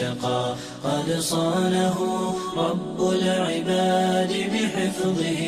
اتقى 0.00 0.54
قد 0.84 1.20
صانه 1.20 1.98
رب 2.56 3.10
العباد 3.12 4.32
بحفظه 4.52 5.42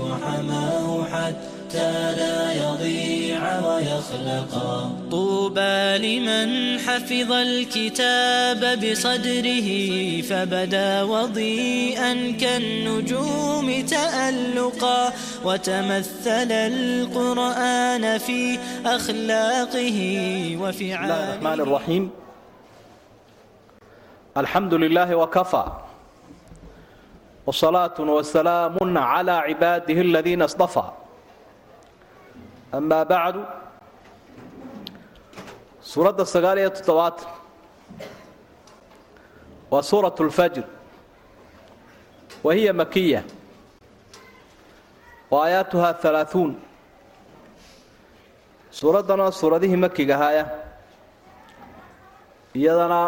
وحماه 0.00 1.04
حتى 1.04 1.92
لا 2.16 2.52
يضيع 2.52 3.66
ويخلقا 3.66 4.90
طوبى 5.10 5.98
لمن 5.98 6.78
حفظ 6.78 7.32
الكتاب 7.32 8.60
بصدره 8.80 9.68
فبدا 10.22 11.02
وضيئا 11.02 12.36
كالنجوم 12.40 13.84
تألقا 13.86 15.12
وتمثل 15.44 16.52
القرآن 16.52 18.18
في 18.18 18.58
أخلاقه 18.86 19.98
وفعاله 20.60 21.36
بسم 21.36 21.46
الرحمن 21.46 21.60
الرحيم 21.60 22.21
alxamdu 24.34 24.78
lilaahi 24.78 25.14
wakafa 25.14 25.62
wsalaatu 27.46 28.14
wasalaamu 28.16 28.78
cla 28.78 29.42
cibaadihi 29.48 30.00
aladiina 30.00 30.48
stafa 30.48 30.92
amaa 32.72 33.04
bacdu 33.04 33.42
suuradda 35.90 36.24
sagaaliyo 36.26 36.70
toddobaatan 36.70 37.28
waa 39.70 39.82
suurat 39.82 40.20
lfajr 40.20 40.64
wa 42.44 42.54
hiya 42.54 42.72
makiya 42.72 43.22
wa 45.30 45.44
aayaatuha 45.44 45.88
alaauun 46.08 46.52
suuraddan 48.70 49.20
oo 49.20 49.30
suuradihii 49.30 49.76
makiga 49.76 50.14
ahaya 50.16 50.44
iyadana 52.54 53.00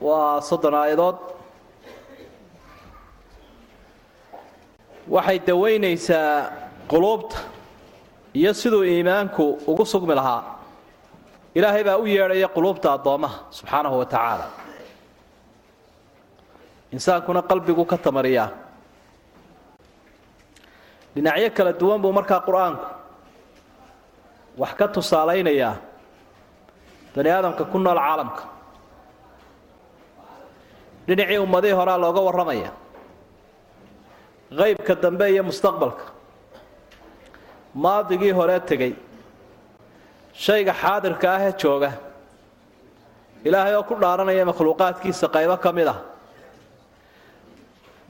waa 0.00 0.40
soddon 0.48 0.74
aayadood. 0.74 1.16
Waxay 5.14 5.38
daweynaysaa 5.48 6.34
quluubta 6.90 7.36
iyo 8.34 8.52
siduu 8.54 8.84
iimaanku 8.84 9.44
ugu 9.70 9.84
sugmi 9.92 10.14
lahaa. 10.14 10.42
Ilaahay 11.54 11.84
baa 11.84 11.98
u 11.98 12.06
yeedhaya 12.06 12.48
quluubta 12.54 12.88
addoommaha 12.96 13.38
subxaanahu 13.56 13.98
wa 13.98 14.06
tacaala. 14.06 14.46
Insaankuna 16.94 17.42
qalbigu 17.50 17.84
ka 17.90 17.96
tamariyaa. 17.98 18.48
Dhinacyo 21.14 21.50
kala 21.56 21.72
duwan 21.80 22.00
buu 22.02 22.12
markaa 22.18 22.40
qur'aanku 22.46 22.86
wax 24.60 24.72
ka 24.78 24.86
tusaalaynayaa 24.94 25.74
bani 27.16 27.30
aadamka 27.30 27.64
ku 27.72 27.78
nool 27.78 27.98
caalamka 27.98 28.42
dhinacii 31.10 31.38
ummadihii 31.44 31.74
horaa 31.80 31.98
looga 32.04 32.20
warramaya. 32.26 32.70
Qaybka 34.58 34.94
dambe 35.02 35.26
iyo 35.32 35.42
mustaqbalka. 35.50 36.04
Maadigii 37.74 38.32
horee 38.38 38.60
tegey. 38.70 38.92
Shayga 40.44 40.74
xaadirka 40.82 41.26
ahee 41.36 41.52
jooga. 41.62 41.90
Ilaahay 43.44 43.74
oo 43.78 43.82
ku 43.88 43.94
dhaaranaya 44.02 44.44
makhluuqaadkiisa 44.50 45.26
qaybo 45.34 45.56
ka 45.64 45.72
mid 45.72 45.88
ah. 45.94 45.98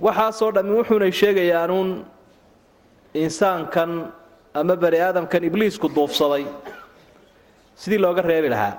Waxaasoo 0.05 0.51
dhammi 0.57 0.73
wuxuunay 0.81 1.13
sheegayaanuun 1.21 1.91
insaankan 3.15 3.91
ama 4.55 4.75
bani 4.83 4.99
aadamkan 5.07 5.43
ibliisku 5.49 5.89
duufsaday. 5.97 6.45
Sidii 7.81 7.99
looga 8.05 8.23
reebi 8.23 8.49
lahaa 8.49 8.75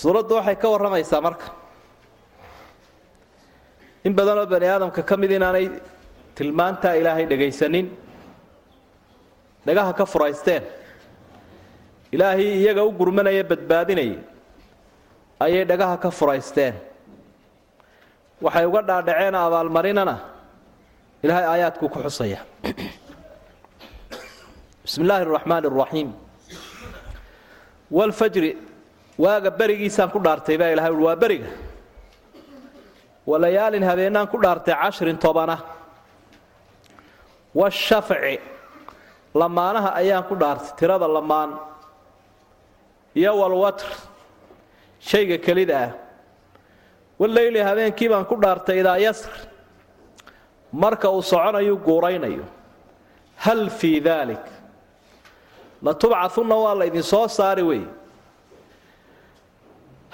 suuraddu 0.00 0.32
waxay 0.38 0.56
ka 0.62 0.66
warramaysaa 0.72 1.20
marka. 1.26 1.46
In 4.04 4.12
badanoo 4.18 4.46
bani 4.46 4.66
aadamka 4.68 5.02
ka 5.08 5.14
mid 5.16 5.30
inaanay 5.38 5.66
tilmaantaa 6.36 6.94
ilaahay 7.00 7.26
dhegaysanin 7.30 7.86
dhagaha 9.66 9.92
ka 9.98 10.04
furaysteen 10.12 10.62
ilaahay 12.14 12.46
iyaga 12.60 12.82
u 12.88 12.92
gurmanaya 12.98 13.42
badbaadinaya 13.50 14.18
ayay 15.44 15.64
dhagaha 15.70 15.96
ka 16.02 16.10
furaysteen. 16.18 16.74
Waxay 18.44 18.64
uga 18.68 18.80
dhaadhaceen 18.88 19.34
abaalmarinana 19.34 20.14
ilaahay 21.24 21.46
aayaadkuu 21.52 21.88
ku 21.88 21.98
xusaya. 22.04 22.40
Bismi 24.84 25.02
illaahi 25.04 25.22
araxmaan 25.26 25.64
araxiim 25.66 26.08
walfajri 27.90 28.50
waaga 29.18 29.50
berigiisaan 29.50 30.10
ku 30.12 30.18
dhaartay 30.20 30.56
baa 30.60 30.70
ilahay 30.74 30.92
ui 30.92 31.02
waa 31.04 31.16
beriga. 31.16 31.48
Walayaalin 33.26 33.82
habeenaan 33.82 34.28
ku 34.28 34.38
dhaartay 34.38 34.74
cashrin 34.74 35.18
tobana 35.18 35.56
washafci 37.54 38.38
lamaanaha 39.34 39.90
ayaan 40.00 40.24
ku 40.28 40.34
dhaartay 40.36 40.76
tirada 40.78 41.08
lamaan. 41.08 41.50
Iyo 43.16 43.32
walwatr 43.40 43.86
shayga 45.00 45.38
kelida 45.38 45.76
ah. 45.86 45.92
Waleyli 47.18 47.60
habeenkii 47.68 48.08
baan 48.12 48.24
ku 48.28 48.36
dhaartay 48.36 48.80
idaa 48.84 48.98
yasr. 49.00 49.32
Marka 50.72 51.08
uu 51.10 51.22
soconayu 51.22 51.76
guuraynayo. 51.80 52.44
Hal 53.36 53.70
fii 53.70 54.00
daalik 54.00 54.44
latubcahunna 55.82 56.56
waa 56.64 56.74
laydin 56.80 57.02
soo 57.02 57.28
saari 57.28 57.62
wey 57.62 57.82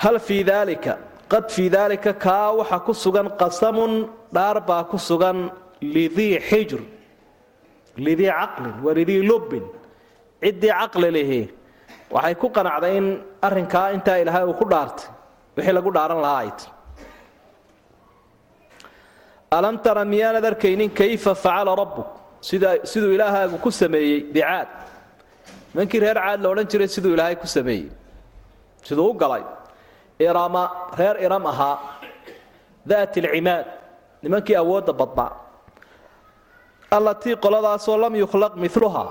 hal 0.02 0.16
fii 0.26 0.42
daalika 0.50 0.92
qad 1.32 1.44
fii 1.54 1.68
daalika 1.76 2.12
kaa 2.24 2.48
waxa 2.58 2.78
ku 2.86 2.92
sugan 3.04 3.28
qasamun 3.40 3.92
dhaar 4.36 4.56
baa 4.68 4.82
ku 4.90 4.98
sugan 5.08 5.38
lidii 5.94 6.36
xijr 6.48 6.80
lidii 8.06 8.30
caqlin 8.40 8.74
walidii 8.84 9.22
lubbin. 9.30 9.64
Ciddii 10.42 10.72
caqli 10.80 11.08
lihi. 11.16 11.40
Waxay 12.14 12.34
ku 12.40 12.46
qanacday 12.56 12.96
in 13.00 13.06
arrinkaa 13.46 13.88
intaa 13.96 14.16
ilaahay 14.22 14.44
uu 14.50 14.54
ku 14.60 14.64
dhaartay 14.72 15.06
wixii 15.56 15.74
lagu 15.78 15.90
dhaaran 15.96 16.20
lahaa 16.24 16.40
ay 16.44 16.50
alam 19.58 19.76
tara 19.84 20.04
miyaanad 20.12 20.44
arkaynin 20.50 20.90
kayfa 21.00 21.32
facala 21.44 21.72
rabbuk? 21.82 22.08
Siduu 22.90 23.12
ilaahaagu 23.16 23.56
ku 23.64 23.70
sameeyey 23.70 24.20
bicaad 24.34 24.68
nimankii 25.72 26.00
reer 26.04 26.18
caad 26.24 26.40
la 26.42 26.48
odhan 26.52 26.66
jiray 26.72 26.88
siduu 26.94 27.12
ilaahay 27.16 27.36
ku 27.42 27.46
sameeyey. 27.56 27.88
Siduu 28.86 29.06
u 29.10 29.14
galay 29.22 29.44
irama 30.22 30.70
reer 30.98 31.16
iram 31.26 31.46
ahaa 31.46 31.78
daat 32.86 33.16
alcimaad 33.16 33.66
nimankii 34.22 34.56
awoodda 34.56 34.92
badnaa 34.92 35.32
allatii 36.90 37.36
qoladaasoo 37.36 37.96
lam 38.04 38.14
yukhlaq 38.16 38.54
miluha 38.56 39.04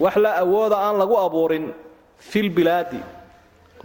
wax 0.00 0.16
la 0.16 0.36
awooda 0.44 0.76
aan 0.76 0.98
lagu 0.98 1.16
abuurin 1.16 1.74
filbilaadi 2.18 3.00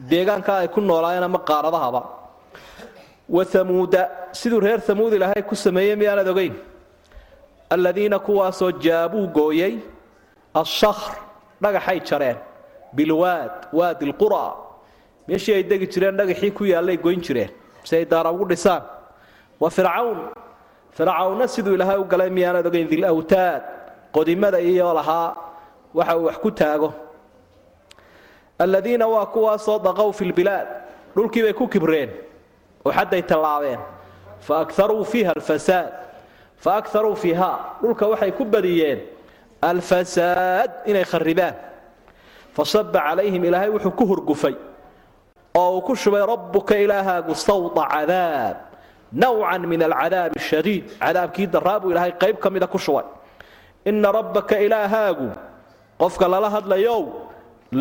deegaanka 0.10 0.58
ay 0.58 0.68
ku 0.68 0.82
noolaayeen 0.82 1.24
ama 1.24 1.40
qaaradahaba 1.40 2.02
wa 3.30 3.46
amuuda 3.62 4.10
siduu 4.32 4.60
reer 4.60 4.82
amuud 4.92 5.14
ilaahay 5.14 5.44
ku 5.44 5.56
sameeyey 5.56 5.96
miyaanad 5.96 6.28
ogeyn? 6.28 6.56
Alladiina 7.70 8.20
kuwaasoo 8.20 8.72
jaabuu 8.72 9.28
gooyey 9.28 9.80
ashakhr 10.54 11.18
dhagaxay 11.62 12.00
jareen 12.00 12.38
bilwaad 12.96 13.68
waadi 13.74 14.06
lqura 14.06 14.67
meeshii 15.28 15.54
ay 15.56 15.64
degi 15.64 15.88
jireen 15.94 16.16
dhagaxii 16.18 16.52
ku 16.52 16.64
yaallay 16.66 16.98
goyn 16.98 17.22
jireen. 17.22 17.50
Si 17.84 17.96
ay 17.96 18.06
daara 18.06 18.32
ugu 18.32 18.46
dhisaan. 18.50 18.84
Wa 19.60 19.70
fircawn. 19.70 20.20
Fircawnna 20.98 21.48
siduu 21.48 21.74
ilaahay 21.76 21.98
u 22.00 22.06
galay 22.06 22.30
miyaanad 22.30 22.66
ogeyn 22.68 22.88
dilawtaad 22.88 23.62
qodimada 24.12 24.60
iyo 24.62 24.94
lahaa. 24.94 25.36
Waxa 25.94 26.18
uu 26.18 26.26
wax 26.26 26.38
ku 26.38 26.52
taago. 26.52 26.94
Aladiina 28.60 29.08
waa 29.08 29.26
kuwaasoo 29.26 29.80
daqow 29.80 30.12
fi 30.14 30.26
lbilaad 30.26 30.68
dhulkii 31.16 31.44
bay 31.44 31.54
ku 31.54 31.68
kibreen. 31.68 32.10
Oo 32.86 32.92
xadday 32.92 33.22
tallaabeen. 33.22 33.80
Fa 34.40 34.60
akaruu 34.66 35.04
fiiha 35.06 35.32
alfasaad. 35.36 35.92
Fa 36.58 36.76
akaruu 36.78 37.16
fiiha. 37.16 37.52
Dhulka 37.82 38.08
waxay 38.08 38.32
ku 38.32 38.46
badiyeen 38.46 39.00
alfasaad 39.62 40.72
inay 40.86 41.04
kharibaan 41.04 41.56
fasaba 42.56 43.00
calayhim 43.02 43.44
ilaahay 43.46 43.70
wuxuu 43.70 43.92
ku 43.92 44.06
hurgufay 44.06 44.56
oo 45.62 45.70
uu 45.78 45.82
ku 45.88 45.94
shubay 46.02 46.24
rabbuka 46.34 46.74
ilaahaagu 46.86 47.34
sawta 47.48 47.84
cadaab 47.94 48.56
nawcan 49.22 49.62
min 49.72 49.82
alcadaabi 49.90 50.40
shadiid 50.50 50.84
cadaabkii 51.04 51.48
daraa 51.56 51.78
buu 51.82 51.92
ilaahay 51.94 52.14
qayb 52.24 52.38
ka 52.44 52.50
mida 52.56 52.68
ku 52.74 52.78
shubay 52.86 53.06
ina 53.90 54.10
rabbaka 54.20 54.56
ilaahaagu 54.66 55.28
qofka 56.02 56.26
lala 56.34 56.50
hadlayow 56.56 57.02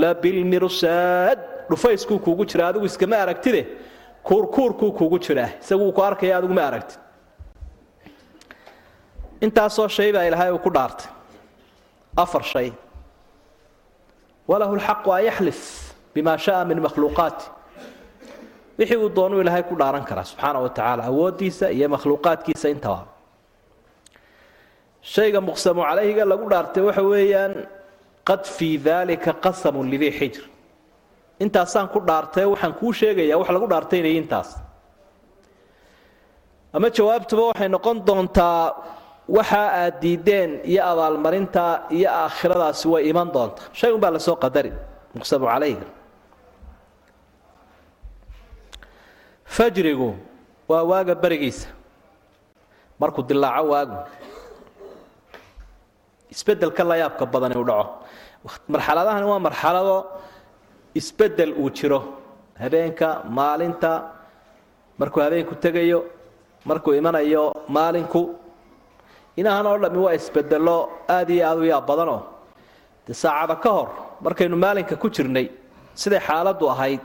labilmirsaad 0.03 1.39
dhufayskuu 1.71 2.19
kuugu 2.25 2.45
jira 2.51 2.65
adigu 2.69 2.87
iskama 2.91 3.17
aragtide 3.25 3.63
kuurkuurkuu 4.27 4.91
kuugu 4.99 5.19
jiraa 5.25 5.51
isaguu 5.63 5.91
ku 5.97 6.01
arkaya 6.09 6.35
adigu 6.39 6.55
ma 6.59 6.65
aragtid 6.71 6.99
intaasoo 9.45 9.89
shay 9.97 10.11
baa 10.17 10.25
ilaahay 10.29 10.51
uu 10.55 10.59
ku 10.67 10.71
dhaartay 10.77 11.09
afar 12.25 12.43
shay 12.53 12.69
walahu 14.51 14.75
lxaqu 14.81 15.09
an 15.17 15.23
yaxlif 15.29 15.61
bima 16.15 16.35
sha'a 16.47 16.65
min 16.71 16.79
makhluuqaati 16.87 17.45
wixii 18.79 18.99
uu 19.05 19.11
doonuu 19.17 19.41
ilaahay 19.43 19.63
ku 19.71 19.75
dhaaran 19.81 20.05
karaa 20.09 20.25
subxaana 20.31 20.59
wa 20.65 20.69
tacaala 20.77 21.03
awooddiisa 21.11 21.67
iyo 21.77 21.89
makhluuqaadkiisa 21.95 22.69
intaba 22.75 23.03
shayga 25.15 25.41
muqsamu 25.49 25.81
calayhiga 25.89 26.25
lagu 26.33 26.45
dhaartay 26.53 26.83
waxa 26.89 27.03
weeyaan 27.13 27.53
qad 28.29 28.43
fii 28.57 28.77
daalika 28.89 29.31
qasamun 29.45 29.87
lidii 29.93 30.13
xijr. 30.19 30.43
Intaasaan 31.45 31.87
ku 31.95 31.99
dhaartay 32.09 32.45
waxaan 32.53 32.75
kuu 32.81 32.93
sheegayaa 33.01 33.39
wax 33.41 33.49
lagu 33.57 33.67
dhaartaynaya 33.73 34.17
intaas. 34.23 34.49
Ama 36.77 36.89
jawaabtuba 36.97 37.43
waxay 37.51 37.69
noqon 37.75 37.97
doontaa 38.09 38.63
waxa 39.37 39.63
aad 39.83 39.95
diideen 40.03 40.51
iyo 40.71 40.83
abaalmarinta 40.93 41.65
iyo 41.97 42.09
aakhiradaasi 42.23 42.85
way 42.93 43.03
iman 43.11 43.29
doontaa. 43.35 43.65
Shay 43.79 43.91
un 43.95 44.01
baa 44.03 44.11
la 44.17 44.19
soo 44.27 44.37
qadari 44.45 44.73
muqsamu 45.17 45.47
calayhiga 45.53 45.87
fajrigu 49.57 50.11
waa 50.69 50.83
waaga 50.91 51.15
berigiisa. 51.23 51.69
Markuu 53.01 53.23
dilaaco 53.29 53.65
waagu. 53.73 53.99
Isbedelka 56.35 56.83
la 56.85 56.97
yaabka 57.03 57.25
badani 57.33 57.55
uu 57.61 57.65
dhaco. 57.71 57.85
Marxaladahani 58.73 59.27
waa 59.33 59.39
marxalado 59.47 59.97
isbeddel 61.01 61.53
uu 61.63 61.71
jiro. 61.77 62.01
Habeenka 62.61 63.09
maalinta 63.37 63.91
markuu 64.99 65.21
habeenku 65.25 65.55
tegayo 65.65 66.01
markuu 66.69 66.93
imanayo 67.01 67.45
maalinku. 67.69 68.23
Inahan 69.37 69.67
oo 69.71 69.79
dhammi 69.83 69.99
waa 70.07 70.15
isbedelo 70.21 70.77
aad 71.09 71.29
iyo 71.31 71.45
aad 71.49 71.59
u 71.59 71.65
yaab 71.73 71.87
badanoo 71.91 72.21
dee 73.07 73.15
saacada 73.23 73.57
ka 73.63 73.71
hor 73.77 73.89
markaynu 74.25 74.57
maalinka 74.57 74.97
ku 74.97 75.09
jirnay 75.15 75.47
siday 75.95 76.21
xaaladdu 76.29 76.65
ahayd. 76.75 77.01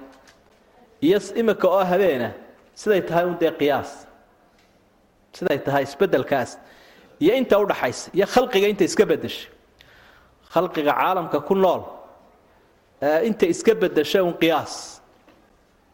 Iyo 1.06 1.18
imika 1.42 1.68
oo 1.68 1.84
habeena 1.92 2.30
siday 2.76 3.02
tahay 3.08 3.26
un 3.26 3.38
dee 3.42 3.52
qiyaas? 3.60 4.06
Siday 5.34 5.60
tahay 5.66 5.84
isbedelkaas 5.84 6.58
iyo 7.20 7.34
inta 7.40 7.56
udhaxaysa 7.64 8.10
iyo 8.14 8.26
khalqiga 8.34 8.68
inta 8.68 8.84
iska 8.84 9.06
bedeshay 9.06 9.50
khalqiga 10.54 10.94
caalamka 10.94 11.40
ku 11.48 11.56
nool 11.56 11.82
inta 13.28 13.46
iska 13.54 13.74
bedesha 13.76 14.24
un 14.24 14.34
qiyaas. 14.34 15.02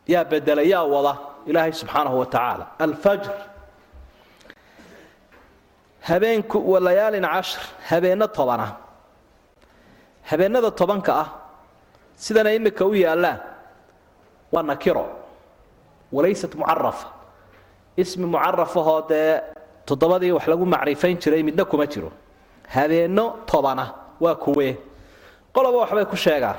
Yaa 0.07 0.23
bedela 0.23 0.63
yaa 0.63 0.83
wada 0.93 1.13
ilaahay 1.49 1.71
subxaanahu 1.73 2.17
wa 2.19 2.25
tacaala. 2.25 2.65
Alfajr. 2.79 3.31
Habeenku 6.07 6.57
wa 6.71 6.79
layaalin 6.79 7.23
cashir 7.23 7.61
habeenno 7.89 8.27
tobana. 8.27 8.77
Habeennada 10.29 10.71
tobanka 10.71 11.13
ah 11.23 11.29
sidana 12.15 12.51
imika 12.53 12.85
u 12.85 12.93
yaallaan 12.93 13.39
waa 14.51 14.63
nakiro 14.63 15.05
walaysat 16.11 16.55
mucarafa 16.55 17.07
ismi 17.97 18.25
mucarafahoo 18.25 19.01
dee 19.09 19.41
toddobadii 19.85 20.31
wax 20.31 20.45
lagu 20.47 20.65
macrifayn 20.65 21.17
jiray 21.19 21.43
midna 21.43 21.65
kuma 21.65 21.85
jiro. 21.87 22.11
Habeenno 22.67 23.25
tobana 23.45 23.85
waa 24.19 24.35
kuwee 24.35 24.77
qoloba 25.53 25.77
waxbay 25.83 26.05
ku 26.05 26.15
sheegaan. 26.15 26.57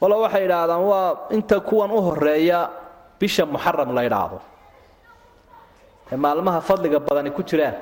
Qolo 0.00 0.20
waxay 0.24 0.44
idhaahdaan 0.44 0.82
waa 0.90 1.08
inta 1.30 1.60
kuwan 1.60 1.90
u 1.90 2.00
horreeya 2.02 2.70
bisha 3.20 3.46
muxaram 3.46 3.94
la 3.94 4.02
idhaahdo 4.04 4.40
ee 6.12 6.16
maalmaha 6.16 6.60
fadliga 6.60 6.98
badani 7.00 7.30
ku 7.30 7.42
jiraan. 7.42 7.74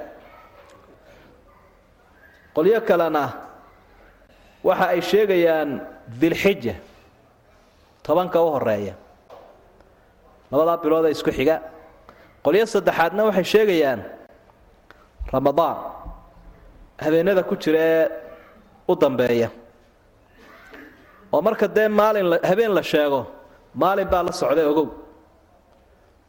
Qolyo 2.54 2.80
kalena 2.88 3.24
waxa 4.64 4.86
ay 4.94 5.00
sheegayaan 5.00 5.80
dilxija 6.20 6.74
tobanka 8.02 8.40
u 8.42 8.50
horreeya 8.54 8.94
labadaa 10.52 10.76
bilood 10.82 11.04
ee 11.08 11.12
isku 11.16 11.30
xiga. 11.38 11.56
Qolyo 12.44 12.64
saddexaadna 12.74 13.22
waxay 13.28 13.44
sheegayaan 13.52 14.00
ramadaan 15.32 15.76
habeenada 17.04 17.42
ku 17.48 17.54
jira 17.62 17.80
ee 17.94 18.04
u 18.90 18.94
dambeeya. 19.02 19.48
Oo 21.32 21.40
marka 21.46 21.66
dee 21.76 21.88
maalin 22.00 22.26
habeen 22.50 22.72
la 22.78 22.82
sheego 22.92 23.20
maalin 23.82 24.08
baa 24.12 24.22
la 24.28 24.32
socday 24.40 24.66
ogow. 24.72 24.88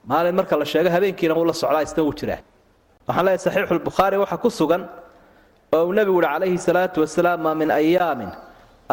Maalin 0.09 0.35
marka 0.39 0.55
la 0.61 0.65
sheego 0.71 0.89
habeenkiina 0.95 1.33
wuu 1.37 1.45
la 1.51 1.53
socdaa 1.61 1.83
isna 1.87 2.03
wuu 2.07 2.13
jiraa. 2.19 2.39
Waxaan 3.07 3.25
leeyahay 3.25 3.43
saxiixu 3.45 3.73
lbukhaari 3.79 4.17
waxaa 4.23 4.37
ku 4.43 4.49
sugan 4.59 4.83
oo 5.75 5.83
uu 5.87 5.93
nebigu 5.97 6.17
uhi 6.19 6.27
calayhi 6.27 6.57
salaatu 6.67 6.97
wasalaam 7.03 7.39
maa 7.45 7.55
min 7.61 7.69
ayaamin 7.79 8.31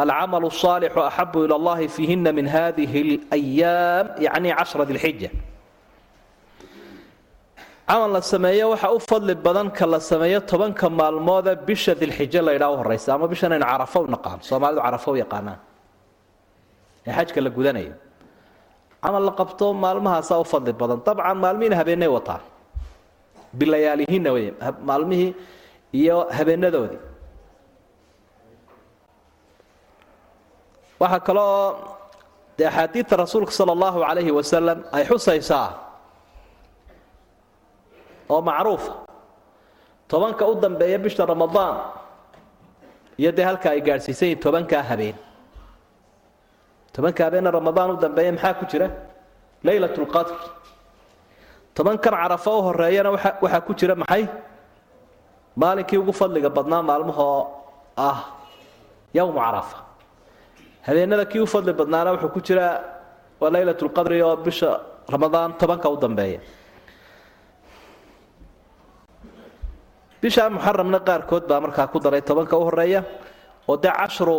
alcamalu 0.02 0.46
الصaalixu 0.52 1.00
axabu 1.08 1.38
ilى 1.46 1.54
allahi 1.60 1.86
fiihina 1.96 2.30
min 2.38 2.46
hadihi 2.54 2.98
اlayaam 3.36 4.06
yacni 4.26 4.50
cashra 4.58 4.84
dilxija 4.90 5.30
camal 7.88 8.10
la 8.16 8.20
sameeyo 8.32 8.66
waxa 8.72 8.88
u 8.96 8.98
fadli 9.10 9.34
badan 9.46 9.68
ka 9.78 9.86
la 9.86 9.98
sameeyo 10.00 10.40
tobanka 10.50 10.86
maalmoode 11.00 11.52
bisha 11.66 11.94
dilxijo 11.94 12.40
la 12.46 12.52
ydhaa 12.56 12.70
u 12.74 12.76
horaysa 12.80 13.08
ama 13.14 13.26
bishan 13.32 13.52
aynu 13.56 13.66
carafo 13.72 13.98
u 14.00 14.06
naqaan 14.14 14.38
soomaalidu 14.48 14.80
carafo 14.86 15.10
u 15.12 15.16
yaqaanaan 15.24 15.58
ee 17.06 17.12
xajka 17.18 17.40
la 17.46 17.50
gudanayo 17.56 17.94
camal 19.04 19.22
la 19.28 19.32
qabto 19.40 19.66
maalmahaasaa 19.84 20.38
u 20.40 20.44
fadli 20.52 20.72
badan 20.82 20.98
dabcan 21.06 21.36
maalmihiina 21.44 21.76
habeenay 21.80 22.08
wataan 22.16 22.42
bilayaalihiinna 23.58 24.30
wey 24.36 24.46
maalmihii 24.88 25.30
iyo 26.00 26.16
habeenadoodii 26.38 27.00
waxaa 31.01 31.19
kale 31.27 31.39
oo 31.41 31.69
dee 32.57 32.67
axaadiidta 32.67 33.15
rasuulka 33.23 33.51
sala 33.51 33.71
allahu 33.75 33.97
calayhi 34.07 34.31
wasalam 34.39 34.79
ay 34.95 35.03
xusaysaa 35.09 35.67
oo 38.29 38.41
macruufa 38.49 38.93
tobanka 40.09 40.43
u 40.45 40.53
dambeeya 40.63 40.97
bisha 41.03 41.25
ramadaan 41.25 41.77
iyo 43.19 43.31
dee 43.37 43.45
halka 43.49 43.69
ay 43.73 43.81
gaadhsiisan 43.87 44.27
yihiin 44.31 44.39
tobankaa 44.43 44.83
habeen. 44.89 45.15
Tobanka 46.93 47.23
habeenna 47.25 47.51
ramadaan 47.51 47.91
u 47.91 47.97
dambeeya 48.03 48.31
maxaa 48.35 48.53
ku 48.59 48.65
jira? 48.71 48.87
Leylat 49.63 49.95
lqadr 49.97 50.35
tobankan 51.75 52.13
carafo 52.15 52.51
u 52.59 52.61
horeeyana 52.67 53.09
waxaa 53.11 53.61
ku 53.67 53.73
jira 53.79 53.95
maxay? 53.95 54.23
Maalinkii 55.59 55.97
ugu 55.99 56.13
fadliga 56.19 56.49
badnaa 56.49 56.81
maalmahoo 56.89 57.47
ah 57.97 58.19
yowmu 59.13 59.39
carafa 59.39 59.77
habeenada 60.87 61.25
kii 61.31 61.39
u 61.39 61.47
fadli 61.53 61.73
badnaana 61.79 62.11
wuxuu 62.15 62.31
ku 62.35 62.39
jiraa 62.47 62.75
waa 63.41 63.49
leylat 63.53 63.81
lqadri 63.87 64.21
oo 64.27 64.35
bisha 64.45 64.69
ramadaan 65.13 65.53
tobanka 65.59 65.87
u 65.89 65.97
dambeeya. 66.03 66.39
Bisha 70.21 70.49
muxaramna 70.49 70.99
qaarkood 71.07 71.43
baa 71.49 71.59
markaa 71.65 71.87
ku 71.91 71.99
daray 71.99 72.21
tobanka 72.21 72.55
u 72.57 72.63
horreeya 72.67 73.01
oo 73.69 73.77
dee 73.83 73.91
cashru 73.99 74.37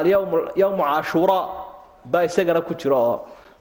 alyowmu 0.00 0.82
cashuura 0.84 1.38
baa 2.04 2.24
isagana 2.28 2.60
ku 2.68 2.74
jiro 2.74 2.96
oo 2.96 3.16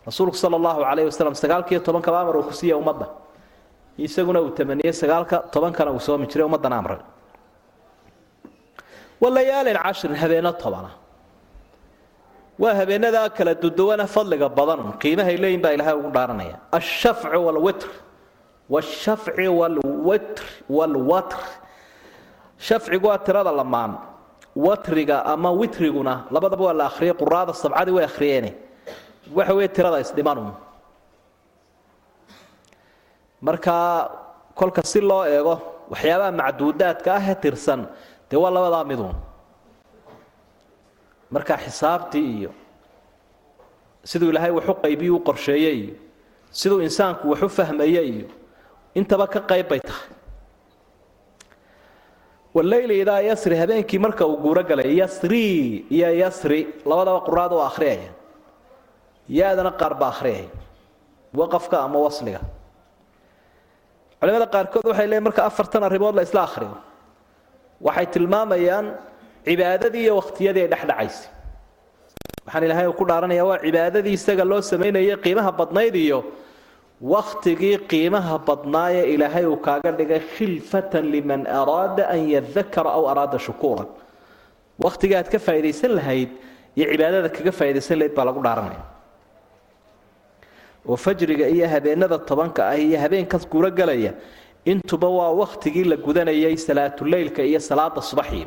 rasuulku 0.07 0.35
sala 0.37 0.55
allahu 0.59 0.79
calayhi 0.87 1.07
wasalam 1.11 1.35
sagaalkiiyo 1.35 1.79
tobankaba 1.87 2.17
amar 2.21 2.35
uu 2.37 2.43
ku 2.49 2.53
siiya 2.53 2.77
ummadda. 2.77 3.07
Isaguna 3.97 4.39
uu 4.41 4.51
tamaniyey 4.57 4.93
sagaalka 4.93 5.37
tobankana 5.53 5.91
uu 5.91 5.99
soomi 5.99 6.27
jiray 6.31 6.45
ummaddana 6.47 6.75
amray 6.81 6.99
walayaalin 9.21 9.77
cashrin 9.85 10.15
habeenno 10.21 10.51
tobana 10.63 10.89
waa 12.59 12.73
habeenadaa 12.79 13.29
kala 13.37 13.53
duduwana 13.63 14.05
fadliga 14.15 14.47
badan 14.57 14.81
qiimahay 15.01 15.35
leeyihiin 15.41 15.61
baa 15.65 15.73
ilahay 15.77 15.93
ugu 15.99 16.09
dhaaranaya. 16.15 16.55
Ashafcu 16.77 17.39
walwitr. 17.47 17.87
Washafci 18.73 19.47
walwitr 19.59 20.43
walwatr. 20.77 21.37
Shafcigu 22.67 23.07
waa 23.07 23.17
tirada 23.25 23.51
lamaan. 23.51 23.93
Watriga 24.55 25.25
ama 25.33 25.49
witriguna 25.51 26.13
labadaba 26.31 26.63
waa 26.65 26.73
la 26.79 26.85
akhriyay 26.89 27.13
quraada 27.21 27.53
sabcadii 27.53 27.91
way 27.97 28.05
akhriyeene 28.05 28.51
waxa 29.35 29.53
weeye 29.53 29.67
tirada 29.67 29.99
isdhimanun 29.99 30.51
markaa 33.41 34.09
kolka 34.55 34.81
si 34.91 35.01
loo 35.09 35.25
eego 35.27 35.55
waxyaabaha 35.91 36.31
macduudaadka 36.39 37.09
ah 37.19 37.23
ee 37.31 37.35
tirsan 37.43 37.81
dee 38.31 38.37
waa 38.43 38.51
labadaa 38.55 38.83
miduun 38.89 39.15
marka 41.35 41.55
xisaabtii 41.63 42.27
iyo 42.39 42.51
siduu 44.09 44.29
ilaahay 44.31 44.51
waxu 44.57 44.73
qaybiyu 44.83 45.13
u 45.17 45.23
qorsheeyey 45.27 45.77
iyo 45.83 45.95
siduu 46.59 46.79
insaanku 46.87 47.23
waxu 47.31 47.47
fahmaya 47.57 48.01
iyo 48.11 48.27
intaba 48.99 49.25
ka 49.33 49.39
qayb 49.49 49.67
bay 49.71 49.81
tahay. 49.87 50.07
Waleyli 52.55 52.95
idaa 53.03 53.19
yasri 53.29 53.55
habeenkii 53.61 53.99
marka 54.05 54.23
uu 54.27 54.37
guuro 54.43 54.63
galay 54.69 54.91
yasri 55.01 55.43
iyo 55.95 56.09
yasri 56.23 56.59
labadaba 56.89 57.19
quraada 57.27 57.55
waa 57.59 57.67
akhriyaya 57.71 58.09
ya-dana 59.37 59.71
qaar 59.79 59.93
baa 60.01 60.09
akhriyaya 60.15 60.47
waqafka 61.39 61.75
ama 61.85 61.99
wasliga. 62.05 62.39
Culimada 64.21 64.47
qaarkood 64.53 64.85
waxay 64.89 65.07
leeyiin 65.09 65.23
marka 65.27 65.41
afartan 65.49 65.83
arrimood 65.87 66.15
la 66.17 66.23
isla 66.27 66.41
akhriyo. 66.47 66.75
Waxay 67.87 68.05
tilmaamayaan 68.13 68.85
cibaadadii 69.47 70.03
iyo 70.05 70.13
wakhtiyadii 70.21 70.61
ay 70.65 70.69
dhexdhacaysay 70.73 71.29
waxaan 72.45 72.63
ilaahay 72.67 72.87
ku 72.99 73.03
dhaaranaya 73.09 73.43
waa 73.49 73.59
cibaadadii 73.65 74.13
isaga 74.19 74.43
loo 74.51 74.61
samaynayay 74.71 75.15
qiimaha 75.25 75.51
badnayd 75.59 75.95
iyo 76.05 76.19
wakhtigii 77.13 77.77
qiimaha 77.91 78.35
badnaayee 78.47 79.05
ilaahay 79.13 79.45
uu 79.51 79.57
kaaga 79.67 79.91
dhigay 79.99 80.21
khilfatan 80.35 81.05
liman 81.13 81.41
araada 81.59 82.03
an 82.15 82.21
yadakara 82.35 82.89
aw 82.97 83.03
araada 83.11 83.37
shukuuran. 83.47 83.87
Wakhtigii 84.85 85.17
aad 85.19 85.29
ka 85.33 85.39
faa'idaysan 85.47 85.91
lahayd 85.99 86.29
iyo 86.77 86.85
cibaadada 86.91 87.29
kaga 87.37 87.51
faa'idaysan 87.59 87.97
lahayd 87.99 88.13
baa 88.17 88.25
lagu 88.29 88.41
dhaaranaya. 88.47 88.83
Oo 90.89 90.95
fajriga 91.05 91.47
iyo 91.55 91.67
habeenada 91.73 92.17
tobanka 92.29 92.61
ah 92.71 92.77
iyo 92.77 92.97
habeenkaas 93.03 93.43
guuro 93.51 93.69
galaya 93.79 94.11
intuba 94.71 95.07
waa 95.17 95.31
wakhtigii 95.41 95.83
la 95.91 95.97
gudanayay 96.05 96.55
salaatuleylka 96.67 97.41
iyo 97.49 97.59
salaada 97.69 98.01
subaxii 98.11 98.45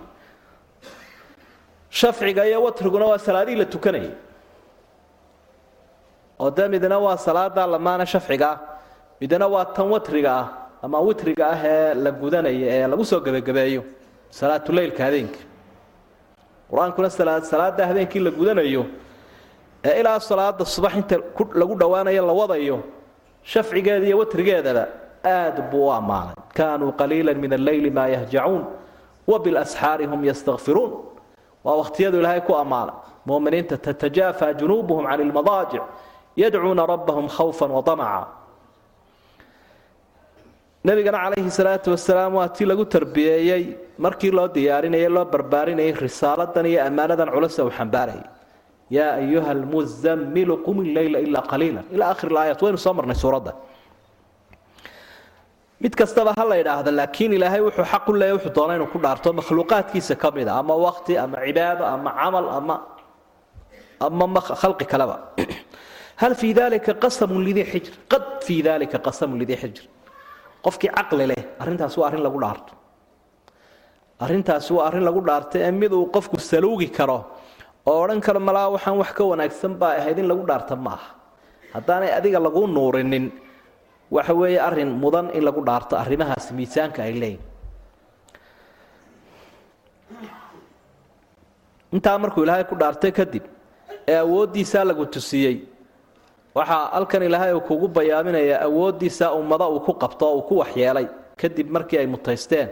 shafciga 1.91 2.47
iyo 2.49 2.63
watriguna 2.63 3.05
waa 3.07 3.19
salaadihii 3.19 3.59
la 3.59 3.65
tukanayay 3.65 4.11
oo 6.41 6.51
dee 6.51 6.69
midna 6.69 6.99
waa 6.99 7.17
salaada 7.17 7.67
lamaana 7.67 8.07
shafciga 8.07 8.49
ah 8.51 8.59
midna 9.21 9.47
waa 9.49 9.65
tan 9.65 9.87
watriga 9.91 10.31
ah 10.41 10.47
ama 10.83 11.01
witriga 11.01 11.45
ah 11.51 11.61
ee 11.65 11.95
la 11.95 12.11
gudanaya 12.11 12.67
ee 12.77 12.87
lagu 12.87 13.05
soo 13.05 13.21
gebagabeeyo 13.21 13.83
salaatuleylka 14.31 15.05
habeenka 15.05 15.41
qur'aankuna 16.71 17.11
salaada 17.51 17.87
habeenkii 17.91 18.21
la 18.21 18.31
gudanayo 18.31 18.83
ee 19.85 20.01
ilaa 20.01 20.21
salaada 20.21 20.65
subax 20.65 20.95
inta 21.01 21.17
lagu 21.61 21.75
dhowaanayo 21.81 22.27
la 22.27 22.33
wadayo 22.41 22.79
shafcigeeda 23.43 24.07
iyo 24.07 24.19
watrigeedaba 24.19 24.85
aad 25.25 25.57
buu 25.71 25.87
u 25.89 25.93
ammaanay. 25.93 26.35
Kaanuu 26.55 26.93
qaliila 26.93 27.35
min 27.35 27.53
alleyli 27.53 27.91
maa 27.91 28.07
yahjacuun 28.09 28.65
wabilasxaari 29.27 30.07
hum 30.07 30.25
yastakfiruun 30.31 30.93
waa 31.69 31.77
wakhtiyadu 31.85 32.17
ilaahay 32.21 32.41
ku 32.49 32.53
ammaanay 32.63 32.97
muminiinta 33.29 33.77
tatajaafa 33.87 34.47
junuubuhum 34.61 35.05
can 35.11 35.21
ilmadaajic 35.27 35.83
yadcuuna 36.43 36.83
rabbahum 36.93 37.27
khawfan 37.37 37.71
waamaca 37.77 38.27
nabigana 40.87 41.19
calayhi 41.25 41.51
salaatu 41.59 41.89
wasalaam 41.95 42.33
waa 42.39 42.49
tii 42.57 42.65
lagu 42.71 42.85
tarbiyeeyey 42.95 43.65
markii 44.05 44.31
loo 44.37 44.49
diyaarinayay 44.57 45.09
loo 45.17 45.25
barbaarinayay 45.35 45.93
risaaladan 46.07 46.67
iyo 46.73 46.81
ammaanadan 46.89 47.29
culus 47.35 47.59
uu 47.65 47.71
xambaarayay 47.79 48.25
yaa 48.97 49.13
ayuha 49.23 49.53
lmuzammilu 49.63 50.55
qum 50.67 50.77
illeyla 50.87 51.19
ilaa 51.27 51.45
qaliila 51.53 51.81
ilaa 51.95 52.11
akhir 52.15 52.31
laayat 52.37 52.61
waynu 52.65 52.79
soo 52.85 52.95
marnay 52.99 53.19
suuradda 53.25 53.53
mid 55.81 55.95
kastaba 55.95 56.35
ha 56.37 56.45
la 56.45 56.57
idhaahda 56.63 56.91
laakiin 56.91 57.33
ilaahay 57.33 57.61
wuxuu 57.61 57.85
xaq 57.93 58.09
u 58.09 58.13
leeyahy 58.13 58.37
wuxuu 58.37 58.55
doona 58.59 58.75
inuu 58.77 58.91
ku 58.95 58.99
dhaarto 58.99 59.33
makhluuqaadkiisa 59.33 60.15
ka 60.23 60.31
mid 60.31 60.49
a 60.49 60.59
ama 60.59 60.75
waqti 60.87 61.19
ama 61.19 61.37
cibaado 61.47 61.85
ama 61.95 62.11
camal 62.21 62.47
ama 62.59 62.77
ama 64.01 64.41
khalqi 64.41 64.85
kaleba. 64.93 65.17
Hal 66.23 66.35
fii 66.35 66.55
dalika 66.55 66.95
qasamun 66.95 67.45
lidii 67.49 67.67
xijr 67.73 67.93
qad 68.13 68.25
fii 68.47 68.63
dalika 68.63 68.99
qasamun 68.99 69.39
lidii 69.39 69.59
xijr 69.63 69.85
qofkii 70.65 70.91
caqli 70.97 71.27
leh 71.31 71.43
arrintaas 71.63 71.95
waa 71.99 72.07
arrin 72.09 72.23
lagu 72.27 72.41
dhaarto. 72.45 72.73
Arrintaasi 74.25 74.73
waa 74.75 74.87
arrin 74.89 75.05
lagu 75.05 75.21
dhaarto 75.23 75.59
ee 75.59 75.71
mid 75.71 75.93
uu 75.93 76.07
qofku 76.15 76.39
saluugi 76.51 76.89
karo 76.91 77.19
oo 77.87 78.03
odhan 78.05 78.21
karo 78.21 78.41
malaa 78.41 78.69
waxaan 78.75 78.99
wax 78.99 79.11
ka 79.19 79.25
wanaagsan 79.25 79.73
baa 79.79 79.95
ahayd 80.01 80.19
in 80.19 80.27
lagu 80.27 80.43
dhaarta 80.51 80.75
ma 80.77 80.99
haddaanay 81.75 82.11
adiga 82.19 82.39
laguu 82.47 82.67
nuurinin 82.67 83.48
waxa 84.17 84.35
weeye 84.41 84.61
arrin 84.69 84.91
mudan 85.03 85.27
in 85.37 85.43
lagu 85.49 85.61
dhaarto 85.69 85.95
arrimahaasi 86.03 86.51
miisaanka 86.59 87.01
ay 87.07 87.13
leeyihiin 87.23 87.47
intaa 91.97 92.19
markuu 92.23 92.43
ilaahay 92.45 92.65
ku 92.71 92.75
dhaartay 92.83 93.13
kadib 93.19 93.45
ee 94.13 94.19
awooddiisaa 94.25 94.85
lagu 94.91 95.05
tusiyey 95.15 95.57
waxaa 96.59 96.85
halkan 96.97 97.23
ilaahay 97.29 97.53
uu 97.57 97.65
kugu 97.69 97.89
bayaaminayaa 97.97 98.61
awooddiisaa 98.69 99.31
ummado 99.41 99.67
uu 99.75 99.81
ku 99.87 99.93
qabto 100.03 100.25
oo 100.29 100.35
uu 100.39 100.43
ku 100.49 100.55
waxyeelay 100.63 101.07
kadib 101.41 101.69
markii 101.77 101.99
ay 102.03 102.07
mutaysteen 102.15 102.69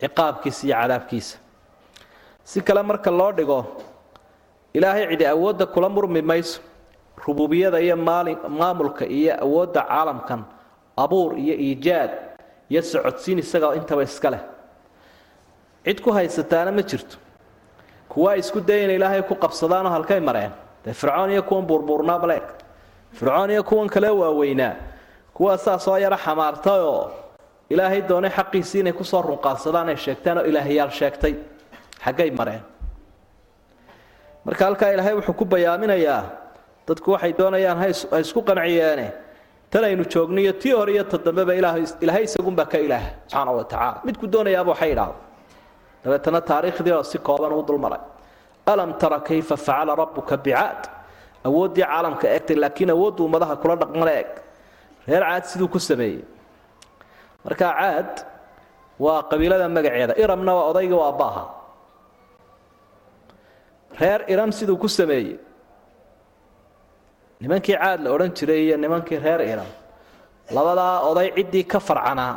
ciqaabkiisa 0.00 0.62
iyo 0.66 0.74
cadaabkiisa 0.80 1.36
si 2.50 2.58
kale 2.66 2.82
marka 2.90 3.10
loo 3.18 3.32
dhigo 3.38 3.58
ilaahay 4.76 5.04
cidi 5.10 5.26
awoodda 5.34 5.66
kula 5.74 5.88
murmi 5.94 6.22
mayso 6.30 6.60
rububiyada 7.26 7.80
iyo 7.80 7.96
maamulka 7.96 9.04
iyo 9.06 9.34
awoodda 9.44 9.82
caalamkan 9.88 10.44
abuur 10.96 11.38
iyo 11.38 11.54
iijaad 11.54 12.10
iyo 12.70 12.82
socodsiin 12.82 13.38
isagao 13.38 13.74
intaba 13.74 14.02
iska 14.02 14.30
leh. 14.30 14.40
Cid 15.84 16.00
ku 16.00 16.10
haysataana 16.12 16.72
ma 16.72 16.82
jirto. 16.82 17.16
Kuwaa 18.08 18.34
isku 18.36 18.60
daya 18.60 18.84
ina 18.84 18.92
ilaahay 18.92 19.22
ku 19.22 19.34
qabsadaanoo 19.34 19.90
halkay 19.92 20.20
mareen. 20.20 20.52
Dee 20.84 20.92
fircoon 20.92 21.30
iyo 21.30 21.42
kuwan 21.42 21.66
buurbuurnaa 21.66 22.18
baleeg 22.18 22.42
fircoon 23.12 23.50
iyo 23.50 23.62
kuwan 23.64 23.88
kale 23.88 24.08
waaweynaa 24.08 24.74
kuwaa 25.34 25.56
saasoo 25.58 25.96
yara 25.98 26.16
xamaartayoo 26.16 27.10
ilaahay 27.70 28.02
doonay 28.08 28.30
xaqiisii 28.30 28.80
inay 28.80 28.92
ku 28.92 29.04
soo 29.04 29.22
runqaadsadaan 29.22 29.88
ay 29.88 29.96
sheegtaan 29.96 30.38
oo 30.38 30.44
ilaahyaal 30.44 30.90
sheegtay. 30.90 31.34
Xaggay 32.04 32.30
mareen. 32.30 32.62
Marka 34.44 34.64
halkaa 34.64 34.90
ilaahay 34.92 35.14
wuxuu 35.14 35.34
ku 35.34 35.44
bayaaminayaa 35.44 36.22
dadku 36.88 37.08
waxay 37.14 37.32
doonayaan 37.40 37.78
ha 37.82 37.86
isku 38.24 38.40
qanciyeene 38.48 39.06
tan 39.72 39.84
aynu 39.88 40.04
joogniyo 40.12 40.52
tii 40.62 40.72
hore 40.78 40.92
iyo 40.96 41.04
tadambeba 41.12 41.52
ilaahay 41.54 42.24
isagunbaa 42.28 42.66
ka 42.72 42.78
ilaah 42.86 43.04
subxaana 43.22 43.50
wa 43.58 43.64
tacaala. 43.64 44.00
Midku 44.06 44.24
doonayaaba 44.34 44.70
waxay 44.74 44.90
idhaahdo 44.94 45.16
dabeetana 46.04 46.40
taariikhdii 46.50 46.92
oo 46.98 47.02
si 47.10 47.18
kooban 47.18 47.52
uu 47.52 47.62
dulmaray. 47.68 48.00
Alam 48.66 48.90
tara 49.00 49.18
kayfa 49.28 49.56
facala 49.56 49.92
rabbuka 50.02 50.36
bicaad? 50.44 50.82
Awooddii 51.46 51.84
caalamka 51.86 52.26
eegtay 52.34 52.56
laakiin 52.62 52.90
awooddu 52.94 53.20
ummadaha 53.26 53.54
kula 53.62 53.74
dhaqmana 53.82 54.12
eeg. 54.18 54.30
Reer 55.08 55.22
caad 55.28 55.44
siduu 55.50 55.68
ku 55.74 55.78
sameeyey. 55.78 56.22
Markaa 57.44 57.72
caad 57.80 58.12
waa 59.04 59.22
qabiilada 59.30 59.68
magaceeda. 59.76 60.14
Iramna 60.22 60.52
waa 60.58 60.66
odayga 60.70 60.96
waa 61.00 61.08
abbaaha 61.14 61.42
reer 64.00 64.20
iram 64.32 64.50
siduu 64.52 64.76
ku 64.82 64.88
sameeyey 64.88 65.36
nimankii 67.40 67.76
caad 67.82 68.00
la 68.04 68.08
odhan 68.14 68.30
jiray 68.38 68.60
iyo 68.66 68.76
nimankii 68.76 69.18
reer 69.24 69.40
iram 69.52 69.70
labadaa 70.56 70.94
oday 71.10 71.28
ciddii 71.36 71.64
ka 71.72 71.78
farcanaa 71.88 72.34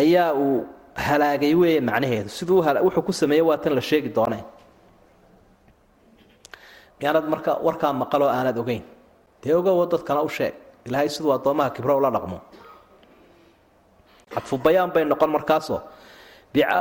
ayaa 0.00 0.32
uu 0.34 0.66
halaagay 1.06 1.54
weeye 1.60 1.80
macnaheedu. 1.88 2.28
Siduu 2.28 2.58
wuxuu 2.86 3.02
ku 3.06 3.12
sameeyey 3.12 3.44
waa 3.48 3.56
tan 3.62 3.74
la 3.74 3.80
sheegi 3.80 4.08
doonee 4.16 4.42
gaanad 7.00 7.24
marka 7.32 7.52
warkaa 7.66 7.92
maqaloo 7.92 8.28
aanad 8.28 8.58
ogeyn. 8.62 8.82
Dee 9.42 9.54
ogowo 9.54 9.86
dadkana 9.92 10.20
u 10.22 10.28
sheeg 10.28 10.54
ilaahay 10.86 11.08
siduu 11.08 11.32
addoomaha 11.36 11.70
kibro 11.70 11.96
ula 11.98 12.10
dhaqmo. 12.10 12.38
Cadfu 14.34 14.54
bayaan 14.58 14.90
bay 14.94 15.04
noqon 15.04 15.30
markaasoo 15.36 15.80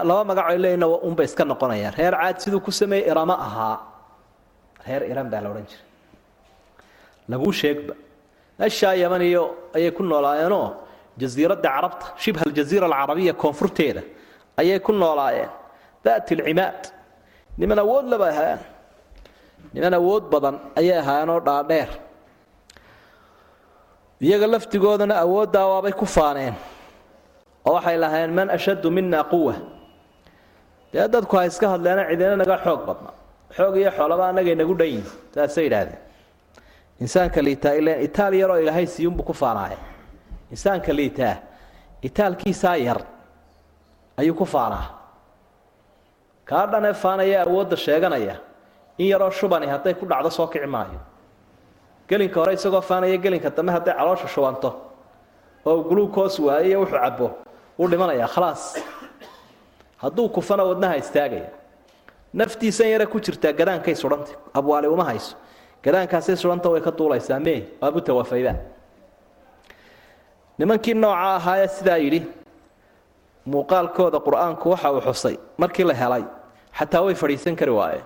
laba 0.10 0.24
magacoo 0.30 0.58
leeyna 0.64 0.88
unbay 1.08 1.26
iska 1.30 1.44
noqonayaan. 1.46 1.94
Reer 1.98 2.14
caad 2.22 2.38
siduu 2.44 2.60
ku 2.66 2.72
sameeyey 2.72 3.06
irama 3.12 3.36
ahaa. 3.48 3.78
Reer 4.88 5.04
iran 5.12 5.30
baa 5.32 5.42
la 5.44 5.50
odhan 5.54 5.66
jiray 5.70 5.86
laguu 7.32 7.52
sheegba 7.62 7.94
meeshaa 8.60 8.94
yaman 9.04 9.22
ayay 9.78 9.92
ku 9.98 10.04
noolaayeenoo 10.04 10.68
jasiiradda 11.22 11.70
carabta 11.76 12.06
shibha 12.24 12.42
aljaziira 12.48 12.86
alcarabiya 12.88 13.34
koonfurteeda 13.42 14.02
ayay 14.60 14.80
ku 14.80 14.92
noolaayeen. 14.92 15.50
Daat 16.04 16.32
ilcimaad 16.32 16.82
niman 17.60 17.80
awood 17.84 18.06
laba 18.12 18.28
ahaayeen. 18.34 18.62
Niman 19.74 19.94
awood 20.00 20.24
badan 20.34 20.56
ayay 20.80 20.98
ahaayeenoo 21.04 21.40
dhaadheer. 21.48 21.90
Iyaga 24.22 24.48
laftigoodana 24.54 25.16
awooddaa 25.26 25.66
waabay 25.72 25.94
ku 25.94 26.06
faaneen. 26.06 26.56
Oo 27.66 27.74
waxay 27.76 27.98
lahaayeen 28.04 28.34
man 28.40 28.48
ashaddu 28.58 28.90
mina 28.92 29.24
quwa 29.24 29.56
dee 30.94 31.08
dadku 31.14 31.34
ha 31.38 31.46
iska 31.46 31.68
hadleena 31.74 32.04
cidina 32.10 32.36
naga 32.42 32.58
xoog 32.66 32.82
badna. 32.88 33.12
Xoog 33.58 33.76
iyo 33.82 33.92
xoolaba 33.98 34.24
anagay 34.32 34.56
nagu 34.56 34.74
dhan 34.80 34.88
yihiin 34.88 35.08
saasay 35.36 35.64
yidhaahdeen 35.68 36.00
insaanka 37.02 37.42
liitaa 37.46 37.74
ilan 37.80 38.02
itaal 38.08 38.34
yaroo 38.34 38.58
ilaahay 38.64 38.86
siiyunbuu 38.88 39.24
ku 39.30 39.34
faanaaya 39.34 39.78
insaanka 40.52 40.94
liitaa 41.00 41.36
itaalkiisaa 42.02 42.76
yar 42.88 43.00
ayuu 44.18 44.36
ku 44.36 44.46
faanaa 44.46 44.86
kaa 46.50 46.66
dhanee 46.72 46.94
faanaya 46.94 47.42
awoodda 47.46 47.78
sheeganaya 47.78 48.36
in 48.98 49.08
yaroo 49.12 49.32
shubani 49.32 49.68
hadday 49.68 49.94
ku 49.94 50.06
dhacdo 50.06 50.30
soo 50.30 50.48
kici 50.48 50.66
maayo. 50.66 51.00
Gelinka 52.10 52.40
hore 52.40 52.54
isagoo 52.54 52.82
faanaya 52.82 53.18
gelinka 53.18 53.50
dambe 53.50 53.72
hadday 53.72 53.94
caloosha 53.94 54.28
shubanto 54.28 54.70
oo 55.66 55.84
glucos 55.90 56.40
waayo 56.40 56.80
wuxuu 56.82 57.00
cabo 57.04 57.28
wuu 57.80 57.88
dhimanayaa 57.92 58.28
khalaas 58.28 58.64
hadduu 60.02 60.30
kufana 60.30 60.64
wadnaha 60.64 60.98
istaagaya. 60.98 61.50
Naftiisan 62.34 62.88
yare 62.90 63.06
ku 63.06 63.20
jirtaa 63.20 63.54
gadaankay 63.54 63.96
sudhanta 63.96 64.32
abwaali 64.54 64.88
uma 64.88 65.04
hayso 65.04 65.36
gadaankaasay 65.88 66.36
sudhanta 66.42 66.68
way 66.74 66.82
ka 66.88 66.92
duulaysaa 67.00 67.40
mee 67.40 67.60
waabu 67.82 68.02
tawafayda. 68.02 68.54
Nimankii 70.58 70.94
nooca 70.94 71.36
ahaayee 71.38 71.68
sidaa 71.78 71.98
yidhi 72.04 72.22
muuqaalkooda 73.54 74.20
qur'aanku 74.28 74.66
waxa 74.74 74.92
uu 74.92 75.02
xusay 75.08 75.36
markii 75.58 75.86
la 75.90 75.94
helay 76.02 76.24
xataa 76.80 77.02
way 77.06 77.16
fadhiisan 77.22 77.56
kari 77.60 77.72
waayeen 77.80 78.06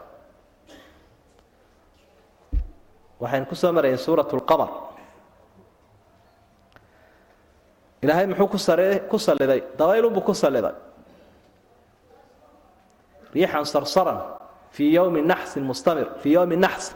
waxaynu 3.22 3.46
ku 3.50 3.56
soo 3.56 3.72
marayeen 3.78 3.98
suurat 4.06 4.30
lqamar 4.40 4.70
ilaahay 8.04 8.28
muxuu 8.28 8.48
ku 8.54 8.58
ku 9.12 9.18
salliday 9.28 9.62
dabaylunbuu 9.80 10.22
ku 10.30 10.34
salliday 10.34 10.76
riixan 13.34 13.66
sarsaran 13.66 14.20
fii 14.76 14.94
yowmi 14.98 15.22
naxsin 15.22 15.64
mustamir 15.64 16.08
fii 16.22 16.34
yowmi 16.38 16.56
naxs 16.66 16.96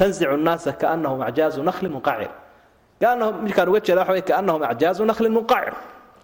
tanzicu 0.00 0.36
naasa 0.48 0.70
kaanahum 0.82 1.20
acjaazu 1.28 1.60
nahlin 1.70 1.92
munqacir 1.96 2.30
midkaan 3.46 3.68
uga 3.70 3.80
jeeda 3.86 4.02
waa 4.10 4.22
kaanahum 4.30 4.62
acjaazu 4.72 5.02
nahlin 5.10 5.32
munqacir 5.38 5.74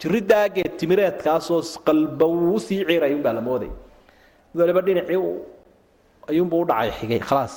jiridaageed 0.01 0.73
timireedkaasoo 0.81 1.61
qalbow 1.87 2.33
u 2.57 2.59
sii 2.67 2.81
ciiray 2.89 3.13
umbaa 3.19 3.33
la 3.39 3.43
mooday. 3.49 3.71
Mid 4.53 4.59
waliba 4.63 4.81
dhinacii 4.87 5.19
ayuunbuu 6.31 6.61
u 6.65 6.67
dhacay 6.71 6.91
xigay 6.99 7.21
khalaas. 7.29 7.55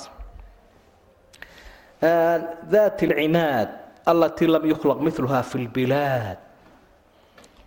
Daat 2.72 2.98
alcimaad 3.08 3.68
allatii 4.10 4.48
lam 4.54 4.64
yukhlaq 4.72 4.98
miluhaa 5.06 5.42
fi 5.50 5.56
lbilaad 5.66 6.38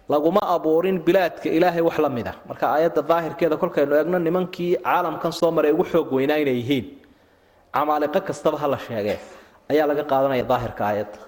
laguma 0.10 0.42
abuurin 0.56 0.98
bilaadka 1.08 1.48
ilaahay 1.58 1.82
wax 1.88 1.98
la 2.06 2.10
mid 2.18 2.28
a 2.28 2.34
marka 2.50 2.66
aayadda 2.76 3.02
daahirkeeda 3.12 3.56
kolkaynu 3.62 3.94
eegno 4.00 4.18
nimankii 4.28 4.72
caalamkan 4.86 5.32
soo 5.40 5.52
maray 5.58 5.72
ugu 5.76 5.86
xoog 5.92 6.08
weynaa 6.18 6.38
inay 6.44 6.58
yihiin 6.62 6.86
camaaliqo 7.74 8.20
kastaba 8.28 8.58
hala 8.64 8.78
sheegee 8.86 9.20
ayaa 9.72 9.88
laga 9.90 10.04
qaadanaya 10.12 10.44
daahirka 10.52 10.82
aayadda 10.90 11.20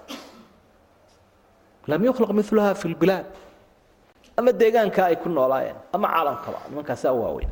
lam 1.90 2.00
yuklaq 2.08 2.30
milha 2.38 2.74
fi 2.80 2.86
lbilaad 2.94 3.26
ama 4.38 4.50
deegaanka 4.60 5.00
ay 5.10 5.16
ku 5.22 5.28
noolaayeen 5.28 5.76
ama 5.94 6.06
caalamkaba 6.14 6.58
nimankaasa 6.68 7.12
waaweyn. 7.12 7.50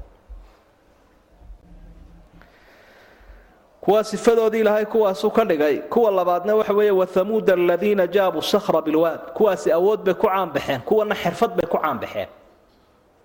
Kuwa 3.81 4.05
sifadoodii 4.05 4.61
ilaahay 4.61 4.85
kuwaasu 4.87 5.31
ka 5.31 5.45
dhigay 5.45 5.79
kuwa 5.79 6.11
labaadna 6.11 6.55
waxa 6.55 6.73
weeye 6.73 6.91
wathamuud 6.91 7.51
aladiina 7.51 8.07
jaabuu 8.07 8.43
sakra 8.43 8.83
bilwaad. 8.83 9.21
Kuwaasi 9.37 9.73
awood 9.73 10.01
bay 10.05 10.15
ku 10.15 10.27
caanbaxeen 10.27 10.81
kuwana 10.81 11.15
xirfad 11.15 11.51
bay 11.57 11.67
ku 11.71 11.79
caanbaxeen 11.79 12.29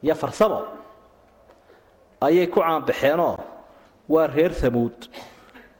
iyo 0.03 0.15
farsamo 0.15 0.61
ayay 2.21 2.47
ku 2.47 2.59
caanbaxeenoo 2.59 3.37
waa 4.09 4.27
reer 4.27 4.51
thamuud 4.51 4.97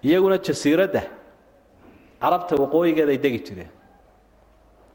iyaguna 0.04 0.38
jasiiradda 0.38 1.02
carabta 2.22 2.54
waqooyigeeda 2.64 3.12
ay 3.12 3.18
degi 3.26 3.40
jireen. 3.48 3.70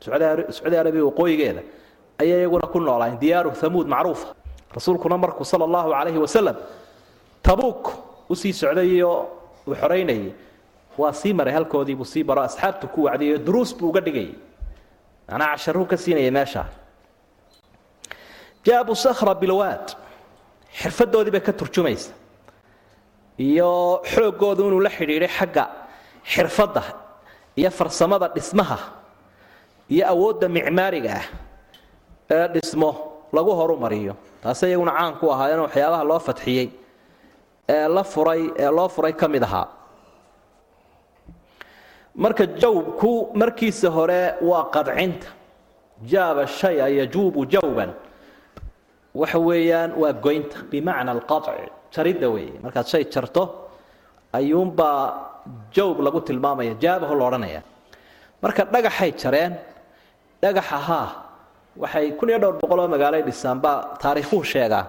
Sacuudi 0.01 0.77
arabiya 0.83 1.05
waqooyigeeda 1.11 1.63
ayay 2.21 2.39
iyaguna 2.41 2.67
ku 2.73 2.79
noolaayeen 2.81 3.19
diyaaru 3.21 3.51
thamuud 3.61 3.87
macruufa 3.95 4.27
rasuulkuna 4.77 5.17
markuu 5.19 5.45
sala 5.45 5.65
allahu 5.69 5.89
calayhi 5.91 6.19
wasalam 6.19 6.57
tabuuk 7.43 7.85
u 8.29 8.35
sii 8.37 8.53
socday 8.53 8.89
iyo 8.97 9.11
uu 9.67 9.75
xoraynayay 9.75 10.33
waa 10.99 11.13
sii 11.13 11.33
maray 11.39 11.55
halkoodiibuu 11.55 12.05
sii 12.05 12.25
baro 12.25 12.43
asxaabtu 12.43 12.89
ku 12.89 13.05
wacdiyayo 13.05 13.39
duruus 13.47 13.71
buu 13.79 13.89
uga 13.89 14.01
dhigayay 14.01 14.35
macnaa 15.29 15.49
casharuu 15.57 15.87
ka 15.91 15.97
siinayay 15.97 16.31
meeshaa 16.31 16.67
jaabu 18.67 18.95
sakhra 19.05 19.35
bilwaad 19.35 19.87
xirfadoodii 20.81 21.31
bay 21.35 21.41
ka 21.41 21.53
turjumaysa 21.53 22.11
iyo 23.39 24.01
xooggoodu 24.13 24.63
inuu 24.69 24.81
la 24.87 24.91
xidhiidhay 24.91 25.29
xagga 25.39 25.65
xirfadda 26.33 26.83
iyo 27.57 27.71
farsamada 27.71 28.29
dhismaha 28.35 28.79
iyo 29.95 30.05
awoodda 30.13 30.49
micmaariga 30.49 31.11
ah 31.21 31.27
ee 32.31 32.49
dhismo 32.55 32.91
lagu 33.33 33.51
horumariyo. 33.59 34.15
Taase 34.43 34.69
iyaguna 34.71 34.93
caan 34.99 35.15
ku 35.21 35.27
ahaayeen 35.35 35.61
waxyaabaha 35.67 36.05
loo 36.11 36.19
fadxiyey 36.29 36.69
ee 37.69 37.89
la 37.89 38.05
furay 38.05 38.43
ee 38.63 38.71
loo 38.77 38.89
furay 38.89 39.13
ka 39.13 39.27
mid 39.29 39.43
ahaa. 39.43 39.69
Marka 42.15 42.47
jawbku 42.47 43.35
markiisa 43.35 43.89
hore 43.91 44.35
waa 44.43 44.71
qadcinta. 44.75 45.27
Jaaba 46.11 46.47
shaya 46.47 46.87
yajuubu 46.89 47.47
jawban. 47.47 47.91
Waxa 49.15 49.39
weeyaan 49.39 49.93
waa 49.99 50.13
goynta 50.13 50.59
bimacna 50.71 51.11
alqaci 51.13 51.67
jaridda 51.95 52.29
weeye. 52.35 52.57
Markaad 52.65 52.87
shay 52.93 53.05
jarto 53.15 53.43
ayuunbaa 54.33 55.01
jawb 55.75 56.01
lagu 56.07 56.21
tilmaamaya 56.21 56.75
jaabaho 56.83 57.15
la 57.19 57.25
odhanaya. 57.29 57.63
Marka 58.43 58.65
dhagaxay 58.75 59.13
jareen 59.23 59.53
dhagaxa 60.43 60.79
haa 60.89 61.09
waxay 61.83 62.07
kun 62.19 62.29
iyo 62.29 62.39
dhowr 62.43 62.57
boqol 62.63 62.81
oo 62.81 62.89
magaalay 62.95 63.23
dhisaan 63.23 63.59
baa 63.65 63.97
taariikhuhu 64.03 64.45
sheegaa. 64.53 64.87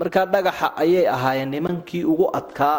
Markaa 0.00 0.26
dhagaxa 0.34 0.66
ayay 0.82 1.06
ahaayeen 1.16 1.50
nimankii 1.50 2.04
ugu 2.12 2.26
adkaa 2.38 2.78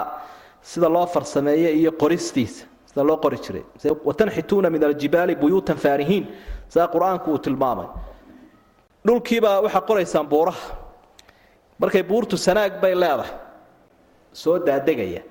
sida 0.62 0.90
loo 0.90 1.06
farsameeye 1.14 1.70
iyo 1.80 1.92
qoristiisa 2.02 2.66
sida 2.90 3.04
loo 3.04 3.18
qori 3.24 3.38
jiray. 3.46 3.64
Watanxituuna 4.10 4.70
min 4.70 4.84
aljibaali 4.84 5.36
buyuutan 5.36 5.78
faarihiin 5.84 6.26
sidaa 6.72 6.88
qur'aanku 6.96 7.28
uu 7.34 7.38
tilmaamay. 7.46 7.88
Dhulkiibaa 9.06 9.62
waxaa 9.66 9.82
qoraysaan 9.90 10.28
buuraha 10.32 10.64
markay 11.82 12.04
buurtu 12.10 12.36
sanaag 12.46 12.74
bay 12.82 12.94
leedahay. 13.02 13.32
Soo 14.42 14.56
daadegaya. 14.68 15.22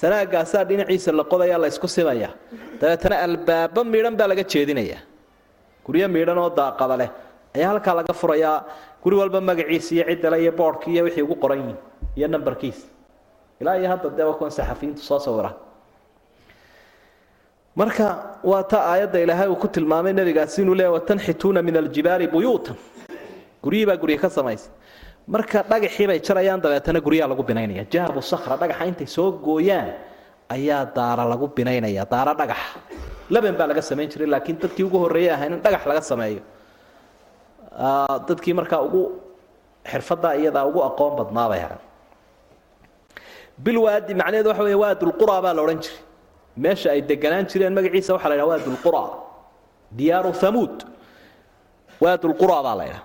Sanaagaasaa 0.00 0.64
dhinaciisa 0.68 1.10
la 1.18 1.24
qodaya 1.32 1.56
la 1.62 1.66
ysku 1.72 1.88
simaya. 1.96 2.28
Dabeetana 2.80 3.16
albaabo 3.26 3.80
midhan 3.92 4.14
baa 4.18 4.28
laga 4.30 4.44
jeedinaya. 4.52 4.98
Guryo 5.86 6.06
midhan 6.16 6.38
oo 6.42 6.50
daaqada 6.58 6.96
leh 7.00 7.10
ayaa 7.56 7.68
halkaa 7.72 7.94
laga 7.98 8.12
furayaa. 8.20 8.56
Guri 9.02 9.16
walba 9.20 9.40
magaciisa 9.40 9.90
iyo 9.94 10.04
ciddale 10.10 10.36
iyo 10.42 10.52
boodhki 10.58 10.88
iyo 10.94 11.02
wixii 11.06 11.22
ugu 11.26 11.36
qoran 11.42 11.58
yihiin 11.60 11.78
iyo 12.18 12.26
nambarkiisa 12.28 12.84
ilaa 13.60 13.76
iyo 13.80 13.88
hadda 13.92 14.08
dee 14.16 14.32
kuwan 14.38 14.50
saxafiyiintu 14.58 15.00
soo 15.08 15.18
sawira. 15.24 15.50
Marka 17.76 18.06
waa 18.44 18.62
ta 18.70 18.78
aayadda 18.92 19.18
ilaahay 19.24 19.48
uu 19.48 19.56
ku 19.56 19.68
tilmaamay 19.68 20.12
nebigaasi 20.12 20.62
inuu 20.62 20.74
leeya 20.74 20.90
watanxituuna 20.96 21.62
min 21.62 21.76
aljibaali 21.76 22.26
buyuutan. 22.28 22.76
Guryihii 23.62 23.86
baa 23.90 23.96
gurye 23.96 24.18
ka 24.18 24.28
samaysa 24.30 24.68
marka 25.34 25.58
dhagaxii 25.70 26.06
bay 26.10 26.18
jarayaan 26.26 26.60
dabeetana 26.64 27.00
guryaha 27.06 27.28
lagu 27.32 27.42
binaynaya. 27.50 27.84
Jaabu 27.92 28.20
sakra 28.32 28.56
dhagaxa 28.62 28.84
intay 28.90 29.06
soo 29.16 29.28
gooyaan 29.46 29.88
ayaa 30.56 30.84
daara 30.96 31.24
lagu 31.32 31.46
binaynaya 31.56 32.04
daara 32.12 32.32
dhagaxa 32.40 32.78
laban 33.34 33.54
baa 33.58 33.66
laga 33.70 33.82
samayn 33.90 34.08
jiray 34.12 34.26
laakiin 34.34 34.56
dadkii 34.62 34.84
ugu 34.88 34.98
horreeyey 35.04 35.30
ahayn 35.36 35.52
in 35.56 35.60
dhagax 35.64 35.82
laga 35.90 36.02
sameeyo. 36.10 36.42
Dadkii 38.28 38.54
markaa 38.58 38.80
ugu 38.86 39.02
xirfaddaa 39.90 40.34
iyadaa 40.40 40.64
ugu 40.70 40.80
aqoon 40.88 41.12
badnaabay 41.18 41.60
ahan 41.66 41.80
bilwaadi 43.64 44.12
macnaheedu 44.20 44.48
waxa 44.50 44.62
wey 44.68 44.74
waadulqura 44.82 45.36
baa 45.44 45.54
la 45.56 45.62
odhan 45.62 45.78
jiray. 45.84 45.98
Meesha 46.62 46.88
ay 46.94 47.00
deganaan 47.10 47.46
jireen 47.50 47.74
magaciisa 47.78 48.10
waxaa 48.18 48.30
la 48.30 48.34
ydhaha 48.36 48.50
waadulqura 48.52 49.02
diyaaru 49.98 50.32
thamuud. 50.42 50.76
Waadulqura 52.02 52.58
baa 52.66 52.74
la 52.80 52.84
ydhaha 52.90 53.02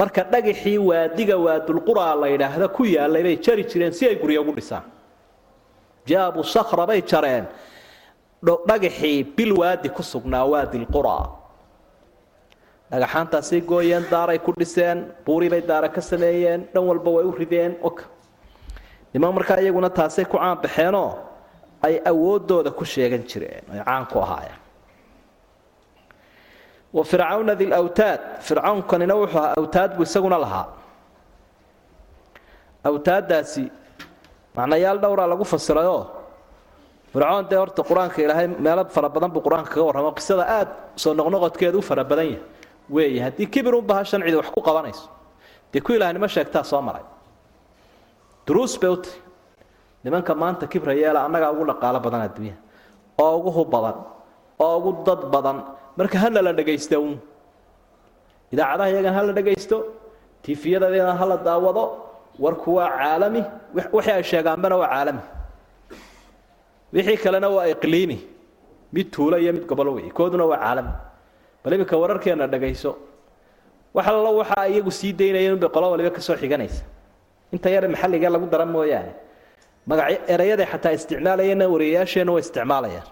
marka 0.00 0.22
dhagaxii 0.32 0.78
waadiga 0.88 1.36
waadulqura 1.46 2.14
la 2.22 2.26
yidhaahda 2.34 2.66
ku 2.76 2.82
yaalay 2.84 3.22
bay 3.26 3.36
jari 3.44 3.62
jireen 3.70 3.92
si 3.98 4.06
ay 4.10 4.16
guryo 4.22 4.40
ugu 4.42 4.52
dhisaan 4.58 4.84
jaabu 6.08 6.40
sakra 6.54 6.86
bay 6.86 7.00
jareen. 7.10 7.44
Dhagaxii 8.70 9.24
bilwaadi 9.36 9.88
ku 9.96 10.02
sugnaa 10.02 10.44
waadilqura 10.52 11.18
dhagaxaantaasay 12.90 13.60
gooyeen 13.70 14.04
daaray 14.10 14.38
ku 14.38 14.52
dhiseen 14.60 14.98
buuribay 15.26 15.62
daara 15.70 15.88
ka 15.88 16.00
sameeyeen 16.00 16.60
dhan 16.72 16.84
walba 16.88 17.10
way 17.16 17.24
u 17.30 17.32
rideen 17.40 17.72
niman 19.14 19.34
markaa 19.34 19.58
iyaguna 19.60 19.90
taasay 19.90 20.24
ku 20.24 20.36
caanbaxeenoo 20.38 21.10
ay 21.86 21.94
awoodooda 22.10 22.70
ku 22.78 22.84
sheegan 22.84 23.22
jireen 23.30 23.64
ay 23.72 23.80
caan 23.84 24.06
ku 24.12 24.18
ahaayeen 24.24 24.58
wa 26.96 27.02
fircawna 27.04 27.54
dilawtaad 27.60 28.20
fircawnkanina 28.46 29.14
wuxuu 29.20 29.38
ahaa 29.38 29.54
awtaad 29.60 29.90
buu 29.96 30.02
isaguna 30.08 30.38
lahaa. 30.44 30.66
Awtaaddaasi 32.84 33.64
macnayaal 34.56 34.98
dhowraa 35.02 35.26
lagu 35.32 35.44
fasirayoo 35.44 36.02
fircoon 37.12 37.44
dee 37.50 37.56
horta 37.62 37.82
qur'aanka 37.82 38.18
ilaahay 38.24 38.46
meelo 38.64 38.84
fara 38.96 39.08
badan 39.08 39.30
buu 39.34 39.42
qur'aanka 39.46 39.70
kaga 39.74 39.84
warramo. 39.88 40.10
Qisada 40.18 40.44
aad 40.58 40.68
soo 40.96 41.12
noqnoqodkeedu 41.14 41.78
u 41.78 41.82
fara 41.82 42.04
badan 42.04 42.26
yahay. 42.26 42.42
Weeye 42.90 43.20
haddii 43.26 43.46
kibirunba 43.54 43.94
hashan 44.00 44.22
cidi 44.24 44.36
wax 44.40 44.48
ku 44.54 44.60
qabanayso. 44.68 45.08
Dee 45.72 45.80
ku 45.80 45.92
ilaahnimo 45.92 46.26
sheegtaa 46.28 46.64
soo 46.64 46.80
maray? 46.82 47.02
Duruus 48.46 48.78
bay 48.80 48.90
u 48.90 48.96
tahy 48.96 49.18
nimanka 50.04 50.34
maanta 50.34 50.66
kibra 50.66 50.94
yeela 50.94 51.20
annagaa 51.26 51.50
ugu 51.52 51.64
dhaqaalo 51.70 52.00
badan 52.00 52.20
adduunyaha 52.28 52.56
oo 53.18 53.36
ugu 53.38 53.50
hub 53.56 53.68
badan 53.70 53.96
oo 54.58 54.76
ugu 54.78 54.90
dad 55.06 55.20
badan 55.34 55.56
marka 55.98 56.16
hana 56.22 56.40
la 56.46 56.52
dhagaysta 56.58 56.96
uun. 57.02 57.16
Idaacadaha 58.52 58.88
iyagan 58.92 59.14
hala 59.18 59.32
dhagaysto 59.38 59.76
tifiyadadeedan 60.44 61.16
hala 61.20 61.36
daawado 61.48 61.84
warku 62.44 62.70
waa 62.78 62.90
caalami. 62.98 63.42
Wixii 63.74 64.12
ay 64.18 64.22
sheegaanbana 64.30 64.76
waa 64.82 64.88
caalami. 64.94 65.22
Wixii 66.94 67.18
kalena 67.24 67.48
waa 67.56 67.66
iqliimi 67.74 68.18
mid 68.92 69.06
tuulo 69.14 69.36
iyo 69.42 69.52
mid 69.52 69.66
gobolo 69.70 69.90
wey 69.98 70.08
kooduna 70.18 70.44
waa 70.50 70.60
caalami. 70.64 70.92
Bal 71.62 71.72
iminka 71.74 71.96
wararkeena 72.02 72.46
dhagayso 72.46 72.90
wax 73.94 74.06
allo 74.08 74.44
iyagu 74.72 74.90
sii 74.90 75.12
daynayeen 75.12 75.54
unbay 75.56 75.68
qolo 75.68 75.90
waliba 75.92 76.10
ka 76.10 76.20
soo 76.20 76.36
xiganaysa. 76.36 76.84
Inta 77.52 77.68
yare 77.70 77.88
maxalliga 77.88 78.30
lagu 78.30 78.46
dara 78.46 78.64
mooyaane. 78.66 79.12
Magacyo 79.88 80.18
erayaday 80.34 80.66
xataa 80.72 80.92
isticmaalayeenna 80.98 81.64
wariyayaasheenna 81.74 82.32
way 82.32 82.42
isticmaalayaan. 82.46 83.08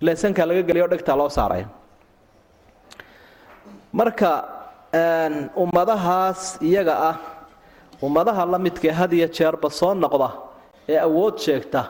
Ilaa 0.00 0.16
sankaa 0.22 0.46
laga 0.46 0.62
geliyo 0.68 0.86
dhegtaa 0.92 1.16
loo 1.16 1.28
saaraya 1.28 1.68
marka 3.98 4.30
ummadahaas 5.62 6.40
iyaga 6.68 6.94
ah 7.10 7.16
ummadaha 8.06 8.42
la 8.52 8.58
midkae 8.66 8.92
had 9.00 9.12
jeerba 9.38 9.68
soo 9.80 9.92
noqda 10.04 10.28
ee 10.92 10.98
awood 11.08 11.34
sheegta 11.46 11.82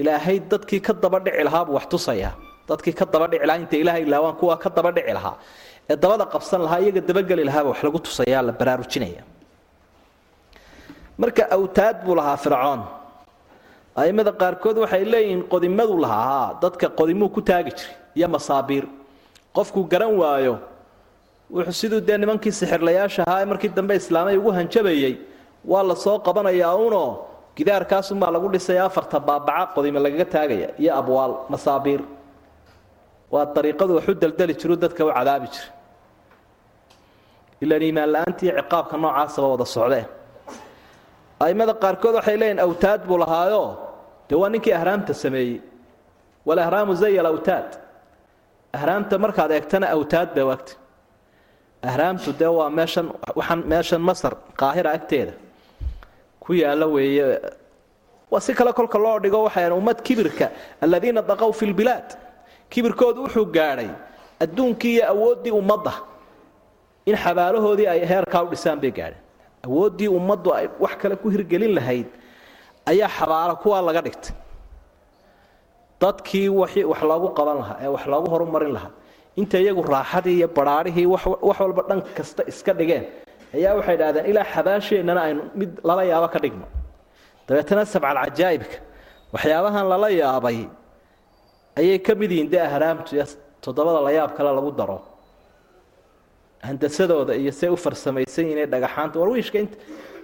ilaahay 0.00 0.36
dadkii 0.52 0.80
ka 0.86 0.92
daba 1.02 1.18
dhici 1.24 1.42
lahaa 1.48 1.64
buu 1.66 1.74
wax 1.78 1.86
tusayaa 1.92 2.32
dadkii 2.68 2.94
ka 3.00 3.04
daba 3.12 3.26
dhici 3.32 3.46
lahaa 3.48 3.60
inta 3.64 3.76
ilaahay 3.82 4.02
ilaawaan 4.08 4.36
kuwa 4.40 4.54
ka 4.62 4.68
daba 4.76 4.90
dhici 4.96 5.12
lahaa. 5.18 5.36
Ee 5.90 5.96
dabada 6.02 6.24
qabsan 6.32 6.60
lahaa 6.66 6.80
iyaga 6.84 7.00
dabageli 7.08 7.44
lahaaba 7.48 7.68
wax 7.72 7.80
lagu 7.86 7.98
tusayaa 8.06 8.42
la 8.48 8.52
baraarujinaya. 8.60 9.22
Marka 11.18 11.42
awtaad 11.56 11.96
buu 12.04 12.14
lahaa 12.20 12.36
fircoon. 12.44 12.80
Aimada 14.02 14.32
qaarkood 14.40 14.76
waxay 14.84 15.04
leeyihiin 15.12 15.42
qodimadu 15.52 15.94
lahaa 16.04 16.60
dadka 16.62 16.86
qodimuu 16.98 17.30
ku 17.36 17.40
taagi 17.48 17.72
jiray 17.78 17.94
iyo 18.18 18.28
masaabiir. 18.34 18.84
Qofkuu 19.56 19.84
garan 19.92 20.12
waayo 20.20 20.54
wuxuu 21.54 21.72
siduu 21.80 22.00
dee 22.08 22.16
nimankii 22.22 22.52
sixirlayaasha 22.60 23.22
ahaa 23.26 23.40
ee 23.42 23.48
markii 23.52 23.70
dambe 23.78 23.94
islaamay 24.02 24.36
ugu 24.40 24.50
hanjabayey. 24.58 25.14
Waa 25.70 25.82
la 25.90 25.94
soo 26.04 26.18
qabanayaa 26.26 26.74
unoo 26.86 27.10
gidaarkaasumaa 27.56 28.30
lagu 28.34 28.48
dhisaya 28.54 28.82
afarta 28.88 29.18
baabaca 29.28 29.66
qodime 29.74 29.98
lagaga 30.04 30.24
taagaya 30.34 30.68
iyo 30.82 30.92
abwaal 31.00 31.32
masaabiir. 31.52 32.00
Waa 33.32 33.44
dariiqadu 33.54 33.92
waxu 33.98 34.12
daldali 34.22 34.54
jiru 34.60 34.74
dadka 34.82 35.02
u 35.06 35.10
cadaabi 35.18 35.46
jira. 35.54 35.68
Ilaan 37.62 37.82
iimaan 37.86 38.10
la'aantii 38.14 38.50
ciqaabka 38.58 38.96
noocaasaba 39.02 39.46
wada 39.52 39.64
socdee 39.76 40.04
aimada 41.44 41.72
qaarkood 41.82 42.14
waxay 42.18 42.36
leeyihiin 42.40 42.60
awtaad 42.66 43.00
buu 43.08 43.18
lahaayo. 43.22 43.62
Dee 44.28 44.36
waa 44.42 44.48
ninkii 44.52 44.72
ahraamta 44.78 45.12
sameeyey. 45.22 45.56
Walahraamu 46.46 46.92
zay 47.02 47.14
alawtaad 47.22 47.68
ahraamta 48.76 49.14
markaad 49.24 49.50
eegtana 49.56 49.86
awtaad 49.96 50.28
bay 50.36 50.44
wagta 50.50 50.72
ahraamtu 51.82 52.32
dee 52.38 52.50
waa 52.58 52.70
meeshan 52.70 53.06
waxaan 53.38 53.60
meeshan 53.72 54.00
masar 54.00 54.32
qaahira 54.60 54.90
agteeda. 54.98 55.32
Ku 56.40 56.52
yaalla 56.54 56.86
weeye 56.86 57.24
waa 58.30 58.40
si 58.40 58.54
kale 58.54 58.72
kolka 58.72 58.98
loo 58.98 59.18
dhigo 59.20 59.42
waxay 59.46 59.70
ummad 59.70 59.98
kibirka 60.02 60.50
aladiina 60.82 61.22
daqow 61.22 61.52
fi 61.52 61.66
lbilaad 61.66 62.08
kibirkoodu 62.70 63.20
wuxuu 63.24 63.46
gaadhay 63.56 63.90
adduunkii 64.40 64.94
iyo 64.96 65.04
awooddii 65.12 65.50
ummadda. 65.60 65.92
In 67.06 67.16
xabaalahoodii 67.16 67.86
ay 67.86 68.00
heerkaa 68.10 68.42
u 68.44 68.48
dhisaan 68.50 68.80
bay 68.80 68.90
gaadheen 68.90 69.22
awooddii 69.66 70.08
ummaddu 70.08 70.50
ay 70.54 70.66
wax 70.80 70.94
kale 71.00 71.16
ku 71.16 71.30
hirgelin 71.30 71.74
lahayd 71.78 72.06
ayaa 72.86 73.08
xabaalo 73.18 73.56
kuwaa 73.62 73.82
laga 73.82 74.02
dhigtay. 74.06 74.34
Dadkii 76.00 76.48
wax 76.48 76.72
loogu 77.10 77.28
qaban 77.38 77.56
lahaa 77.62 77.76
ee 77.84 77.88
wax 77.94 78.04
loogu 78.06 78.28
horumarin 78.30 78.72
lahaa 78.76 78.92
inta 79.40 79.56
iyagu 79.62 79.82
raaxadii 79.94 80.36
iyo 80.40 80.48
baraarhihii 80.58 81.06
wax 81.14 81.24
walba 81.60 81.82
dhan 81.88 82.00
kasta 82.16 82.42
iska 82.50 82.72
dhigeen? 82.78 83.04
Ayaa 83.56 83.72
waxay 83.78 83.94
idhahdeen 83.98 84.26
ilaa 84.30 84.46
xabaasheennana 84.54 85.20
aynu 85.26 85.42
mid 85.60 85.70
lala 85.88 86.02
yaabo 86.12 86.28
ka 86.34 86.38
dhigno. 86.44 86.66
Dabeetana 87.46 87.82
sabcalcajaa'ibka 87.94 88.76
waxyaabahan 89.34 89.84
lala 89.92 90.08
yaabay 90.22 90.58
ayay 91.80 91.98
ka 92.06 92.12
mid 92.20 92.30
yihiin 92.34 92.48
dee 92.52 92.62
ahraamtu 92.68 93.10
iyo 93.16 93.24
toddobada 93.64 94.00
layaab 94.06 94.30
kale 94.36 94.50
lagu 94.58 94.70
daro. 94.80 94.98
Handasadooda 96.66 97.34
iyo 97.42 97.52
say 97.60 97.68
u 97.68 97.76
farsamaysan 97.84 98.44
yihiin 98.50 98.70
dhagaxaanta 98.72 99.16
war 99.20 99.28
wiishka 99.34 99.58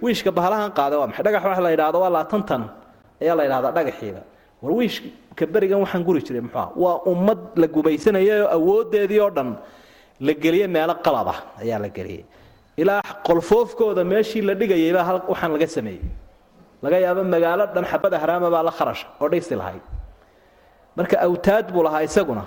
wiishka 0.03 0.29
bahalahan 0.37 0.71
qaada 0.77 0.95
waa 0.99 1.07
maxay? 1.09 1.23
Dhagax 1.27 1.43
waxa 1.49 1.61
la 1.65 1.71
yidhahdo 1.73 1.97
waa 2.03 2.11
laatantan. 2.17 2.61
Ayaa 3.21 3.35
la 3.39 3.43
yidhahdaa 3.47 3.71
dhagaxiiba 3.77 4.21
war 4.61 4.71
wiishka 4.79 5.45
berigan 5.53 5.79
waxaan 5.83 6.03
guri 6.07 6.21
jiray 6.27 6.41
muxuua 6.47 6.65
waa 6.83 6.97
ummad 7.11 7.39
la 7.61 7.67
gubaysanayayoo 7.75 8.47
awooddeedii 8.57 9.19
oo 9.25 9.29
dhan. 9.37 9.49
La 10.27 10.33
geliyey 10.43 10.67
meelo 10.75 10.95
qalab 11.05 11.27
ah 11.33 11.39
ayaa 11.61 11.79
la 11.85 11.89
geliyey 11.97 12.23
ilaa 12.81 13.01
qolfoofkooda 13.27 14.03
meeshii 14.11 14.41
la 14.49 14.53
dhigayaybaa 14.59 15.03
hal 15.09 15.17
waxaan 15.31 15.51
laga 15.55 15.67
sameeyey 15.67 16.01
laga 16.83 16.97
yaabo 17.05 17.23
magaalo 17.33 17.65
dhan 17.75 17.85
xabad 17.91 18.13
ahraama 18.19 18.49
baa 18.55 18.63
la 18.67 18.71
kharasha 18.77 19.07
oo 19.21 19.27
dhaysi 19.31 19.55
lahayd 19.61 19.83
marka 20.97 21.15
awtaad 21.27 21.65
buu 21.73 21.83
lahaa 21.87 22.03
isaguna. 22.07 22.43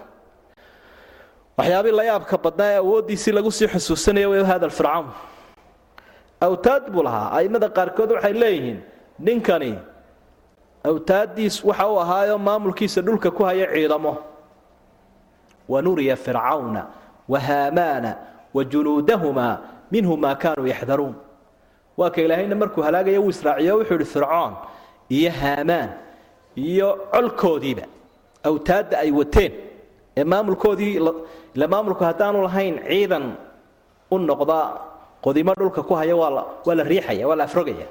Waxyaabii 1.58 1.92
la 1.98 2.04
yaabka 2.10 2.36
badnaa 2.44 2.70
ee 2.72 2.78
awooddiisii 2.84 3.32
lagu 3.36 3.50
sii 3.58 3.68
xusuusanaya 3.72 4.28
way 4.32 4.42
hada 4.50 4.68
fircawn. 4.78 5.06
Awtaad 6.40 6.84
buu 6.92 7.02
lahaa. 7.02 7.26
Aimada 7.38 7.68
qaarkood 7.76 8.10
waxay 8.16 8.32
leeyihiin 8.42 8.78
ninkani 9.26 9.72
awtaaddiis 10.84 11.64
waxa 11.64 11.88
uu 11.88 12.00
ahaayo 12.00 12.38
maamulkiisa 12.38 13.00
dhulka 13.02 13.30
ku 13.30 13.42
haya 13.44 13.66
ciidamo. 13.72 14.16
Wa 15.68 15.82
nuriya 15.82 16.16
fircawna 16.16 16.86
wa 17.28 17.38
haamaana 17.40 18.16
wa 18.54 18.64
junuudahumaa 18.64 19.58
minhu 19.92 20.16
maa 20.16 20.34
kaanuu 20.34 20.66
yaxdaruun 20.66 21.14
waa 21.96 22.10
ka 22.10 22.20
ilaahayna 22.22 22.56
markuu 22.56 22.82
halaagaya 22.82 23.20
uu 23.20 23.28
israaciyo 23.30 23.76
wuxuu 23.78 23.94
ihi 23.94 24.04
fircoon 24.04 24.52
iyo 25.08 25.30
haamaan 25.30 25.90
iyo 26.56 26.88
colkoodiiba 27.12 27.82
awtaadda 28.44 28.98
ay 28.98 29.10
wateen 29.12 29.52
ee 30.16 30.24
maamulkoodii 30.24 30.94
ila 31.54 31.68
maamulku 31.68 32.04
haddaanu 32.04 32.42
lahayn 32.42 32.80
ciidan 32.88 33.34
u 34.10 34.18
noqda 34.18 34.58
qodimo 35.20 35.52
dhulka 35.54 35.82
ku 35.82 35.94
haya 35.94 36.16
waa 36.16 36.74
la 36.74 36.84
riixaya 36.84 37.28
waa 37.28 37.36
la 37.36 37.44
afrogaya 37.44 37.86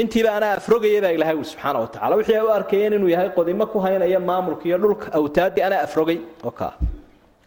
intiiba 0.00 0.30
anaa 0.38 0.52
afrogaya 0.60 1.00
baa 1.04 1.12
ilaahay 1.16 1.36
ui 1.40 1.44
subxaana 1.52 1.78
wa 1.84 1.88
tacala 1.94 2.14
wixii 2.20 2.36
ay 2.40 2.44
u 2.48 2.50
arkayeen 2.58 2.92
inuu 2.98 3.10
yahay 3.14 3.30
qodimo 3.38 3.64
ku 3.72 3.78
haynaya 3.84 4.20
maamulka 4.30 4.64
iyo 4.68 4.78
dhulka 4.82 5.06
awtaaddii 5.18 5.62
anaa 5.68 5.82
afrogay. 5.86 6.18
Oo 6.46 6.50
kaa 6.60 6.72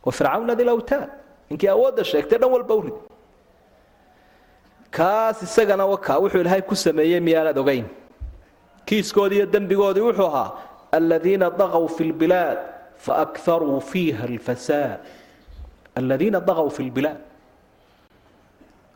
wa 0.05 0.11
fircawna 0.17 0.53
dil 0.59 0.69
awtaad. 0.75 1.09
Ninkii 1.49 1.69
awoodda 1.75 2.03
sheegtay 2.11 2.37
dhan 2.41 2.49
walba 2.55 2.73
u 2.79 2.81
rid. 2.85 2.97
Kaas 4.97 5.37
isagana 5.47 5.85
wakaa 5.93 6.17
wuxuu 6.23 6.41
ilaahay 6.43 6.61
ku 6.69 6.75
sameeyey 6.75 7.19
miyaanad 7.27 7.57
ogayn 7.63 7.85
kiiskoodii 8.87 9.37
iyo 9.39 9.45
dembigoodii 9.53 10.03
wuxuu 10.09 10.27
ahaa 10.31 10.49
aladiina 10.97 11.49
daqow 11.61 11.85
fi 11.95 12.03
lbilaad 12.11 12.57
faakharuu 13.05 13.79
fiiha 13.91 14.23
alfasaad. 14.31 14.99
Aladiina 15.99 16.39
daqow 16.49 16.69
fi 16.75 16.83
lbilaad 16.89 17.19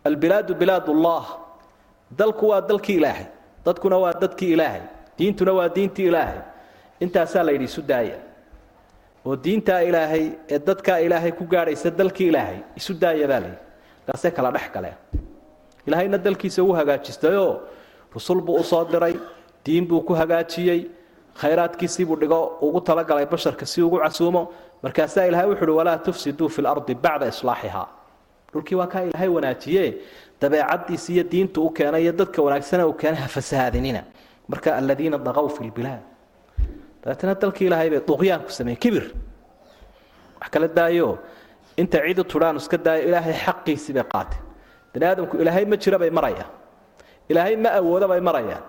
albilaadu 0.10 0.54
bilaad 0.62 0.86
ullah 0.94 1.24
dalku 2.20 2.44
waa 2.52 2.62
dalkii 2.62 2.98
ilaahay 3.02 3.26
dadkuna 3.66 3.98
waa 4.04 4.14
dadkii 4.22 4.52
ilaahay. 4.56 4.82
Diintuna 5.18 5.52
waa 5.54 5.70
diintii 5.76 6.08
ilaahay. 6.12 6.40
Intaasaa 7.00 7.44
la 7.44 7.52
yidhi 7.52 7.66
isu 7.72 7.82
daaya 7.82 8.18
oo 9.26 9.36
diintaa 9.36 9.80
ilaahay 9.90 10.26
ee 10.50 10.60
dadkaa 10.68 10.98
ilaahay 11.06 11.32
ku 11.32 11.44
gaadhaysa 11.54 11.90
dalkii 12.00 12.28
ilaahay 12.32 12.58
isu 12.80 12.94
daaya 12.94 13.28
baa 13.32 13.40
layidhi 13.40 13.60
kaasay 14.08 14.32
kala 14.32 14.52
dhex 14.56 14.68
galeen 14.76 14.98
ilaahayna 15.88 16.18
dalkiisa 16.18 16.62
wuu 16.64 16.74
hagaajistayoo. 16.80 17.54
Rusul 18.16 18.42
buu 18.42 18.56
u 18.62 18.64
soo 18.64 18.84
diray 18.92 19.16
diin 19.66 19.88
buu 19.88 20.02
ku 20.08 20.14
hagaajiyey 20.14 20.80
khayraadkiisiibuu 21.42 22.16
dhigo 22.22 22.40
ugu 22.62 22.82
talagalay 22.82 23.26
basharka 23.26 23.66
si 23.66 23.82
ugu 23.82 23.98
casuumo. 24.00 24.44
Markaasaa 24.84 25.26
ilahay 25.30 25.48
wuxu 25.50 25.64
uhi 25.66 25.72
walaa 25.80 25.98
tufsiduu 25.98 26.50
fi 26.50 26.62
lardi 26.62 26.96
bacda 26.96 27.28
islaaxihaa. 27.34 27.88
Dhulkii 28.54 28.76
waa 28.80 28.88
kaa 28.88 29.02
ilaahay 29.10 29.28
wanaajiye 29.38 29.86
dabeecadiisi 30.42 31.14
iyo 31.14 31.24
diintu 31.24 31.60
u 31.66 31.70
keenay 31.72 32.02
iyo 32.04 32.12
dadka 32.12 32.42
wanaagsana 32.42 32.88
uu 32.88 32.94
keenay 32.94 33.20
ha 33.22 33.28
fasahaadinina 33.28 34.02
marka 34.48 34.76
aladiina 34.78 35.18
daqow 35.18 35.48
fi 35.56 35.64
lbilaad 35.70 36.02
dabeetana 37.04 37.34
dalkii 37.42 37.68
ilaahay 37.68 37.90
bay 37.90 38.02
duqyaan 38.10 38.42
ku 38.46 38.52
sameeyey 38.52 38.80
kibir. 38.84 39.06
Wax 40.42 40.50
kala 40.52 40.68
daayo. 40.68 41.20
Inta 41.78 41.98
ciidu 42.06 42.24
tudhaan 42.24 42.58
iska 42.58 42.78
daayo 42.78 43.04
ilaahay 43.10 43.34
xaqiisii 43.46 43.94
bay 43.98 44.04
qaateen. 44.14 44.42
Bani 44.94 45.06
aadamku 45.06 45.38
ilaahay 45.42 45.66
ma 45.66 45.76
jira 45.78 45.98
bay 46.00 46.10
maraya 46.10 46.46
ilaahay 47.30 47.56
ma 47.56 47.70
awooda 47.80 48.08
bay 48.08 48.20
marayaan. 48.22 48.64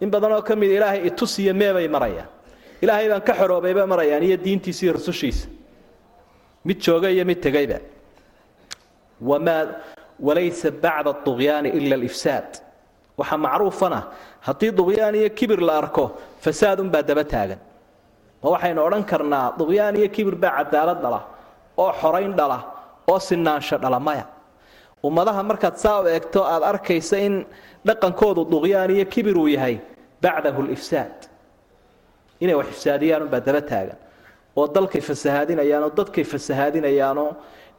In 0.00 0.10
badanoo 0.10 0.42
ka 0.42 0.54
mida 0.56 0.74
ilaahay 0.78 1.00
itusiyo 1.08 1.54
meebay 1.54 1.88
marayaan. 1.88 2.28
Ilaahay 2.82 3.08
baan 3.08 3.20
ka 3.22 3.32
xoroobay 3.34 3.74
bay 3.74 3.86
marayaan 3.86 4.22
iyo 4.22 4.36
diintiisa 4.36 4.82
iyo 4.86 4.92
rusushiisa. 4.92 5.48
Mid 6.64 6.78
jooga 6.80 7.10
iyo 7.10 7.24
mid 7.24 7.40
tegayba 7.40 7.78
wamaa 9.20 9.66
walaysa 10.26 10.70
bacda 10.70 11.12
طugyaani 11.26 11.68
ila 11.78 11.94
alifsaad. 12.00 12.50
Waxaa 13.18 13.36
macruufana 13.46 14.00
haddii 14.46 14.70
duqyaan 14.78 15.14
iyo 15.20 15.28
kibir 15.38 15.60
la 15.68 15.78
arko 15.82 16.04
fasaad 16.44 16.78
unbaa 16.80 17.02
daba 17.08 17.24
taagan. 17.24 17.58
Ma 18.42 18.48
waxaynu 18.54 18.80
odhan 18.86 19.04
karnaa 19.10 19.46
duqyaan 19.58 19.94
iyo 20.00 20.08
kibir 20.16 20.34
baa 20.42 20.52
cadaalad 20.58 20.98
dhala 21.04 21.20
oo 21.82 21.92
xorayn 22.00 22.32
dhala 22.38 22.58
oo 23.10 23.18
sinaansho 23.18 23.76
dhala 23.82 23.98
maya. 24.00 24.24
Ummadaha 25.06 25.42
markaad 25.50 25.76
saa 25.82 26.00
u 26.02 26.06
eegto 26.06 26.40
aad 26.52 26.62
arkaysa 26.72 27.16
in 27.26 27.34
dhaqankoodu 27.86 28.42
duqyaan 28.52 28.90
iyo 28.96 29.04
kibir 29.14 29.36
uu 29.38 29.48
yahay 29.56 29.76
bacdahu 30.22 30.62
lifsaad 30.70 31.18
inay 32.42 32.54
wax 32.58 32.68
ifsaadiyaan 32.74 33.22
unbaa 33.26 33.40
daba 33.48 33.60
taagan. 33.70 33.98
Oo 34.58 34.66
dalkay 34.74 35.00
fasahaadinayaan 35.08 35.90
dadkay 35.98 36.24
fasahaadinayaan 36.32 37.18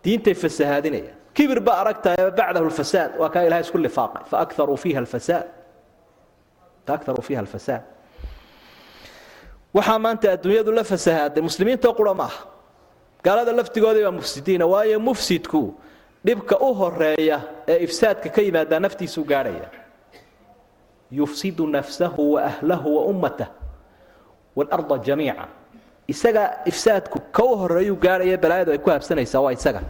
diintay 0.04 0.34
fasahaadinayaan 0.44 1.18
kibir 1.40 1.60
baa 1.68 1.78
aragtayaba 1.88 2.32
bacdahu 2.40 2.66
lfasaad 2.72 3.12
waa 3.22 3.30
kaa 3.34 3.44
ilahay 3.48 3.64
isku 3.64 3.78
lifaaqay. 3.80 4.24
Faakharuu 4.32 4.76
fiiha 4.84 5.00
alfasaad 5.04 5.46
faakharuu 6.88 7.24
fiiha 7.28 7.40
alfasaad 7.46 7.84
waxaa 9.78 10.00
maanta 10.06 10.28
adduunyadu 10.36 10.72
la 10.78 10.84
fasahaaday 10.92 11.42
muslimiintoo 11.50 11.94
qura 12.00 12.14
ma 12.22 12.28
gaalada 13.26 13.52
laftigoodii 13.60 14.04
baa 14.08 14.12
mufsidiina 14.20 14.66
waayo 14.74 15.00
mufsidku 15.08 15.62
dhibka 16.26 16.56
u 16.60 16.70
horreeya 16.80 17.38
ee 17.72 17.78
ifsaadka 17.88 18.30
ka 18.36 18.42
yimaadaa 18.42 18.80
naftiisuu 18.86 19.24
gaadhaya. 19.32 19.70
Yufsidu 21.20 21.68
nafsahu 21.68 22.34
wa 22.34 22.40
ahlahu 22.50 22.90
wa 22.98 23.04
ummatah 23.12 23.50
waalarda 24.56 24.98
jamiica 25.08 25.46
isaga 26.14 26.44
ifsaadku 26.72 27.18
ka 27.36 27.44
u 27.44 27.56
horeeyuu 27.62 27.96
gaadhaya 28.06 28.38
balaayadu 28.44 28.72
ay 28.72 28.78
ku 28.78 28.90
habsanaysaa 28.90 29.42
waa 29.46 29.54
isaga 29.58 29.82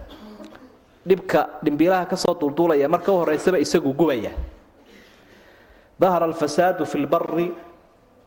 dhibka 1.08 1.60
dhimbiilaha 1.64 2.06
ka 2.06 2.16
soo 2.16 2.34
duulduulaya 2.40 2.90
marka 2.90 3.12
u 3.12 3.18
horeysaba 3.24 3.60
isagu 3.60 3.94
gubaya. 3.94 4.32
Dahara 6.00 6.26
alfasaadu 6.26 6.86
fi 6.86 6.98
lbari 6.98 7.52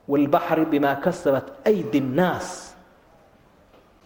waalbaxri 0.09 0.65
bimaa 0.67 0.97
kasabat 0.97 1.65
aydi 1.65 2.01
nnaas 2.01 2.75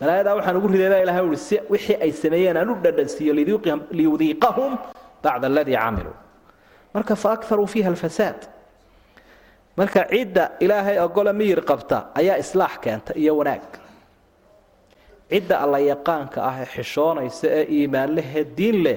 malaayadaa 0.00 0.34
waxaan 0.36 0.56
ugu 0.56 0.68
riday 0.68 0.90
baa 0.90 1.02
ilahay 1.02 1.36
si 1.36 1.56
wixii 1.70 1.96
ay 2.00 2.12
sameeyeen 2.12 2.56
aan 2.56 2.70
u 2.70 2.74
dhadhansiiyo 2.84 3.32
liyudiiqahum 3.90 4.78
bacda 5.22 5.46
aladii 5.46 5.76
camiluu 5.76 6.16
marka 6.94 7.16
fa 7.16 7.36
fiiha 7.66 7.88
alfasaad. 7.90 8.56
Marka 9.76 10.06
cidda 10.08 10.50
ilaahay 10.60 10.98
ogole 10.98 11.32
miyir 11.32 11.60
qabta 11.60 12.08
ayaa 12.14 12.36
islaax 12.38 12.78
keenta 12.80 13.12
iyo 13.14 13.36
wanaag 13.36 13.85
cidda 15.30 15.54
alla 15.64 15.78
yaqaanka 15.92 16.38
ah 16.50 16.56
ee 16.62 16.66
xishoonaysa 16.74 17.46
ee 17.58 17.64
iimaan 17.76 18.10
leh 18.16 18.28
ee 18.40 18.44
diin 18.58 18.76
leh 18.84 18.96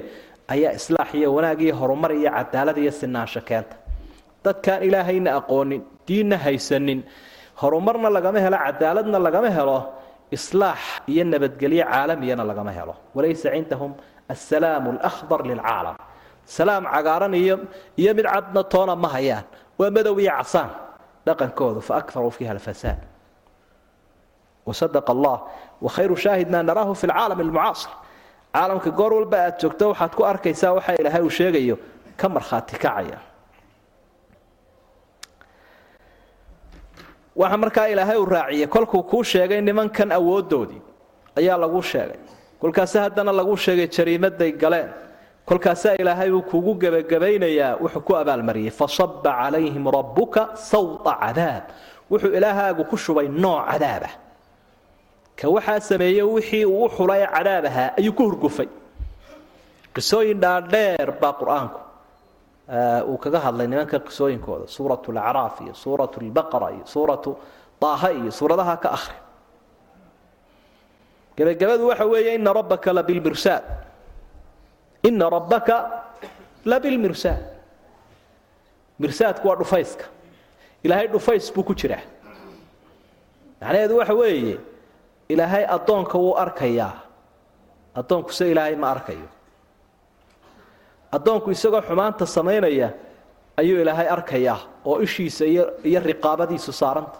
ayaa 0.54 0.72
islaax 0.78 1.10
iyo 1.18 1.28
wanaag 1.36 1.60
iyo 1.66 1.74
horumar 1.80 2.10
iyo 2.20 2.30
cadaalad 2.38 2.76
iyo 2.82 2.92
sinaansho 3.00 3.40
keenta. 3.48 3.76
Dadkaan 4.44 4.82
ilaahayna 4.88 5.30
aqoonin 5.40 5.82
diinna 6.08 6.36
haysanin 6.44 7.00
horumarna 7.60 8.08
lagama 8.16 8.38
helo 8.44 8.56
cadaaladna 8.66 9.18
lagama 9.26 9.48
helo 9.56 9.78
islaax 10.36 10.80
iyo 11.12 11.22
nabadgelyo 11.32 11.84
caalamiyana 11.92 12.44
lagama 12.50 12.70
helo. 12.78 12.94
Walaysa 13.16 13.48
cindahum 13.54 13.92
assalaamu 14.32 14.88
alakhdar 14.96 15.40
lilcaalam. 15.50 15.96
Salaam 16.56 16.84
cagaaran 16.94 17.34
iyo 17.42 17.56
iyo 18.00 18.10
mid 18.18 18.26
cadna 18.34 18.62
toona 18.72 18.94
ma 19.02 19.08
hayaan. 19.14 19.44
Waa 19.78 19.90
madow 19.96 20.16
iyo 20.24 20.32
casaan. 20.38 20.70
Dhaqankoodu 21.26 21.80
faakfaruu 21.88 22.30
fiiha 22.36 22.52
alfasaad. 22.56 22.98
Wasadaqa 24.68 25.10
allah 25.16 25.36
wakhayru 25.84 26.16
shaahid 26.24 26.48
maa 26.54 26.62
naraahu 26.68 26.94
fi 27.00 27.06
lcaalam 27.10 27.38
almucaasir 27.44 27.90
caalamka 28.54 28.90
goor 28.98 29.12
walba 29.18 29.36
aad 29.46 29.56
joogto 29.62 29.84
waxaad 29.92 30.12
ku 30.18 30.22
arkaysaa 30.32 30.72
waxa 30.76 30.92
ilaahay 31.00 31.22
uu 31.22 31.30
sheegayo 31.38 31.76
ka 32.20 32.26
markhaati 32.28 32.76
kacaya. 32.84 33.18
Waxa 37.40 37.56
markaa 37.62 37.86
ilaahay 37.92 38.16
uu 38.18 38.26
raaciyey 38.26 38.66
kolkuu 38.74 39.02
kuu 39.10 39.22
sheegay 39.24 39.60
nimankan 39.60 40.12
awoodoodii 40.18 40.82
ayaa 41.38 41.56
laguu 41.64 41.82
sheegay. 41.82 42.18
Kolkaase 42.60 42.98
haddana 43.04 43.32
laguu 43.32 43.56
sheegay 43.56 43.88
jariimaday 43.96 44.52
galeen. 44.52 44.90
Kolkaasaa 45.48 45.94
ilaahay 46.02 46.30
uu 46.30 46.42
kugu 46.42 46.74
gebagabaynayaa 46.82 47.76
wuxuu 47.82 48.00
ku 48.06 48.12
abaalmariyey 48.20 48.70
fasaba 48.70 49.22
calayhim 49.40 49.84
rabbuka 49.96 50.42
sawta 50.70 51.12
cadaab. 51.22 51.62
Wuxuu 52.10 52.32
ilaahaagu 52.38 52.84
ku 52.90 52.96
shubay 52.96 53.28
nooc 53.28 53.64
cadaabah 53.70 54.12
ka 55.40 55.46
waxaa 55.54 55.80
sameeyey 55.80 56.22
wixii 56.34 56.64
uu 56.64 56.84
u 56.84 56.88
xulay 56.96 57.22
cadaab 57.34 57.64
ahaa 57.70 57.88
ayuu 57.98 58.12
ku 58.18 58.22
hurgufay 58.28 58.68
qisooyin 59.94 60.40
dhaadheer 60.42 61.08
baa 61.20 61.32
qur'aanku 61.40 61.80
uu 63.10 63.18
kaga 63.24 63.38
hadlay 63.44 63.66
nimanka 63.66 63.98
qisooyinkooda. 64.08 64.66
Suurat 64.76 65.02
lacraaf 65.16 65.60
iyo 65.64 65.74
suurat 65.74 66.12
lbaqara 66.22 66.68
iyo 66.76 66.84
suuratu 66.86 67.30
daaha 67.82 68.08
iyo 68.12 68.30
suuradaha 68.30 68.76
ka 68.82 68.88
ahri 68.98 69.16
gebagabadu 71.36 71.84
waxa 71.90 72.04
weeye 72.12 72.34
ina 72.34 72.52
rabbaka 72.52 72.92
labilmirsaad 72.92 73.64
ina 75.08 75.26
rabbaka 75.30 75.76
labilmirsaad 76.64 77.42
mirsaadku 79.00 79.48
waa 79.48 79.56
dhufayska. 79.56 80.04
Ilaahay 80.84 81.08
dhufays 81.08 81.48
buu 81.54 81.62
ku 81.64 81.74
jiraa. 81.74 82.02
Macnaheedu 83.60 83.96
waxa 84.00 84.14
weeye 84.14 84.58
ilaahay 85.32 85.64
addoonka 85.76 86.16
wuu 86.22 86.34
arkayaa. 86.44 86.92
Addoonkuse 88.00 88.44
ilaahay 88.52 88.76
ma 88.82 88.88
arkayo. 88.94 89.28
Addoonku 91.16 91.48
isagoo 91.50 91.82
xumaanta 91.88 92.24
samaynaya 92.36 92.88
ayuu 93.60 93.80
ilaahay 93.82 94.08
arkayaa 94.16 94.58
oo 94.88 94.96
ishiisa 95.06 95.44
iyo 95.88 96.00
riqaabadiisu 96.08 96.72
saaranta. 96.80 97.18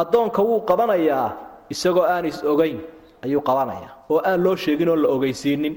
Addoonka 0.00 0.40
wuu 0.48 0.60
qabanayaa 0.68 1.28
isagoo 1.74 2.04
aan 2.14 2.24
is 2.30 2.38
ogayn 2.52 2.78
ayuu 3.24 3.40
qabanayaa 3.48 3.92
oo 4.12 4.18
aan 4.28 4.40
loo 4.44 4.56
sheegin 4.56 4.88
oon 4.88 5.00
la 5.02 5.08
ogeysiinin. 5.16 5.74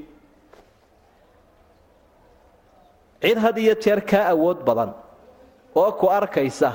Cid 3.22 3.38
had 3.38 3.58
iyo 3.58 3.76
jeer 3.84 4.02
kaa 4.02 4.30
awood 4.34 4.60
badan 4.68 4.92
oo 5.76 5.92
ku 6.00 6.08
arkaysa 6.10 6.72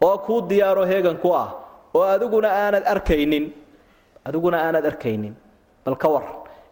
oo 0.00 0.18
kuu 0.18 0.40
diyaaro 0.48 0.84
heegan 0.86 1.18
ku 1.22 1.30
ah 1.34 1.50
oo 1.94 2.02
adiguna 2.14 2.48
aanad 2.62 2.84
arkaynin. 2.94 3.44
Adiguna 4.26 4.56
aanad 4.66 4.84
arkaynin. 4.86 5.34
Bal 5.84 5.96
ka 5.96 6.08
war 6.08 6.24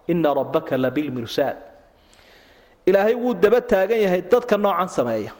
ina 0.08 0.34
rabbaka 0.34 0.76
labilmirsaad 0.84 1.56
ilaahay 2.86 3.14
wuu 3.22 3.34
daba 3.34 3.60
taagan 3.60 4.00
yahay 4.04 4.22
dadka 4.32 4.56
noocan 4.64 4.88
sameeya. 4.88 5.32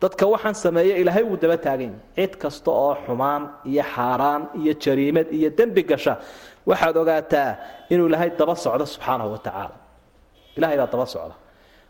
Dadka 0.00 0.24
waxaan 0.32 0.54
sameeya 0.54 0.94
ilaahay 1.02 1.24
wuu 1.28 1.36
daba 1.42 1.56
taagan 1.66 1.92
yahay. 1.92 2.26
Cid 2.28 2.32
kasta 2.42 2.70
oo 2.70 2.94
xumaan 3.06 3.42
iyo 3.70 3.82
xaaraan 3.94 4.42
iyo 4.60 4.72
jariimad 4.82 5.28
iyo 5.38 5.50
dembi 5.58 5.82
gasha 5.90 6.14
waxaad 6.68 6.96
ogaataa 7.02 7.50
inuu 7.92 8.06
ilaahay 8.08 8.30
daba 8.38 8.54
socdo 8.64 8.84
subxaanahu 8.86 9.30
wa 9.34 9.38
tacaala. 9.46 9.76
Ilahay 10.56 10.76
baa 10.80 10.86
daba 10.94 11.06
socda. 11.14 11.34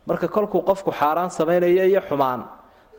Marka 0.09 0.27
kolkuu 0.29 0.63
qofku 0.69 0.91
xaaraan 1.01 1.31
samaynayo 1.39 1.85
iyo 1.93 2.01
xumaan 2.09 2.41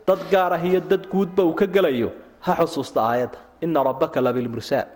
dad 0.06 0.20
gaar 0.32 0.52
iyo 0.68 0.80
dad 0.90 1.04
guudba 1.12 1.42
uu 1.44 1.54
ka 1.60 1.66
gelayo 1.66 2.08
ha 2.44 2.52
xusuusta 2.60 3.00
aayadda 3.10 3.38
ina 3.60 3.82
rabbaka 3.84 4.20
labilmursaad 4.20 4.88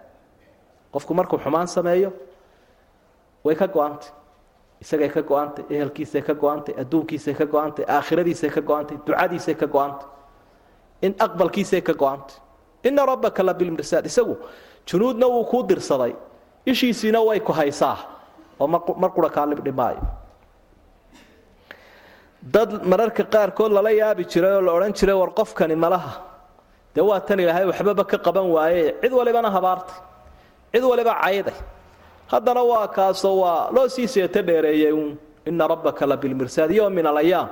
qofku 0.92 1.14
markuu 1.14 1.38
xumaan 1.38 1.66
sameeyo 1.66 2.12
way 3.44 3.54
ka 3.56 3.66
go-antay 3.66 4.10
isagay 4.80 5.08
ka 5.08 5.22
go-antay 5.22 5.64
ehelkiisay 5.70 6.22
ka 6.22 6.34
go-antay 6.34 6.74
adduunkiisay 6.80 7.34
ka 7.34 7.44
go-antay 7.46 7.84
aakhiradiisay 7.88 8.50
ka 8.50 8.60
go-antay 8.60 8.96
ducadiisay 9.06 9.54
ka 9.54 9.66
go-antay 9.66 10.08
in 11.02 11.14
aqbalkiisay 11.18 11.82
ka 11.82 11.92
go-antay 11.92 12.36
ina 12.82 13.06
rabbaka 13.06 13.42
labilmirsaad 13.42 14.06
isagu 14.06 14.36
junuudna 14.86 15.26
wuu 15.26 15.44
kuu 15.44 15.62
dirsaday. 15.62 16.14
Ishiisiina 16.66 17.20
way 17.20 17.40
ku 17.40 17.52
haysaa 17.52 17.98
oo 18.60 18.66
mar 18.66 19.10
qura 19.14 19.30
kaa 19.30 19.46
libdhi 19.46 19.72
dad 22.42 22.82
mararka 22.86 23.24
qaarkood 23.24 23.72
lala 23.72 23.90
yaabi 23.90 24.24
jiray 24.24 24.52
oo 24.58 24.60
la 24.60 24.72
odhan 24.72 24.92
jiray 24.92 25.14
war 25.14 25.30
qofkani 25.34 25.76
malaha 25.76 26.12
dee 26.94 27.00
waa 27.08 27.20
tan 27.20 27.40
ilaahay 27.40 27.64
waxbaba 27.70 28.04
ka 28.04 28.18
qaban 28.18 28.46
waaye 28.54 28.94
cid 29.02 29.12
walibana 29.12 29.50
habaartay 29.50 29.96
cid 30.72 30.84
waliba 30.84 31.14
cayday. 31.22 31.54
Haddana 32.32 32.62
waa 32.70 32.86
kaasoo 32.88 33.36
waa 33.44 33.70
loo 33.74 33.88
sii 33.88 34.08
seeto 34.08 34.42
dheereeyey 34.42 34.92
uun. 34.92 35.16
Ina 35.46 35.66
rabbaka 35.68 36.06
la 36.06 36.16
bilmirsaad 36.16 36.70
yo 36.70 36.88
min 36.90 37.06
alayaam 37.06 37.48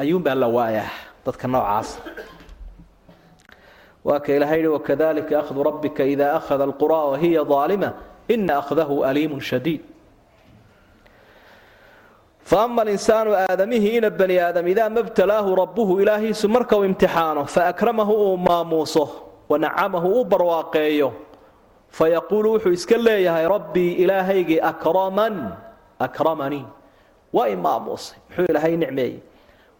ayuunbaa 0.00 0.34
la 0.34 0.46
waayaa 0.48 0.90
dadka 1.26 1.46
noocaas. 1.48 1.98
Waa 4.04 4.20
ka 4.20 4.32
yihi 4.32 4.66
wakadalika 4.66 5.38
akhdu 5.42 5.62
rabbika 5.62 6.04
ida 6.04 6.34
akhada 6.38 6.64
alqura 6.64 6.96
wahiya 7.12 7.42
aalima 7.44 7.92
ina 8.28 8.58
akhdahu 8.62 9.04
aliimun 9.04 9.40
shadiid 9.40 9.82
fa 12.50 12.62
ama 12.66 12.82
alinsaanu 12.82 13.34
aadamihiina 13.34 14.10
bani 14.10 14.36
aadam 14.42 14.66
idaa 14.66 14.90
mabtalaahu 14.90 15.54
rabbuhu 15.54 16.00
ilaahiisu 16.02 16.48
marka 16.48 16.76
uu 16.78 16.84
imtixaano 16.84 17.46
fa 17.46 17.66
akramahu 17.72 18.14
uu 18.26 18.36
maamuuso 18.36 19.04
wanacamahu 19.48 20.20
u 20.20 20.24
barwaaqeeyo 20.24 21.12
fayaquulu 21.98 22.52
wuxuu 22.52 22.72
iska 22.78 22.96
leeyahay 22.96 23.48
rabbii 23.48 23.92
ilaahaygii 24.02 24.60
akraman 24.60 25.36
akramanii 25.98 26.64
waa 27.32 27.48
i 27.48 27.56
maamuusay 27.56 28.18
muxuu 28.28 28.46
ilaahay 28.50 28.76
nicmeeyey 28.76 29.20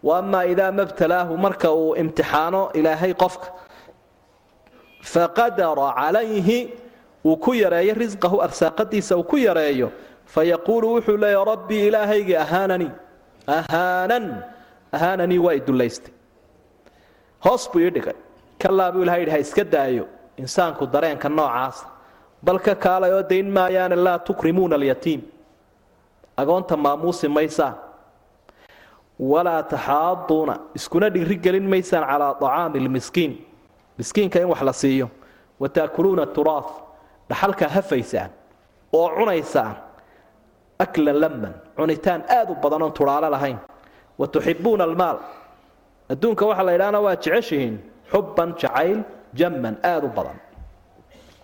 wa 0.03 0.47
idaa 0.47 0.73
mabtalaahu 0.73 1.39
marka 1.39 1.73
uu 1.73 1.97
imtixaano 1.97 2.71
ilaahay 2.73 3.15
qofka 3.15 3.53
faqadara 5.03 5.95
calayhi 5.99 6.71
uu 7.25 7.37
ku 7.37 7.55
yareeyo 7.55 7.95
risqahu 7.95 8.43
arsaaqadiisa 8.43 9.17
uu 9.17 9.25
ku 9.25 9.37
yareeyo 9.37 9.93
fayaquulu 10.35 10.87
wuxuu 10.95 11.17
leeyahy 11.25 11.45
rabbii 11.53 11.83
ilaahaygii 11.89 12.37
ahaananii 12.47 12.91
ahaanan 13.59 14.25
ahaananii 14.97 15.39
waa 15.47 15.55
i 15.59 15.61
dullaystay 15.67 16.13
hoos 17.45 17.71
buu 17.73 17.81
ii 17.87 17.91
dhigay 17.97 18.17
kalaa 18.63 18.93
buu 18.93 19.03
ilahay 19.03 19.21
yidhi 19.21 19.33
ha 19.35 19.39
iska 19.47 19.65
daayo 19.75 20.05
insaanku 20.43 20.87
dareenka 20.95 21.29
noocaasa 21.29 21.87
bal 22.47 22.59
ka 22.67 22.75
kaalay 22.85 23.13
oo 23.19 23.23
dayn 23.31 23.49
maayaane 23.59 23.97
laa 24.07 24.19
tukrimuuna 24.29 24.75
alyatiim 24.81 25.21
agoonta 26.37 26.77
maamuusi 26.85 27.29
maysaan 27.29 27.75
walaa 29.33 29.63
taxaaduuna 29.73 30.55
iskuna 30.79 31.09
dhiri 31.15 31.37
gelin 31.45 31.67
maysaan 31.73 32.05
calaa 32.11 32.31
acaami 32.37 32.79
lmiskiin 32.87 33.33
miskiinka 33.99 34.39
in 34.41 34.49
wax 34.53 34.63
la 34.69 34.73
siiyo 34.73 35.07
wa 35.61 35.69
taakuluuna 35.69 36.27
turaaf 36.37 36.67
dhaxalkaa 37.31 37.69
hafaysaan 37.77 38.31
oo 38.93 39.09
cunaysaan 39.17 39.75
aklan 40.85 41.21
lamman 41.21 41.55
cunitaan 41.77 42.25
aad 42.29 42.51
u 42.51 42.55
badan 42.63 42.83
oon 42.83 42.95
lahayn. 43.31 43.59
Wa 44.19 44.27
tuxibuuna 44.27 44.85
almaal. 44.85 45.19
Adduunka 46.13 46.47
waxa 46.47 46.63
la 46.63 46.73
yidhahna 46.73 47.01
waa 47.01 47.17
jeceshihiin 47.17 47.79
xubban 48.13 48.55
jacayl 48.61 49.05
jamman 49.35 49.77
aad 49.83 50.05
u 50.05 50.09
badan. 50.09 50.37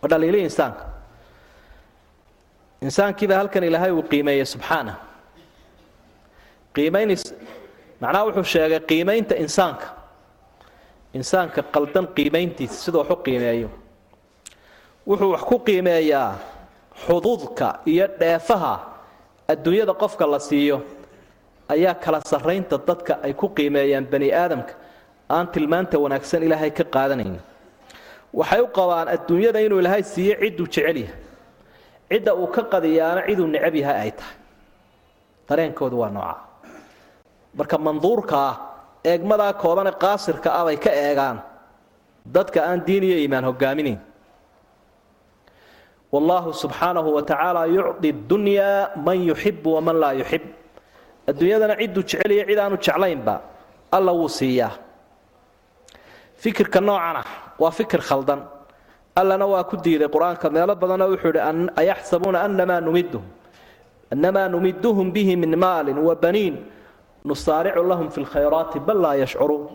Oo 0.02 0.08
dhaliili 0.08 0.40
insaanka. 0.48 0.84
Insaankiibaa 2.82 3.38
halkan 3.38 3.64
ilaahay 3.64 3.92
uu 3.92 4.02
qiimeeyey 4.02 4.44
subxaana 4.44 4.94
qiimayn 6.74 7.10
macnaha 8.00 8.24
wuxuu 8.26 8.44
sheegay 8.44 8.80
qiimaynta 8.80 9.34
insaanka. 9.44 9.86
Insaanka 11.14 11.62
qaldan 11.62 12.06
qiimayntiisa 12.16 12.76
siduu 12.84 13.00
wax 13.00 13.10
u 13.10 13.16
qiimeeyo. 13.16 13.70
Wuxuu 15.08 15.30
wax 15.32 15.42
ku 15.48 15.58
qiimeeyaa 15.58 16.34
xuduudka 17.06 17.80
iyo 17.86 18.06
dheefaha 18.20 18.95
adduunyada 19.52 19.94
qofka 20.02 20.26
la 20.32 20.38
siiyo 20.48 20.76
ayaa 21.74 21.94
kala 22.04 22.20
sarraynta 22.32 22.76
dadka 22.88 23.12
ay 23.26 23.32
ku 23.40 23.46
qiimeeyaan 23.56 24.06
bani 24.12 24.28
aadamka 24.42 24.74
aan 25.34 25.46
tilmaanta 25.54 25.96
wanaagsan 26.04 26.42
ilaahay 26.46 26.70
ka 26.78 26.84
qaadanayn 26.94 27.36
waxay 28.38 28.60
u 28.60 28.68
qabaan 28.78 29.08
adduunyada 29.14 29.58
inuu 29.66 29.80
ilaahay 29.82 30.02
siiyo 30.02 30.34
cidduu 30.42 30.66
jecel 30.66 30.96
yahay. 31.02 31.14
Cidda 32.10 32.32
uu 32.34 32.46
ka 32.54 32.62
qadiyaana 32.72 33.20
ciduu 33.28 33.46
necab 33.54 33.74
yahay 33.82 33.96
ay 34.04 34.10
tahay. 34.18 34.36
Dareenkoodu 35.48 35.96
waa 36.02 36.10
noocaa 36.16 36.38
marka 37.58 37.76
manduurka 37.86 38.36
ah 38.48 38.54
eegmadaa 39.10 39.52
koobane 39.62 39.92
qaasirka 40.02 40.48
ah 40.58 40.64
bay 40.68 40.76
ka 40.84 40.90
eegaan. 40.90 41.38
Dadka 42.34 42.58
aan 42.68 42.80
diin 42.86 43.04
iyo 43.08 43.16
iimaan 43.22 43.44
hogaaminayn 43.50 43.98
wallaahu 46.12 46.52
subxaanahu 46.62 47.08
wa 47.16 47.22
tacaala 47.22 47.66
yucdi 47.66 48.12
dunyaa 48.12 48.96
man 49.06 49.18
yuxibu 49.28 49.74
waman 49.76 49.96
laa 50.02 50.14
yuxib 50.20 50.42
adduunyadana 51.28 51.74
cidduu 51.80 52.02
jeceliya 52.02 52.44
cid 52.46 52.58
aanu 52.58 52.76
jeclaynba 52.78 53.34
alla 53.96 54.12
wuu 54.12 54.28
siiyaa 54.28 54.72
fikirka 56.42 56.80
noocan 56.80 57.16
ah 57.22 57.28
waa 57.58 57.70
fikir 57.72 58.00
khaldan. 58.00 58.44
Allana 59.16 59.46
waa 59.48 59.64
ku 59.64 59.76
diiday 59.80 60.08
qur'aanka. 60.12 60.50
Meelo 60.52 60.76
badanoo 60.76 61.16
wuxuu 61.16 61.32
idhi 61.32 61.40
ayaxsabuuna 61.80 62.44
anamaa 62.44 62.80
numidhum 62.80 63.24
annamaa 64.12 64.48
numiduhum 64.48 65.08
bihi 65.12 65.36
min 65.36 65.56
maalin 65.56 65.96
wa 65.98 66.14
baniin. 66.14 66.60
Nusaaricu 67.24 67.82
lahum 67.82 68.10
fi 68.12 68.20
lkhayraati 68.20 68.78
bal 68.80 69.00
laa 69.00 69.16
yashcuruun. 69.16 69.72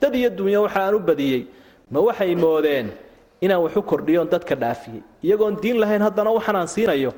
Dad 0.00 0.14
iyo 0.14 0.30
dunyo 0.30 0.62
waxaan 0.62 0.94
u 0.94 1.00
badiyey 1.02 1.42
ma 1.90 2.00
waxay 2.00 2.34
moodeen 2.38 2.94
inaan 3.44 3.60
waxu 3.64 3.80
kordhiyoon 3.90 4.28
dadka 4.34 4.54
dhaafiyey. 4.62 5.02
Iyagoon 5.26 5.54
diin 5.62 5.76
lahayn 5.82 6.02
haddana 6.06 6.30
waxaanaan 6.36 6.68
siinayo 6.74 7.10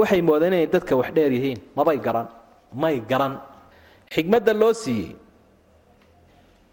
waxay 0.00 0.20
moodeen 0.28 0.52
inay 0.52 0.66
dadka 0.74 0.92
wax 1.00 1.08
dheer 1.16 1.32
yihiin. 1.36 1.58
Mabay 1.76 1.98
garan 2.06 2.26
may 2.82 2.96
garan. 3.10 3.34
Xigmadda 4.14 4.52
loo 4.60 4.72
siiyey 4.82 5.10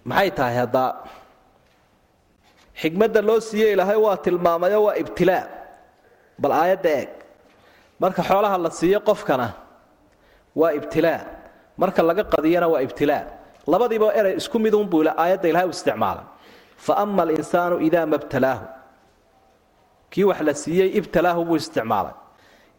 maxay 0.09 0.29
tahay 0.37 0.55
haddaa 0.63 0.89
xigmadda 2.81 3.21
loo 3.27 3.39
siiyey 3.47 3.71
ilaahay 3.75 3.99
waa 4.05 4.17
tilmaamayo 4.25 4.79
waa 4.87 4.95
ibtilaa 5.03 5.43
bal 6.41 6.51
aayadda 6.61 6.89
eeg. 6.99 7.09
Marka 8.01 8.21
xoolaha 8.29 8.57
la 8.65 8.69
siiyo 8.79 8.99
qofkana 9.09 9.47
waa 10.59 10.71
ibtilaa 10.79 11.19
marka 11.81 12.01
laga 12.09 12.23
qadiyana 12.33 12.67
waa 12.73 12.81
ibtilaa 12.87 13.23
labadiiba 13.71 14.07
erey 14.19 14.33
isku 14.41 14.57
midunbuu 14.65 15.01
aayadda 15.23 15.47
ilahay 15.51 15.67
u 15.67 15.73
isticmaalay 15.77 16.25
fa 16.85 16.93
ama 17.03 17.21
alinsaanu 17.25 17.75
idaa 17.87 18.05
mabtalaahu 18.13 18.63
kii 20.11 20.23
wax 20.29 20.41
la 20.41 20.53
siiyey 20.53 20.89
ibtalaahu 20.99 21.45
buu 21.45 21.55
isticmaalay. 21.61 22.15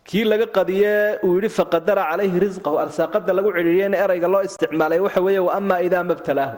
Kii 0.05 0.25
laga 0.25 0.47
qadiyee 0.47 1.19
uu 1.25 1.35
yidhi 1.37 1.49
faqadara 1.49 2.03
calayhi 2.11 2.41
risqahu 2.41 2.77
arsaaqada 2.85 3.33
lagu 3.39 3.53
cidhiiriyeyna 3.57 3.97
erayga 4.05 4.29
loo 4.35 4.43
isticmaalay 4.49 5.01
waxa 5.07 5.21
weeye 5.27 5.39
wa 5.47 5.53
ama 5.55 5.77
idaa 5.87 6.05
mabtalaahu. 6.11 6.57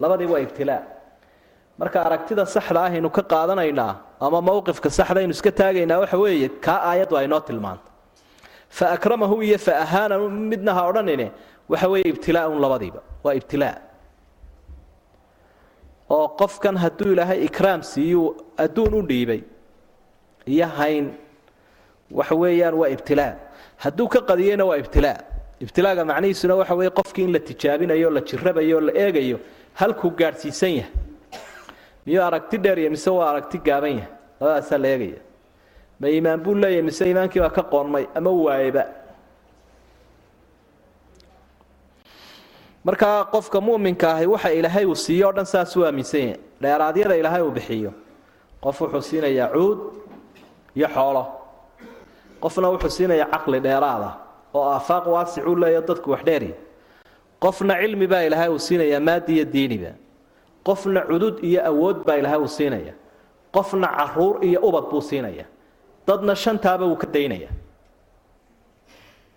Labadii 0.00 0.28
waa 0.32 0.40
ibtilaa. 0.46 0.82
Marka 1.78 1.98
aragtida 2.06 2.46
saxda 2.46 2.80
ah 2.86 3.10
ka 3.16 3.22
qaadanaynaa 3.32 3.94
ama 4.20 4.40
mowqifka 4.40 4.90
saxda 4.90 5.20
aynu 5.20 5.34
iska 5.36 5.52
taagaynaa 5.52 5.98
waxa 6.02 6.18
weeye 6.18 6.48
kaa 6.48 6.80
aayaddu 6.90 7.16
aynoo 7.16 7.40
tilmaanta. 7.40 7.90
Fa 8.68 8.90
akramahu 8.96 9.42
iyo 9.42 9.58
fa 9.58 9.72
ahaana 9.84 10.18
midna 10.52 10.74
ha 10.74 10.88
odhanine 10.88 11.32
waxa 11.68 11.88
weeye 11.88 12.08
ibtilaaun 12.08 12.60
labadiiba. 12.64 13.00
Waa 13.24 13.34
ibtilaa. 13.34 13.76
Oo 16.10 16.28
qofkan 16.40 16.76
hadduu 16.76 17.12
ilaahay 17.12 17.44
ikraam 17.44 17.82
siiyuu 17.82 18.36
adduun 18.64 18.94
u 18.94 19.02
dhiibay 19.10 19.40
iyo 20.46 20.66
hayn. 20.66 21.06
Waxa 22.10 22.34
weeyaan 22.34 22.74
waa 22.74 22.88
ibtilaa 22.88 23.34
hadduu 23.82 24.08
ka 24.08 24.20
qadiyeyna 24.28 24.64
waa 24.64 24.76
ibtilaa 24.78 25.18
ibtilaaga 25.60 26.04
macnihiisuna 26.04 26.54
waxa 26.54 26.74
weeye 26.74 26.90
qofkii 26.90 27.24
in 27.24 27.32
la 27.32 27.38
tijaabinayo 27.40 28.10
la 28.10 28.20
jirabayo 28.20 28.80
la 28.80 28.92
eegayo 28.92 29.38
halkuu 29.74 30.10
gaadhsiisan 30.10 30.70
yahay. 30.78 30.90
Miyuu 32.06 32.22
aragti 32.22 32.56
dheeriya 32.58 32.90
mise 32.90 33.10
waa 33.10 33.30
aragti 33.30 33.58
gaaban 33.58 33.90
yahay? 33.98 34.08
Labadaasaa 34.40 34.78
la 34.78 34.88
eegaya. 34.88 35.20
Ma 36.00 36.08
iimaan 36.08 36.40
buu 36.44 36.54
leeyahay 36.54 36.82
mise 36.82 37.02
iimaankii 37.08 37.40
baa 37.40 37.50
ka 37.50 37.62
qoonmay 37.62 38.06
ama 38.14 38.30
waayeba? 38.30 38.84
Markaa 42.84 43.24
qofka 43.24 43.60
muminka 43.60 44.14
ahi 44.14 44.26
waxa 44.26 44.52
ilaahay 44.52 44.84
uu 44.86 44.94
siiyo 44.94 45.28
o 45.28 45.32
dhan 45.32 45.44
saasuu 45.46 45.84
aaminsan 45.84 46.20
yahay. 46.20 46.36
Dheeraadyada 46.62 47.16
ilaahay 47.16 47.42
uu 47.42 47.50
bixiyo. 47.50 47.92
Qof 48.62 48.80
wuxuu 48.80 49.02
siinayaa 49.02 49.48
cuud 49.54 49.78
iyo 50.76 50.88
xoolo. 50.94 51.24
Qofna 52.42 52.68
wuxuu 52.72 52.90
siinayaa 52.96 53.30
caqli 53.32 53.58
dheeraada 53.64 54.10
oo 54.54 54.64
aafaaq 54.76 55.04
waasicuu 55.14 55.56
leeya 55.62 55.80
dadku 55.88 56.10
wax 56.10 56.22
dheeriya 56.28 56.56
qofna 57.44 57.74
cilmi 57.80 58.06
baa 58.12 58.22
ilaahay 58.28 58.48
uu 58.54 58.58
siinayaa 58.58 59.00
maadi 59.08 59.32
iyo 59.36 59.44
diiniba 59.54 59.92
qofna 60.66 61.00
cudud 61.08 61.36
iyo 61.48 61.60
awood 61.70 61.98
baa 62.06 62.16
ilaahay 62.20 62.40
uu 62.44 62.48
siinaya 62.58 62.92
qofna 63.54 63.88
carruur 63.98 64.34
iyo 64.44 64.60
ubad 64.68 64.84
buu 64.90 65.00
siinaya 65.00 65.44
dadna 66.06 66.34
shantaaba 66.34 66.84
wuu 66.86 66.96
ka 67.02 67.06
daynaya 67.14 67.48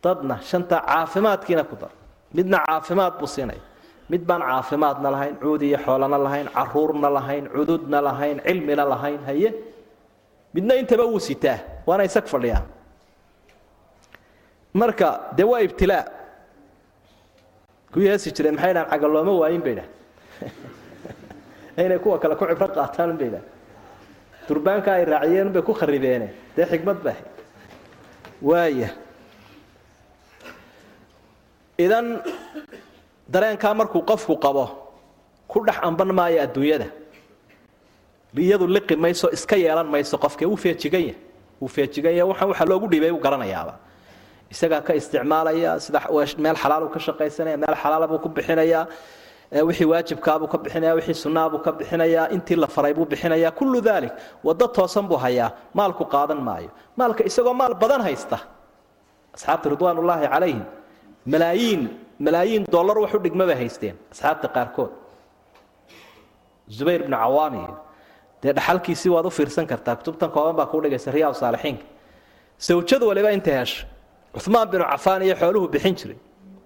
dadna 0.03 0.35
shantaa 0.41 0.81
caafimaadkiina 0.87 1.63
ku 1.63 1.75
dar. 1.81 1.91
Midna 2.33 2.57
caafimaad 2.67 3.13
buu 3.19 3.27
siinaya 3.27 3.61
mid 4.09 4.21
baan 4.27 4.41
caafimaadna 4.41 5.11
lahayn 5.11 5.35
cuud 5.41 5.61
iyo 5.61 5.77
xoolana 5.85 6.17
lahayn 6.17 6.47
caruurna 6.55 7.09
lahayn 7.09 7.45
cududna 7.55 8.01
lahayn 8.01 8.37
cilmina 8.47 8.83
lahayn 8.85 9.19
haye 9.27 9.49
midna 10.53 10.75
intaba 10.75 11.03
wuu 11.03 11.19
sitaa 11.19 11.59
waana 11.85 12.03
isag 12.09 12.25
fadhiyaa 12.33 12.63
marka 14.73 15.07
dee 15.37 15.47
waa 15.51 15.61
ibtilaa 15.67 16.05
kuwii 17.93 18.09
heesi 18.11 18.31
jireen 18.31 18.55
maxay 18.55 18.73
dhahan 18.73 18.89
cagalooma 18.89 19.31
waayin 19.41 19.61
bay 19.61 19.75
dhahan 19.79 19.91
inay 21.85 21.99
kuwa 22.03 22.19
kale 22.19 22.35
ku 22.35 22.45
cibro 22.45 22.67
qaataan 22.67 23.17
bay 23.17 23.29
dhahan 23.33 23.47
durbaanka 24.49 24.93
ay 24.97 25.05
raaciyeen 25.05 25.53
bay 25.53 25.61
ku 25.61 25.73
kharibeene. 25.73 26.33
Dee 26.57 26.65
xikmad 26.65 26.97
ba 27.05 27.13
waaya 28.41 28.89
idan 31.77 32.23
dareenkaa 33.27 33.73
markuu 33.73 34.01
qofku 34.01 34.35
qabo 34.39 34.65
ku 35.47 35.59
dhex 35.65 35.77
amban 35.83 36.11
maayo 36.15 36.41
adduunyada 36.43 36.87
iyadu 38.37 38.67
liqi 38.67 38.95
mayso 38.95 39.27
iska 39.31 39.55
yeelan 39.57 39.87
mayso 39.93 40.17
qofke 40.17 40.45
wuu 40.45 40.57
feejigan 40.57 41.01
yahay. 41.01 41.15
Wuu 41.61 41.67
feejigan 41.75 42.13
yahay 42.17 42.29
waxaan 42.31 42.49
waxa 42.51 42.65
loogu 42.65 42.87
dhiibay 42.91 43.11
u 43.11 43.19
garanayaaba. 43.19 43.73
Isagaa 44.51 44.81
ka 44.81 44.93
isticmaalaya 44.95 45.79
sida 45.79 45.99
meel 46.43 46.55
xalaaluu 46.55 46.89
ka 46.93 46.99
shaqaysanaya 46.99 47.57
meel 47.57 47.75
xalaala 47.81 48.07
buu 48.07 48.19
ku 48.19 48.29
bixinayaa 48.29 48.87
wixii 49.67 49.85
waajibkaabuu 49.91 50.47
ka 50.47 50.57
bixinaya 50.57 50.93
wixii 50.95 51.13
sunnaabuu 51.23 51.59
ka 51.65 51.71
bixinayaa 51.71 52.29
intii 52.35 52.55
la 52.55 52.67
faray 52.67 52.93
buu 52.93 53.05
bixinayaa 53.05 53.51
kullu 53.51 53.81
daalik 53.81 54.13
waddo 54.43 54.67
toosan 54.67 55.05
buu 55.09 55.17
hayaa 55.17 55.51
maalku 55.73 56.05
qaadan 56.05 56.41
maayo. 56.41 56.69
Maalka 56.97 57.23
isagoo 57.29 57.53
maal 57.53 57.73
badan 57.73 58.01
haysta 58.01 58.37
asxaabta 59.35 59.69
ridwaanullaahi 59.73 60.27
calayhim 60.33 60.61
malaayiin 61.25 61.81
malaayiin 62.19 62.63
dollar 62.71 62.97
wax 63.03 63.13
u 63.13 63.19
dhigma 63.19 63.45
bay 63.49 63.55
haysteen 63.61 63.95
asxaabta 64.13 64.47
qaarkood. 64.55 64.91
Zubayr 66.77 67.01
bnu 67.07 67.17
cawaami 67.17 67.61
dee 68.43 68.53
dhaxalkiisii 68.53 69.09
waad 69.15 69.25
u 69.25 69.29
fiirsan 69.29 69.65
kartaa 69.67 69.95
kutubtan 69.95 70.29
kooban 70.31 70.55
baa 70.55 70.65
kuu 70.65 70.81
dhigaysa 70.83 71.11
riyaa 71.11 71.33
saalixiinka. 71.33 71.83
Sawjad 72.57 73.01
waliba 73.03 73.31
intay 73.31 73.53
hesho 73.59 73.85
cumaan 74.43 74.67
binu 74.71 74.83
cafaan 74.91 75.21
iyo 75.23 75.35
xooluhu 75.35 75.67
bixin 75.67 75.95
jiray. 75.95 76.17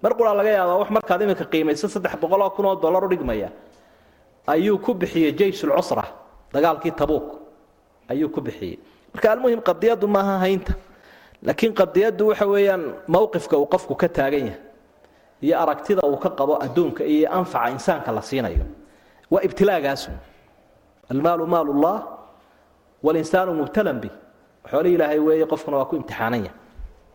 Mar 0.02 0.12
quraa 0.18 0.34
laga 0.34 0.50
yaabaa 0.50 0.78
wax 0.80 0.90
markaad 0.90 1.20
iminka 1.22 1.44
qiimayso 1.52 1.88
saddex 1.88 2.14
boqoloo 2.22 2.50
kun 2.56 2.66
oo 2.66 2.76
dollar 2.76 3.04
u 3.04 3.08
dhigmaya 3.08 3.48
ayuu 4.46 4.78
ku 4.78 4.94
bixiyey 4.94 5.32
jeyshulcusra 5.38 6.04
dagaalkii 6.52 6.90
tabuuk. 6.92 7.26
Ayuu 8.08 8.28
ku 8.28 8.40
bixiyey. 8.40 8.78
Marka 9.14 9.32
almuhim 9.32 9.60
qadiyaddu 9.60 10.06
maaha 10.08 10.38
haynta. 10.38 10.72
Laakiin 11.42 11.72
qadiyaddu 11.74 12.26
waxa 12.28 12.46
weeyaan 12.46 12.82
mowqifka 13.08 13.56
uu 13.58 13.66
qofku 13.66 13.94
ka 13.94 14.08
taagan 14.08 14.46
yahay 14.46 14.60
iyo 15.42 15.58
aragtida 15.62 16.02
uu 16.06 16.16
ka 16.16 16.30
qabo 16.30 16.54
adduunka 16.64 17.04
iyo 17.04 17.28
anfaca 17.32 17.70
insaanka 17.70 18.12
la 18.12 18.22
siinayo 18.22 18.64
waa 19.30 19.42
ibtilaagaasu 19.46 20.10
almaalu 21.10 21.46
maal 21.46 21.68
ullah 21.68 21.96
walinsaanu 23.02 23.54
mubtalan 23.54 24.00
bih. 24.00 24.12
Xoolo 24.70 24.88
ilaahay 24.88 25.18
weeye 25.18 25.46
qofkuna 25.46 25.76
waa 25.76 25.84
ku 25.90 25.96
imtixaananya. 25.96 26.52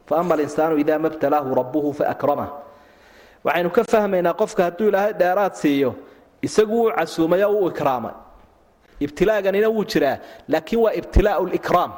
Faama 0.06 0.34
alinsaanu 0.34 0.78
idaa 0.78 1.00
ma 1.00 1.10
rabbuhu 1.10 1.94
faakramah 1.94 2.50
waxaynu 3.44 3.70
ka 3.72 3.84
fahmaynaa 3.84 4.34
qofka 4.34 4.64
hadduu 4.64 4.88
ilaahay 4.90 5.14
dheeraad 5.14 5.54
siiyo 5.54 5.96
isagu 6.42 6.74
wuu 6.74 6.92
casuumay 6.92 7.44
oo 7.44 7.66
uu 7.66 7.72
ibtilaaganina 9.00 9.70
wuu 9.70 9.86
jiraa 9.86 10.18
laakiin 10.48 10.82
waa 10.82 10.94
ibtilaau 10.94 11.46
likraam 11.46 11.92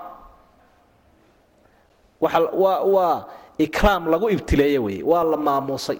waa 2.22 3.26
ikraam 3.58 4.08
lagu 4.12 4.30
ibtileeye 4.30 4.80
weye 4.80 5.04
waa 5.04 5.24
la 5.24 5.38
maamuusay. 5.38 6.00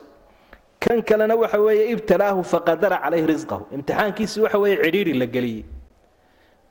Kan 0.80 1.02
kalena 1.04 1.36
waxa 1.36 1.60
weeye 1.60 1.92
ibtalaahu 1.92 2.44
faqadara 2.44 2.98
calayhi 3.04 3.26
risqahu 3.26 3.66
imtixaankiisi 3.72 4.42
waxa 4.42 4.58
weeye 4.58 4.78
cidhiiri 4.84 5.14
la 5.14 5.26
geliyey 5.26 5.66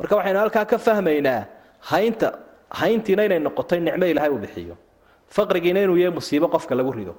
marka 0.01 0.15
waxaynu 0.17 0.39
halkaa 0.43 0.65
ka 0.71 0.79
fahmaynaa 0.79 1.41
haynta 1.91 2.29
hayntiina 2.81 3.23
inay 3.29 3.39
noqotay 3.47 3.81
nicmo 3.81 4.05
ilaahay 4.13 4.31
uu 4.33 4.39
bixiyo. 4.45 4.75
Faqrigiina 5.37 5.81
inuu 5.85 5.97
yahay 5.97 6.15
musiibo 6.19 6.49
qofka 6.49 6.75
lagu 6.75 6.93
rido. 6.93 7.15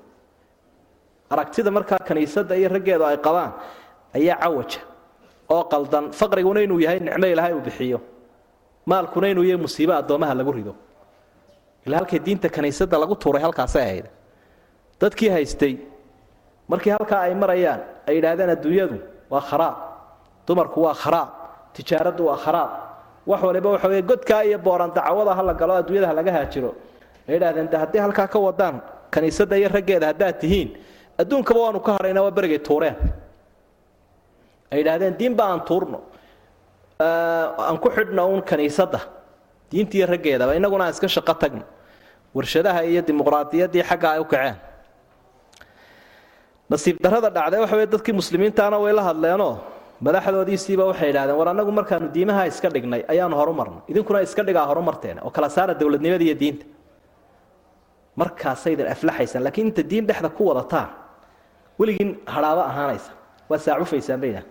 Aragtida 1.29 1.71
markaa 1.71 1.99
kaniisadda 2.07 2.55
iyo 2.59 2.69
raggeedu 2.69 3.05
ay 3.05 3.17
qabaan 3.17 3.51
ayaa 4.17 4.38
cawaja 4.43 4.82
oo 5.49 5.63
qaldan. 5.71 6.11
Faqriguna 6.11 6.59
inuu 6.65 6.79
yahay 6.84 6.99
nicmo 6.99 7.25
ilaahay 7.34 7.53
uu 7.53 7.61
bixiyo. 7.67 7.99
Maalkuna 8.86 9.27
inuu 9.32 9.43
yahay 9.43 9.61
musiibo 9.61 9.93
addoomaha 9.93 10.34
lagu 10.36 10.51
rido. 10.51 10.73
Ilaa 11.86 11.97
halkay 12.03 12.19
diinta 12.19 12.49
kaniisadda 12.49 12.97
lagu 12.99 13.15
tuuray 13.15 13.41
halkaasay 13.41 13.84
ahayd. 13.84 14.05
Dadkii 15.01 15.29
haystay 15.29 15.73
markii 16.67 16.91
halkaa 16.91 17.21
ay 17.27 17.34
marayaan 17.36 17.82
ay 18.07 18.15
yidhaahdeen 18.15 18.49
adduunyadu 18.55 18.97
waa 19.32 19.41
kharaab 19.49 19.75
dumarku 20.47 20.79
waa 20.84 20.93
kharaab 20.93 21.29
tijaaraddu 21.74 22.24
waa 22.30 22.38
kharaab 22.43 22.72
wax 23.28 23.41
waliba 23.43 23.69
waxa 23.76 23.88
weye 23.88 24.01
godkaa 24.01 24.43
iyo 24.43 24.57
booran 24.59 24.91
dacwada 24.95 25.34
ha 25.38 25.43
la 25.43 25.53
galo 25.53 25.74
adduunyada 25.80 26.07
ha 26.07 26.13
laga 26.13 26.32
haajiro. 26.32 26.72
Ay 27.28 27.34
yidhahdeen 27.36 27.67
de 27.72 27.78
haddii 27.78 27.99
halkaa 28.05 28.28
ka 28.28 28.39
wadaan 28.39 28.82
kaniisadda 29.13 29.55
iyo 29.57 29.69
raggeeda 29.69 30.07
haddaad 30.11 30.39
tihiin 30.41 30.69
adduunkaba 31.22 31.59
waanu 31.59 31.80
ka 31.80 31.91
hadhaynaa 31.97 32.24
waa 32.26 32.32
berigay 32.38 32.59
tuureen. 32.59 32.95
Ay 34.72 34.78
yidhaahdeen 34.82 35.15
diinba 35.19 35.43
aan 35.45 35.61
tuurno. 35.65 35.99
Aan 36.99 37.78
ku 37.80 37.89
xidhno 37.89 38.28
uun 38.30 38.41
kaniisadda 38.41 38.99
diintiiyo 39.72 40.05
raggeedaba 40.07 40.55
innaguna 40.57 40.84
aan 40.86 40.93
iska 40.93 41.07
shaqo 41.07 41.34
tagno. 41.34 41.63
Warshadaha 42.36 42.84
iyo 42.84 43.01
dimuqraadiyaddii 43.01 43.84
xagga 43.89 44.09
ay 44.15 44.19
u 44.19 44.26
kaceen. 44.26 44.55
Nasiib 46.69 46.97
darrada 47.03 47.30
dhacday 47.30 47.59
waxa 47.59 47.76
weye 47.76 47.88
dadkii 47.88 48.13
muslimiintaana 48.15 48.78
way 48.84 48.93
la 48.93 49.03
hadleenoo 49.03 49.53
madaxdoodiisiiba 50.06 50.84
waxay 50.89 51.08
yidhahdeen 51.12 51.38
war 51.39 51.47
annagu 51.52 51.72
markaanu 51.80 52.08
diimaha 52.16 52.43
iska 52.52 52.70
dhignay 52.76 53.02
ayaanu 53.14 53.36
horumarnay. 53.39 53.82
Idinkuna 53.91 54.22
iska 54.28 54.41
dhigaa 54.47 54.66
horumarteena 54.70 55.22
oo 55.26 55.30
kala 55.36 55.49
saara 55.49 55.74
dowladnimada 55.74 56.24
iyo 56.28 56.36
diinta. 56.41 56.66
Markaasaydan 58.20 58.88
aflaxaysaan 58.93 59.43
laakiin 59.45 59.68
inta 59.68 59.84
diin 59.89 60.06
dhexda 60.08 60.30
ku 60.30 60.43
wadataan 60.49 60.89
weligiin 61.80 62.12
hadhaabo 62.26 62.62
ahaanaysa. 62.62 63.12
Waa 63.49 63.58
saacufaysaan 63.66 64.20
bayna 64.22 64.41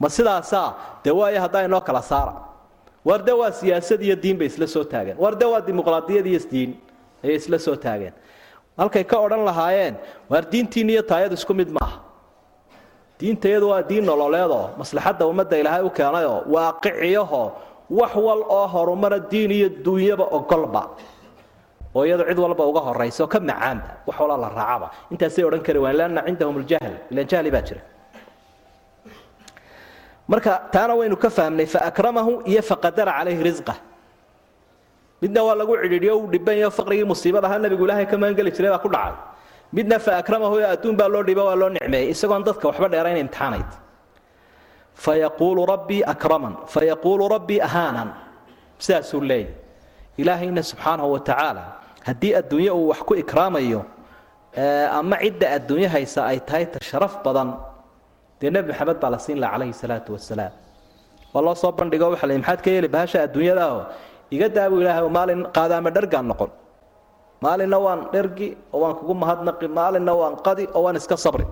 ma 0.00 0.08
sidaasaa 0.08 0.68
dee 1.04 1.14
waayo 1.14 1.40
haddaa 1.40 1.62
inoo 1.64 1.80
kala 1.80 2.02
saara? 2.02 2.34
War 3.06 3.22
de 3.26 3.32
waa 3.32 3.50
siyaasad 3.50 4.02
iyo 4.02 4.16
diin 4.22 4.36
bay 4.38 4.46
isla 4.46 4.66
soo 4.66 4.84
taageen. 4.84 5.16
War 5.18 5.34
de 5.38 5.44
waa 5.46 5.60
dimuqraadiyad 5.66 6.26
iyo 6.26 6.40
diin 6.50 6.70
ayay 7.24 7.36
isla 7.36 7.58
soo 7.58 7.76
taageen. 7.76 8.12
Halkay 8.78 9.04
ka 9.04 9.16
odhan 9.18 9.44
lahaayeen 9.46 9.94
waar 10.30 10.42
diintiina 10.52 10.90
iyo 10.92 11.02
taayadu 11.02 11.34
isku 11.38 11.54
mid 11.54 11.70
maaha 11.70 12.01
diintayadu 13.22 13.66
waa 13.72 13.82
diin 13.90 14.04
nololeedoo 14.10 14.64
maslaxadda 14.80 15.22
ummadda 15.30 15.54
ilaahay 15.62 15.82
u 15.86 15.90
keenayoo 15.98 16.38
waaqiciyahoo 16.54 17.46
wax 17.98 18.12
wal 18.26 18.42
oo 18.58 18.66
horumara 18.74 19.18
diin 19.32 19.50
iyo 19.58 19.68
duunyaba 19.84 20.24
ogolba. 20.38 20.82
Oo 21.94 22.02
iyadu 22.08 22.24
cid 22.28 22.38
walba 22.44 22.64
uga 22.70 22.80
horaysa 22.88 23.20
oo 23.24 23.28
ka 23.34 23.38
macaanba 23.40 23.88
wax 24.08 24.16
walaa 24.22 24.38
la 24.44 24.48
raacaba. 24.58 24.86
Intaasay 25.12 25.44
odhan 25.48 25.62
kari 25.66 25.78
waan 25.84 25.96
lanna 26.00 26.20
cindahum 26.26 26.56
aljahl. 26.60 26.94
Ilan 27.12 27.26
jahli 27.30 27.50
baa 27.54 27.62
jira. 27.68 27.82
Marka 30.28 30.52
taana 30.72 30.94
waynu 30.98 31.16
ka 31.16 31.28
fahmnay 31.30 31.66
faakramahu 31.74 32.32
iyo 32.50 32.62
faqadara 32.70 33.12
calayhi 33.18 33.42
risqa 33.48 33.74
midna 35.22 35.40
waa 35.46 35.54
lagu 35.60 35.74
cidhiidhiyo 35.82 36.14
uu 36.18 36.26
dhibanyo 36.32 36.68
faqrigii 36.78 37.04
musiibada 37.12 37.46
ahaa 37.48 37.58
nabigu 37.64 37.84
ilaahay 37.86 38.06
ka 38.10 38.16
magangeli 38.22 38.50
jiray 38.56 38.70
baa 38.74 38.82
ku 38.84 38.88
dhacay 38.88 39.14
midna 39.76 39.96
faakramahu 40.06 40.54
ee 40.62 40.68
adduun 40.74 40.96
baa 41.00 41.08
loo 41.14 41.22
dhiba 41.28 41.42
waa 41.48 41.56
loo 41.60 41.68
nicmeeyey. 41.76 42.08
Isagoon 42.14 42.42
dadka 42.48 42.64
waxba 42.70 42.88
dheerayn 42.92 43.18
imtixaanayd. 43.24 43.70
Fayaquulu 45.04 45.62
rabbii 45.72 46.02
akraman 46.12 46.54
fayaquulu 46.74 47.24
rabbii 47.34 47.60
ahaanan. 47.68 48.10
Sidaasuu 48.84 49.20
leeyahy 49.20 49.54
ilaahayna 50.20 50.62
subxaanahu 50.70 51.12
wa 51.14 51.20
tacaala 51.28 51.64
haddii 52.06 52.32
adduunye 52.40 52.70
uu 52.70 52.88
wax 52.92 53.00
ku 53.08 53.14
ikraamayo 53.22 53.80
ama 54.98 55.16
cidda 55.22 55.46
adduunye 55.56 55.88
haysa 55.94 56.20
ay 56.30 56.38
tahay 56.48 56.66
ta 56.72 56.78
sharaf 56.90 57.14
badan 57.24 57.48
dee 58.40 58.50
nebi 58.50 58.68
maxamed 58.72 58.98
baa 59.02 59.10
la 59.14 59.18
siin 59.24 59.38
laha 59.42 59.52
calayhi 59.54 59.72
salaatu 59.82 60.10
wasalaam 60.16 60.52
waa 61.34 61.42
loo 61.46 61.54
soo 61.62 61.72
bandhigo 61.78 62.06
waxa 62.12 62.26
la 62.30 62.34
maxaad 62.38 62.60
ka 62.64 62.70
yeeli 62.74 62.88
bahasha 62.94 63.18
adduunyadaao 63.26 63.78
iga 64.34 64.48
daabu 64.56 64.76
ilaahay 64.82 65.08
maalin 65.18 65.40
qaadaama 65.56 65.90
dhergaan 65.96 66.26
noqon 66.30 66.50
maalinna 67.44 67.78
waan 67.86 68.00
dhergi 68.12 68.48
oo 68.72 68.80
waan 68.82 68.94
kugu 68.98 69.14
mahadnaqi. 69.22 69.66
Maalinna 69.78 70.12
waan 70.20 70.34
qadi 70.46 70.64
oo 70.74 70.82
waan 70.84 70.96
iska 71.00 71.16
sabri. 71.24 71.44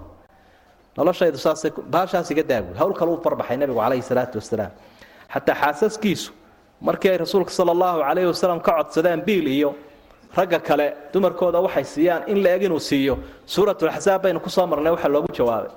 Noloshaydu 0.97 1.39
saasay 1.39 1.71
bahashaas 1.93 2.31
iga 2.35 2.43
daabu 2.51 2.71
hawl 2.81 2.93
kale 2.99 3.11
uu 3.15 3.21
barbaxay 3.25 3.57
nebigu 3.61 3.79
calayhi 3.81 4.03
salaatu 4.11 4.37
wasalaam 4.41 4.73
xataa 5.35 5.55
xaasaskiisu 5.63 6.31
markii 6.89 7.11
ay 7.13 7.19
rasuulka 7.23 7.51
sala 7.59 7.71
allahu 7.77 7.99
calayhi 8.09 8.29
wasalam 8.33 8.59
ka 8.67 8.73
codsadeen 8.79 9.21
biil 9.27 9.47
iyo 9.57 9.71
ragga 10.37 10.59
kale 10.69 10.87
dumarkooda 11.13 11.59
waxay 11.67 11.85
siiyaan 11.85 12.23
in 12.33 12.39
la 12.43 12.51
eg 12.57 12.63
inuu 12.67 12.81
siiyo. 12.81 13.15
Suuratulaxsaab 13.47 14.23
baynu 14.23 14.41
ku 14.41 14.51
soo 14.51 14.67
marnay 14.67 14.93
waxa 14.93 15.09
loogu 15.09 15.31
jawaabay. 15.39 15.71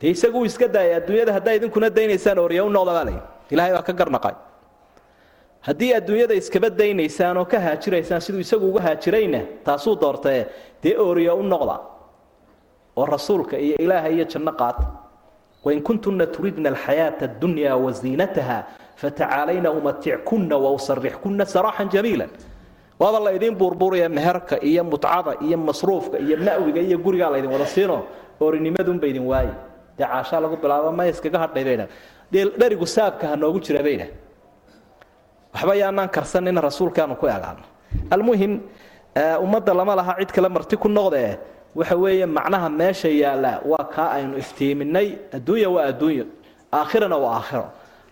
Dee 0.00 0.10
isagu 0.16 0.38
uu 0.40 0.44
iska 0.48 0.66
daayay 0.68 0.94
adduunyada 1.00 1.32
haddaa 1.36 1.54
idinkuna 1.58 1.88
daynaysaan 1.96 2.38
orya 2.38 2.64
u 2.64 2.70
noqda 2.76 2.92
baa 2.96 3.04
layi 3.08 3.20
ilahay 3.52 3.72
baa 3.76 3.82
ka 3.88 3.92
garnaqay 3.92 4.34
haddii 5.66 5.90
adduunyada 5.98 6.34
iskaba 6.40 6.68
daynaysaan 6.80 7.36
oo 7.40 7.44
ka 7.52 7.58
haajiraysaan 7.66 8.20
siduu 8.24 8.40
isagu 8.46 8.66
uga 8.70 8.80
haajirayna 8.86 9.40
taasuu 9.64 9.94
doortee 10.02 10.46
dee 10.82 10.94
ooriya 11.04 11.34
u 11.34 11.42
noqda 11.52 11.76
oo 12.96 13.06
rasuulka 13.14 13.56
iyo 13.66 13.76
ilaaha 13.84 14.08
iyo 14.14 14.24
janno 14.32 14.52
qaata 14.60 14.84
wain 15.64 15.80
kuntunna 15.88 16.26
turidna 16.34 16.68
alxayaata 16.72 17.24
addunya 17.28 17.76
waziinataha 17.84 18.58
fatacaalayna 19.00 19.70
umatickunna 19.78 20.56
wausarixkunna 20.64 21.44
saraaxan 21.54 21.88
jamiila 21.94 22.26
waaba 23.00 23.18
la 23.24 23.30
idiin 23.36 23.54
buurbuuraya 23.60 24.08
meherka 24.08 24.56
iyo 24.70 24.82
mutcada 24.84 25.32
iyo 25.46 25.56
masruufka 25.58 26.16
iyo 26.24 26.36
ma'wiga 26.46 26.80
iyo 26.88 26.96
gurigaa 27.04 27.30
laydin 27.32 27.52
wada 27.54 27.66
siino 27.74 27.96
oorinimadunba 28.40 29.06
idin 29.12 29.26
waaye 29.32 29.52
dee 29.98 30.04
caashaa 30.12 30.40
lagu 30.44 30.56
bilaabo 30.62 30.90
ma 30.98 31.04
iskaga 31.12 31.38
hadhay 31.44 31.64
bayna. 31.68 31.84
Dee 32.32 32.44
dherigu 32.60 32.86
saabka 32.96 33.24
ha 33.30 33.36
noogu 33.36 33.58
jira 33.66 33.82
bayna 33.86 34.06
waxba 35.54 35.74
yaanaan 35.82 36.08
karsanina 36.16 36.60
rasuulkaanu 36.68 37.14
ku 37.20 37.26
egaano 37.26 37.62
almuhim 38.14 38.52
ummadda 39.44 39.72
lama 39.74 39.94
laha 40.00 40.12
cid 40.20 40.30
kale 40.36 40.48
marti 40.48 40.76
ku 40.76 40.88
noqdee 40.88 41.38
waxa 41.74 41.96
weeye 42.02 42.26
macnaha 42.26 42.68
meesha 42.68 43.08
yaalla 43.22 43.52
waa 43.70 43.84
kaa 43.94 44.08
aynu 44.16 44.34
iftiiminay 44.42 45.08
adduunya 45.36 45.68
waa 45.74 45.84
adduunyo 45.90 46.24
aakhirana 46.72 47.16
waa 47.24 47.34
aakhiro. 47.38 47.66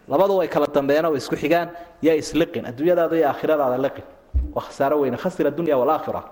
Labadu 0.09 0.37
way 0.41 0.49
kala 0.49 0.67
dambeeyaan 0.67 1.07
way 1.13 1.19
isku 1.23 1.37
xigaan 1.43 1.69
yaa 2.07 2.15
isliqin 2.23 2.65
adduunyadaada 2.71 3.15
iyo 3.19 3.27
aakhiradaada 3.31 3.79
liqin. 3.85 4.05
Waa 4.55 4.65
khasaaro 4.67 4.97
weyne 5.03 5.17
khasira 5.23 5.51
dunya 5.51 5.77
walaakhira 5.83 6.23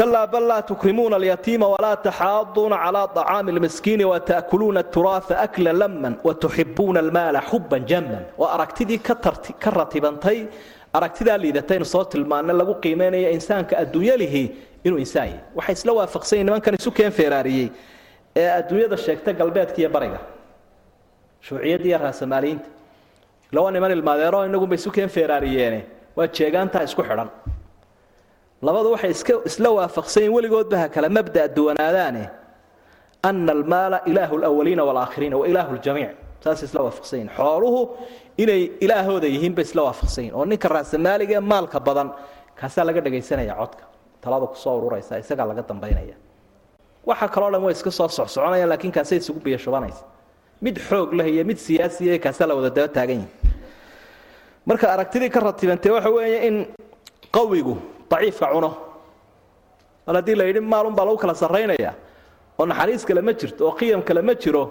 kalaa 0.00 0.26
bal 0.26 0.46
laa 0.48 0.62
tukrimuuna 0.62 1.16
alyatiima 1.16 1.66
walaa 1.68 1.96
taxaaduuna 1.96 2.76
calaa 2.84 3.06
طacaami 3.16 3.52
اlmiskiini 3.54 4.04
wata'kuluuna 4.12 4.80
aturaaa 4.80 5.36
akla 5.46 5.72
laman 5.82 6.14
watuxibuuna 6.24 7.00
almaala 7.04 7.40
xuban 7.50 7.82
jaman 7.90 8.22
waa 8.40 8.52
aragtidii 8.56 8.98
ka 9.62 9.70
ratibantay 9.78 10.38
aragtidaa 10.92 11.38
liidataynu 11.44 11.84
soo 11.84 12.04
tilmaana 12.04 12.52
lagu 12.60 12.74
qiimaynaya 12.84 13.30
insaanka 13.30 13.78
adduunya 13.82 14.16
lihi 14.22 14.42
inuu 14.84 14.98
insaan 15.04 15.28
yahay 15.28 15.40
waxay 15.58 15.74
isla 15.78 15.92
waafaqsanyiin 15.98 16.46
nimankan 16.46 16.74
isu 16.80 16.90
keen 16.98 17.12
feeraariyey 17.12 17.68
ee 18.36 18.48
adduunyada 18.58 18.96
sheegta 19.06 19.32
galbeedka 19.32 19.88
bariga 19.96 20.20
shuuciyadda 21.46 21.98
raasamaaliyiinta 22.04 22.68
ila 23.52 23.70
niman 23.70 23.90
ilmaadeero 23.98 24.44
inagunba 24.48 24.74
isu 24.74 24.90
keen 24.96 25.08
feeraariyeene 25.16 25.80
waa 26.16 26.26
jeegaantaa 26.38 26.82
isku 26.88 27.02
xidhan 27.02 27.30
labadu 28.66 28.88
waxay 28.94 29.10
isla 29.50 29.68
waafaqsanyiin 29.78 30.32
weligoodba 30.36 30.76
ha 30.82 30.88
kala 30.94 31.08
mabda 31.08 31.48
duwanaadaane. 31.56 32.24
Ana 33.22 33.52
almaala 33.52 33.98
ilaahu 34.10 34.34
lwaliina 34.38 34.82
waalaakhiriina 34.88 35.36
wa 35.40 35.46
ilaahu 35.50 35.74
ljamiic 35.76 36.10
saas 36.44 36.62
isla 36.62 36.80
waafaqsanyiin 36.86 37.28
xooluhu 37.36 37.80
inay 38.42 38.62
ilaahooda 38.84 39.26
yihiin 39.34 39.54
bay 39.56 39.64
isla 39.68 39.82
waafaqsanyiin 39.88 40.34
oo 40.34 40.44
ninka 40.44 40.68
raasamaaliga 40.68 41.34
ee 41.36 41.40
maalka 41.52 41.78
badan 41.80 42.08
kaasaa 42.60 42.84
laga 42.88 43.00
dhagaysanaya 43.04 43.54
codka. 43.60 43.84
Talada 44.20 44.46
ku 44.46 44.56
soo 44.56 44.76
ururaysa 44.78 45.18
isagaa 45.18 45.46
laga 45.50 45.62
dambaynaya. 45.68 46.16
Waxa 47.06 47.28
kaloo 47.28 47.50
dhan 47.52 47.62
way 47.64 47.72
iska 47.72 47.90
soo 47.90 48.08
socsoconayaan 48.08 48.68
laakiin 48.72 48.92
kaasay 48.92 49.18
isugu 49.18 49.40
biyashubanaysa 49.44 50.04
mid 50.64 50.76
xoog 50.88 51.12
leh 51.18 51.26
iyo 51.34 51.44
mid 51.44 51.56
siyaasiya 51.56 52.18
kaasaa 52.24 52.46
la 52.48 52.54
wada 52.54 52.70
daba 52.76 52.88
taagan 52.96 53.16
yihiin 53.16 53.28
marka 54.68 54.86
aragtidii 54.94 55.30
ka 55.34 55.40
ratibantee 55.40 55.92
waxa 55.96 56.10
weeye 56.16 56.38
in 56.48 56.56
qawigu 57.36 57.76
daciifka 58.10 58.46
cuno. 58.52 58.70
Mar 60.06 60.16
haddii 60.16 60.34
la 60.34 60.44
yidhi 60.44 60.60
maalun 60.60 60.94
baa 60.94 61.04
lagu 61.04 61.16
kala 61.18 61.34
sarraynaya 61.34 61.94
oo 62.58 62.66
naxariis 62.66 63.04
kale 63.04 63.20
ma 63.22 63.32
jirto 63.32 63.66
oo 63.68 63.72
qiyam 63.78 64.02
kale 64.02 64.22
ma 64.22 64.34
jiro 64.34 64.62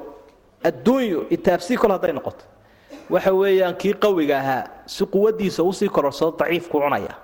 adduunyu 0.63 1.25
itaabsii 1.29 1.77
kol 1.77 1.91
hadday 1.91 2.13
noqoto. 2.13 2.43
Waxa 3.09 3.33
weeyaan 3.33 3.75
kii 3.75 3.93
qawiga 3.93 4.37
ahaa 4.39 4.63
si 4.85 5.05
quwaddiisa 5.05 5.63
u 5.63 5.73
sii 5.73 5.89
kororsado 5.89 6.31
daciifku 6.39 6.79
cunaya. 6.81 7.15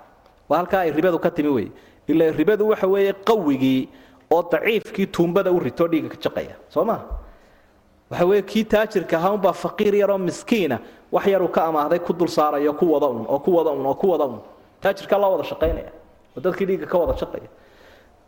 Waa 0.48 0.58
halkaa 0.58 0.80
ay 0.80 0.90
ribadu 0.90 1.18
ka 1.18 1.30
timi 1.30 1.48
wey 1.48 1.68
ila 2.08 2.30
ribadu 2.30 2.68
waxa 2.68 2.86
weeye 2.86 3.12
qawigii 3.12 3.88
oo 4.30 4.42
daciifkii 4.52 5.06
tuumbada 5.06 5.50
u 5.52 5.60
ritoo 5.60 5.88
dhiigga 5.88 6.08
ka 6.08 6.16
jaqaya. 6.24 6.56
Soo 6.68 6.84
maa 6.84 7.00
waxa 8.10 8.24
weeye 8.26 8.42
kii 8.42 8.64
taajirka 8.64 9.16
ahaa 9.18 9.30
unbaa 9.32 9.52
faqiir 9.52 9.94
yaroo 9.94 10.18
miskiina 10.18 10.78
wax 11.12 11.26
yaruu 11.26 11.48
ka 11.48 11.64
amaahday 11.64 11.98
ku 11.98 12.12
dul 12.12 12.28
saarayo 12.28 12.72
ku 12.72 12.92
wada 12.92 13.06
un 13.06 13.26
oo 13.28 13.38
ku 13.38 13.54
wada 13.56 13.70
un 13.70 13.86
oo 13.86 13.94
ku 13.94 14.10
wada 14.10 14.24
un. 14.24 14.40
Taajirkaa 14.80 15.18
loo 15.18 15.30
wada 15.32 15.44
shaqaynaya 15.44 15.90
oo 16.36 16.40
dadkii 16.44 16.66
dhiigga 16.68 16.86
ka 16.92 16.96
wada 16.98 17.14
shaqaya 17.20 17.48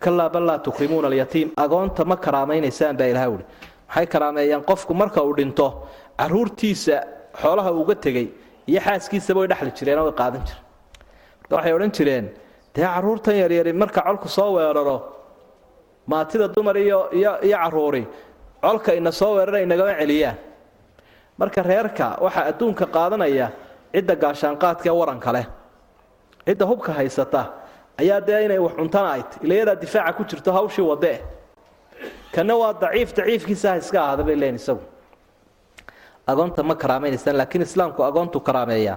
kalaa 0.02 0.28
bal 0.34 0.44
laa 0.48 0.58
tukrimuuna 0.58 1.08
alyatiim. 1.08 1.48
Agoonta 1.56 2.04
ma 2.04 2.16
karaamaynaysaan 2.16 2.96
baa 2.96 3.06
ilaha 3.12 3.28
uhi 3.34 3.44
maxay 3.88 4.06
karaameeyaan? 4.06 4.62
Qofku 4.70 4.92
marka 4.94 5.20
uu 5.22 5.34
dhinto 5.36 5.66
caruurtiisa 6.18 6.96
xoolaha 7.40 7.70
uuga 7.72 7.94
tegey 7.94 8.26
iyo 8.70 8.80
xaaskiisaba 8.86 9.38
way 9.40 9.48
dhexli 9.48 9.70
jireen 9.78 9.98
way 10.06 10.12
qaadan 10.20 10.42
jireen. 10.48 10.64
Marka 11.40 11.54
waxay 11.56 11.72
odhan 11.76 11.92
jireen 11.96 12.26
dee 12.74 12.84
caruurtan 12.94 13.34
yaryari 13.42 13.72
marka 13.72 14.00
colku 14.06 14.28
soo 14.28 14.50
weeraro 14.56 14.96
maatida 16.06 16.48
dumar 16.48 16.76
iyo 16.76 16.98
iyo 17.12 17.32
iyo 17.42 17.56
caruuri 17.64 18.02
colka 18.62 18.94
ina 18.94 19.12
soo 19.12 19.34
weerara 19.36 19.58
inagama 19.66 19.92
celiyaan. 20.00 20.36
Marka 21.38 21.62
reerka 21.62 22.06
waxaa 22.24 22.44
adduunka 22.50 22.84
qaadanaya 22.96 23.46
cidda 23.94 24.14
gaashaanqaadka 24.22 24.86
ee 24.90 24.96
waranka 25.00 25.30
leh 25.36 25.46
cidda 26.46 26.64
hubka 26.70 26.90
haysata 26.98 27.42
ayaa 28.00 28.20
dee 28.28 28.40
inay 28.46 28.58
wax 28.66 28.72
cuntana 28.80 29.08
ayd 29.16 29.30
ilayadaa 29.46 29.74
difaaca 29.82 30.12
ku 30.16 30.22
jirto 30.30 30.50
hawshii 30.56 30.86
wadee 30.92 31.18
kana 32.34 32.54
waa 32.60 32.72
daciif 32.82 33.10
daciifkiisa 33.18 33.66
ha 33.72 33.76
iska 33.82 33.98
ahada 34.06 34.22
bay 34.28 34.36
leeyiin 34.40 34.56
isagu. 34.62 34.82
Agoonta 36.30 36.62
ma 36.68 36.74
karaameynaysaan 36.82 37.36
laakiin 37.40 37.62
islaamku 37.68 38.00
agoontu 38.08 38.38
karaameeyaa. 38.48 38.96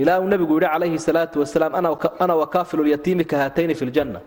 Ilaa 0.00 0.18
uu 0.22 0.28
nebigu 0.32 0.54
yidhi 0.56 0.68
calayhi 0.72 0.98
salaatu 1.08 1.36
wasalaam 1.42 1.72
ana 2.24 2.34
wakaafilu 2.42 2.82
lyatiimi 2.88 3.24
ka 3.30 3.36
haatayni 3.42 3.74
fi 3.80 3.84
ljanna 3.90 4.20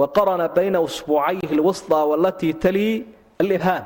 waqarana 0.00 0.46
bayna 0.56 0.78
usbuucayhi 0.86 1.54
lwusطaa 1.60 2.04
walatii 2.10 2.52
talii 2.64 2.92
alibhaam 3.40 3.84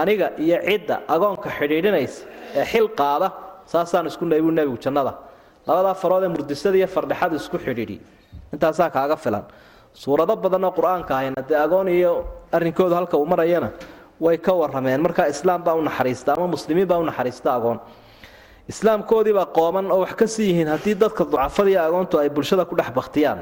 aniga 0.00 0.26
iyo 0.44 0.58
cidda 0.68 0.96
agoonka 1.14 1.48
xidhiidhinaysa 1.58 2.20
ee 2.58 2.64
xil 2.72 2.86
qaada 3.00 3.28
saasaan 3.72 4.06
isku 4.10 4.24
naybuu 4.32 4.50
nebigu 4.58 4.78
jannada 4.84 5.12
labadaa 5.68 5.94
farood 6.02 6.24
ee 6.24 6.28
murdisada 6.34 6.76
iyo 6.80 6.88
fardhexada 6.96 7.34
isku 7.40 7.56
xidhiidhi. 7.64 7.96
Intaasaa 8.54 8.90
kaaga 8.96 9.16
filan. 9.24 9.44
Suurado 10.02 10.34
badanoo 10.44 10.72
qur'aanka 10.78 11.12
ahayna 11.16 11.42
dee 11.48 11.58
agoon 11.66 11.88
iyo 11.98 12.12
arrinkooda 12.56 12.94
halka 12.98 13.16
uu 13.20 13.26
marayana 13.32 13.68
way 14.24 14.36
ka 14.46 14.52
warrameen. 14.60 15.00
Markaa 15.06 15.26
islaam 15.34 15.60
baa 15.66 15.74
u 15.74 15.82
naxariista 15.88 16.30
ama 16.36 16.46
muslimiin 16.54 16.88
baa 16.90 16.98
u 16.98 17.04
naxariista 17.10 17.48
agoon. 17.58 17.78
Islaamkoodiibaa 18.72 19.46
qooman 19.56 19.86
oo 19.94 20.00
wax 20.04 20.12
ka 20.20 20.26
sii 20.34 20.46
yihiin 20.50 20.68
haddii 20.74 20.94
dadka 21.02 21.22
ducafada 21.24 21.70
iyo 21.72 21.80
agoontu 21.88 22.14
ay 22.22 22.28
bulshada 22.36 22.64
ku 22.70 22.74
dhex 22.78 22.90
baktiyaan 22.98 23.40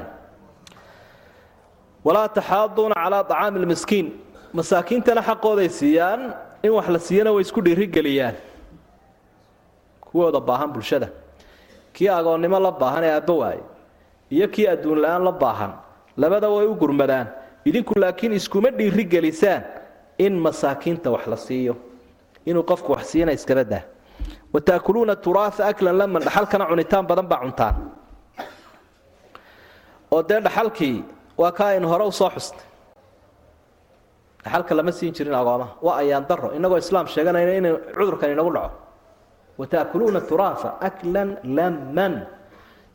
walaa 2.05 2.27
taxaaduuna 2.37 2.95
calaa 3.03 3.19
acaami 3.25 3.59
lmiskiin 3.63 4.07
masaakiintana 4.57 5.21
xaqooday 5.29 5.69
siiyaan 5.79 6.21
in 6.65 6.71
wax 6.77 6.87
la 6.95 6.99
siiyana 7.07 7.29
way 7.35 7.41
isku 7.45 7.59
dhiirigeliyaan. 7.65 8.35
Kuwooda 10.07 10.39
baahan 10.39 10.69
bulshada 10.75 11.07
kii 11.97 12.09
agoonnimo 12.19 12.59
la 12.65 12.71
baahan 12.81 13.03
ee 13.09 13.13
aabba 13.17 13.33
waaye 13.41 13.63
iyo 14.35 14.47
kii 14.53 14.67
adduun 14.73 14.99
la'aan 15.03 15.23
la 15.27 15.31
baahan 15.43 15.71
labada 16.21 16.47
way 16.55 16.65
u 16.69 16.75
gurmadaan. 16.81 17.27
Idinku 17.67 17.93
laakiin 17.99 18.33
iskuma 18.39 18.69
dhiirigelisaan 18.77 19.61
in 20.25 20.33
masaakiinta 20.45 21.09
wax 21.15 21.25
la 21.27 21.37
siiyo. 21.37 21.73
Inuu 22.45 22.63
qofku 22.69 22.91
wax 22.95 23.03
siiyana 23.11 23.31
iskaba 23.37 23.63
dah 23.73 23.83
wataakuluuna 24.53 25.15
turaaa 25.25 25.51
aklan 25.69 25.97
laman 25.99 26.21
dhaxalkana 26.25 26.65
cunitaan 26.69 27.05
badan 27.09 27.27
baa 27.31 27.39
cuntaan. 27.43 27.75
Oo 30.11 30.21
dee 30.29 30.39
dhaxalkii 30.45 30.95
waa 31.41 31.51
ka 31.57 31.63
aynu 31.73 31.87
hore 31.91 32.03
u 32.07 32.11
soo 32.11 32.29
xustay. 32.35 32.65
Dhaxalka 34.43 34.73
lama 34.77 34.91
siin 34.91 35.13
jirin 35.13 35.33
agoomaha 35.41 35.71
waa 35.85 35.97
ayaan 36.01 36.25
daro 36.29 36.47
inagoo 36.57 36.77
islaam 36.83 37.05
sheeganayna 37.13 37.53
in 37.59 37.65
cudurkan 37.97 38.31
inagu 38.31 38.51
dhaco 38.55 38.69
wataakuluuna 39.59 40.21
turaaa 40.29 40.69
aklan 40.87 41.29
laman 41.57 42.13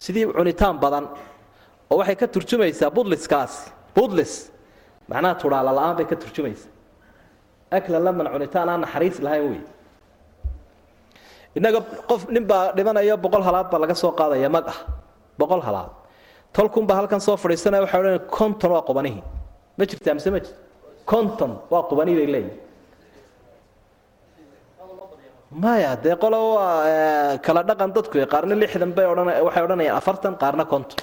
sidii 0.04 0.26
cunitaan 0.38 0.76
badan 0.84 1.04
oo 1.90 1.96
waxay 2.00 2.16
ka 2.22 2.26
turjumaysaa 2.34 2.90
budliskaasi 2.96 3.60
budlis 3.96 4.32
macnaha 5.10 5.34
tudhaala 5.42 5.70
la'aan 5.78 5.94
bay 5.98 6.06
ka 6.12 6.16
turjumaysaa 6.22 6.70
aklan 7.78 8.02
laman 8.06 8.26
cunitaan 8.34 8.68
aan 8.72 8.80
naxariis 8.84 9.18
lahayn 9.26 9.44
wey 9.52 9.60
innaga 11.58 11.80
qof 12.10 12.20
nin 12.34 12.44
baa 12.50 12.64
dhimanayo 12.76 13.14
boqol 13.24 13.42
halaad 13.48 13.66
baa 13.72 13.80
laga 13.84 13.94
soo 14.02 14.12
qaadaya 14.20 14.48
mag 14.56 14.64
ah 14.72 14.78
boqol 15.40 15.60
halaad 15.68 15.90
tolkunbaa 16.56 16.96
halkan 17.00 17.20
soo 17.26 17.36
fadhiisanaya 17.42 17.82
waxay 17.84 17.98
odhanaya 18.00 18.22
konton 18.38 18.70
waa 18.76 18.84
qubanihii 18.88 19.22
ma 19.78 19.84
jirtaa 19.90 20.14
mise 20.16 20.28
ma 20.34 20.40
jirto 20.44 20.56
konton 21.10 21.50
waa 21.72 21.82
qubani 21.90 22.12
bay 22.18 22.26
leeyihiin 22.34 22.58
maya 25.52 25.96
dee 25.96 26.16
qolo 26.16 26.54
waa 26.56 27.38
kala 27.38 27.62
dhaqan 27.68 27.90
dadku 27.94 28.18
qaarna 28.32 28.54
lixdan 28.62 28.92
bay 28.96 29.06
waxay 29.46 29.62
odhanayaan 29.66 29.96
afartan 30.00 30.34
qaarna 30.42 30.64
konton. 30.64 30.98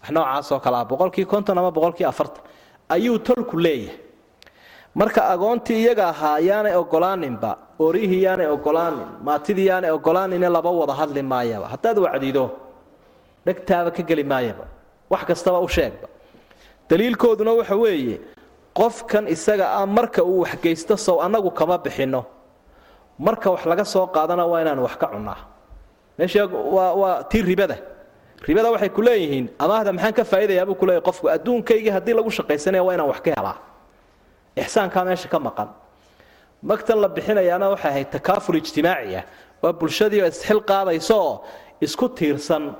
Wax 0.00 0.10
noocaas 0.14 0.52
oo 0.52 0.60
kale 0.60 0.76
ah 0.76 0.84
boqolkii 0.84 1.24
konton 1.26 1.58
ama 1.58 1.70
boqolkii 1.70 2.04
afartan. 2.12 2.42
Ayuu 2.88 3.18
tolku 3.18 3.56
leeyahay. 3.56 3.96
Marka 4.94 5.20
agoontii 5.32 5.78
iyaga 5.84 6.08
ahaa 6.08 6.38
yaanay 6.40 6.74
ogolaaninba 6.76 7.50
orihii 7.78 8.22
yaanay 8.26 8.46
ogolaanin 8.46 9.08
maatidii 9.26 9.66
yaanay 9.70 9.90
ogolaanine 9.90 10.48
laba 10.48 10.70
wada 10.70 10.92
hadli 11.00 11.22
maayaba. 11.22 11.66
Haddaad 11.68 11.98
wacdido 11.98 12.44
dhegtaaba 13.46 13.90
ka 13.90 14.02
geli 14.02 14.24
maayaba. 14.24 14.64
Wax 15.10 15.22
kastaba 15.24 15.60
u 15.60 15.68
sheegba. 15.68 16.08
Daliilkooduna 16.90 17.52
waxa 17.52 17.76
weeye 17.76 18.20
qofkan 18.74 19.28
isaga 19.28 19.66
ah 19.78 19.86
marka 19.86 20.22
uu 20.24 20.40
waxgeysto 20.44 20.96
sow 20.96 21.20
annagu 21.22 21.50
kama 21.50 21.78
bixinno 21.78 22.24
marka 23.18 23.50
wax 23.50 23.62
laga 23.66 23.84
soo 23.84 24.06
qaadana 24.06 24.44
waa 24.50 24.60
inaanu 24.62 24.82
wax 24.86 24.96
ka 24.96 25.06
cunnaa. 25.12 25.38
Meesha 26.18 26.46
waa 26.46 26.92
waa 27.00 27.22
tii 27.30 27.42
ribada. 27.42 27.76
Ribada 28.46 28.70
waxay 28.74 28.88
ku 28.96 29.02
leeyihiin 29.02 29.46
amaahda 29.58 29.92
maxaan 29.92 30.12
ka 30.18 30.24
faa'idayaa 30.24 30.66
buu 30.68 30.74
kuleeyahy 30.80 31.02
qofku 31.08 31.26
adduunkaygii 31.36 31.90
haddii 31.96 32.14
lagu 32.18 32.30
shaqaysanaya 32.30 32.82
waa 32.86 32.94
inaan 32.94 33.08
wax 33.12 33.20
ka 33.24 33.30
helaa. 33.36 33.56
Ixsaankaa 34.56 35.04
meesha 35.04 35.28
ka 35.28 35.38
maqan. 35.38 35.68
Magtan 36.62 36.98
la 37.00 37.08
bixinayaana 37.08 37.68
waxay 37.74 37.90
ahayd 37.90 38.10
takaaful 38.10 38.56
ijtimaaci 38.60 39.16
ah 39.20 39.24
waa 39.62 39.72
bulshadii 39.72 40.22
isxil 40.30 40.60
qaadayso 40.70 41.16
oo 41.18 41.34
isku 41.80 42.08
tiirsan 42.08 42.74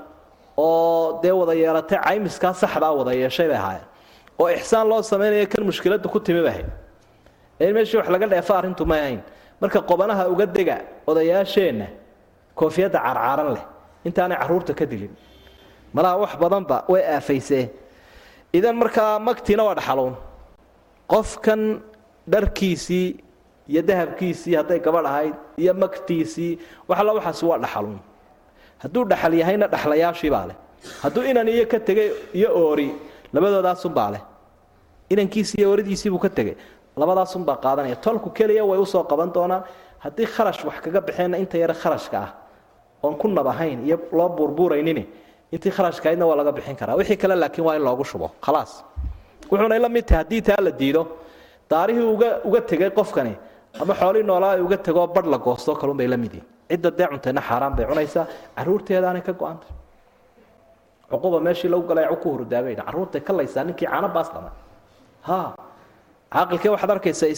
oo 0.57 1.19
dee 1.23 1.31
wada 1.31 1.53
yeelatay 1.53 1.99
caymiskaa 2.05 2.53
saxdaa 2.53 2.91
wada 2.99 3.11
yeeshay 3.13 3.47
bay 3.47 3.57
ahaayeen. 3.57 3.85
Oo 4.39 4.47
ixsaan 4.49 4.87
loo 4.89 5.01
samaynayo 5.01 5.47
kan 5.47 5.63
mushkiladda 5.63 6.07
ku 6.09 6.19
timi 6.19 6.41
bay 6.43 6.63
in 7.59 7.73
meeshii 7.75 7.97
wax 7.99 8.07
laga 8.13 8.27
dheefo 8.27 8.53
arrintu 8.59 8.85
may 8.85 8.99
ahayn. 8.99 9.21
Marka 9.61 9.79
qobanaha 9.89 10.23
uga 10.33 10.45
dega 10.45 10.77
odayaasheenna 11.07 11.87
koofiyadda 12.55 12.99
carcaaran 13.05 13.49
leh 13.55 13.63
intaanay 14.07 14.37
carruurta 14.41 14.73
ka 14.79 14.85
dilin. 14.85 15.11
Malaha 15.93 16.17
wax 16.23 16.31
badanba 16.41 16.77
way 16.91 17.01
aafaysee. 17.15 17.69
Idan 18.53 18.75
markaa 18.81 19.19
magtiina 19.19 19.63
waa 19.67 19.75
dhaxaluun 19.75 20.15
qofkan 21.07 21.81
dharkiisii 22.27 23.07
iyo 23.69 23.81
dahabkiisii 23.81 24.55
hadday 24.55 24.79
gabadh 24.79 25.05
ahayd 25.11 25.35
iyo 25.57 25.73
magtiisii 25.73 26.59
wax 26.87 26.97
alla 26.99 27.13
waxaasi 27.17 27.45
waa 27.45 27.57
dhaxaluun 27.63 27.99
hadduu 28.81 29.03
dhaxal 29.11 29.33
yahayna 29.41 29.67
dhaxlayaashii 29.67 30.29
baa 30.35 30.45
leh. 30.49 30.55
Hadduu 31.03 31.23
inan 31.31 31.47
iyo 31.47 31.65
ka 31.71 31.79
tegay 31.79 32.09
iyo 32.33 32.49
oori 32.61 32.89
labadoodaasumbaa 33.33 34.11
leh. 34.15 34.21
Inankiisi 35.09 35.57
iyo 35.59 35.69
ooridiisii 35.71 36.09
buu 36.09 36.19
ka 36.25 36.29
tegay 36.29 36.55
labadaasunbaa 37.01 37.57
qaadanaya. 37.65 37.95
Tolku 38.05 38.29
keliya 38.37 38.63
way 38.69 38.79
u 38.79 38.85
soo 38.85 39.03
qaban 39.11 39.29
doonaan. 39.35 39.63
Haddii 40.03 40.25
kharash 40.35 40.61
wax 40.67 40.77
kaga 40.85 41.01
baxeenna 41.07 41.37
inta 41.43 41.57
yare 41.57 41.73
kharashka 41.73 42.17
ah 42.25 42.29
oon 43.03 43.15
ku 43.21 43.27
nab 43.27 43.47
iyo 43.87 43.97
loo 44.17 44.29
buurbuuraynin 44.37 44.99
intii 45.53 45.71
kharashkahaydna 45.77 46.25
waa 46.29 46.35
laga 46.39 46.51
bixin 46.51 46.75
karaa. 46.75 46.95
Wixii 46.99 47.17
kale 47.17 47.35
laakiin 47.35 47.65
waa 47.67 47.75
in 47.75 47.83
loogu 47.83 48.03
shubo. 48.03 48.31
Khalaas. 48.45 48.83
Wuxuunay 49.51 49.79
la 49.79 49.89
mid 49.89 50.05
tahay 50.05 50.23
haddii 50.23 50.41
taa 50.41 50.61
la 50.61 50.71
diido 50.71 51.01
daarihii 51.69 52.07
uga 52.15 52.29
uga 52.47 52.61
tegay 52.61 52.89
qofkani 52.91 53.33
ama 53.81 53.93
xoolii 53.93 54.23
noolaa 54.23 54.51
ay 54.55 54.61
uga 54.61 54.77
tegoo 54.77 55.07
badh 55.07 55.27
la 55.33 55.37
goostoo 55.37 55.75
kalunbay 55.75 56.07
la 56.07 56.17
mid 56.17 56.33
yihiin 56.33 56.47
cidda 56.69 56.89
dee 56.97 57.07
cuntayna 57.11 57.41
xaaraan 57.41 57.73
bay 57.75 57.85
cunaysaa. 57.85 58.25
Caruurteedaanay 58.57 59.21
ka 59.21 59.33
go-antay 59.33 59.71
cuquba 61.09 61.39
meeshii 61.39 61.69
lagu 61.69 61.83
galay 61.89 62.05
ku 62.21 62.27
hurdaabay 62.33 62.75
carruurtay 62.75 63.21
ka 63.21 63.33
laysaa 63.33 63.63
ninkii 63.63 63.87
caano 63.87 64.07
baas 64.15 64.29
dhama 64.33 64.51
ha 65.27 65.39
caaqilkee 66.33 66.71
waxaad 66.75 66.91
arkaysaa 66.95 67.29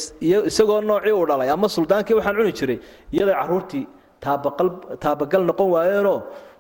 isagoo 0.50 0.80
noocii 0.90 1.14
uu 1.20 1.26
dhalay 1.30 1.50
ama 1.56 1.68
suldaankii 1.78 2.16
waxaan 2.20 2.36
cuni 2.40 2.54
jiray 2.60 2.78
iyadoo 3.16 3.36
carruurtii 3.42 3.84
taabaqal 4.26 4.70
taabagal 5.04 5.44
noqon 5.50 5.68
waayeenoo 5.76 6.18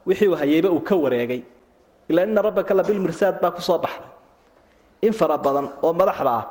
wixii 0.07 0.27
uu 0.31 0.37
hayeyba 0.41 0.69
uu 0.75 0.81
ka 0.89 0.95
wareegay. 1.03 1.41
Ilaa 2.09 2.25
ina 2.31 2.41
rabbaka 2.47 2.71
labilmirsaad 2.79 3.35
baa 3.43 3.51
ku 3.57 3.61
soo 3.67 3.77
baxday. 3.83 4.09
In 5.07 5.13
fara 5.19 5.37
badan 5.45 5.67
oo 5.85 5.91
madaxda 6.01 6.31
ah 6.39 6.43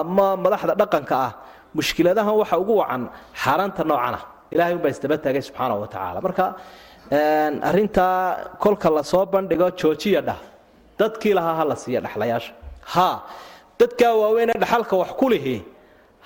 ama 0.00 0.26
madaxda 0.44 0.72
dhaqanka 0.80 1.16
ah 1.26 1.30
mushkiladahan 1.78 2.34
waxa 2.40 2.56
ugu 2.62 2.74
wacan 2.80 3.02
xaaraanta 3.42 3.82
noocana 3.90 4.18
ilahay 4.54 4.72
unbaa 4.78 4.92
isdaba 4.94 5.16
taagay 5.24 5.42
subxaanahu 5.48 5.80
wa 5.84 5.88
tacaala. 5.92 6.18
Marka 6.26 6.44
arintaa 7.70 8.58
kolka 8.62 8.88
la 8.96 9.02
soo 9.12 9.24
bandhigo 9.32 9.68
joojiya 9.80 10.20
dhah 10.28 10.38
dadkii 10.98 11.34
lahaa 11.38 11.54
ha 11.58 11.64
la 11.70 11.76
siiya 11.82 12.00
dhaxlayaasha. 12.06 12.52
Ha 12.94 13.08
dadkaa 13.80 14.14
waaweynee 14.22 14.58
dhaxalka 14.62 14.94
wax 15.02 15.10
ku 15.20 15.28
lihi 15.32 15.56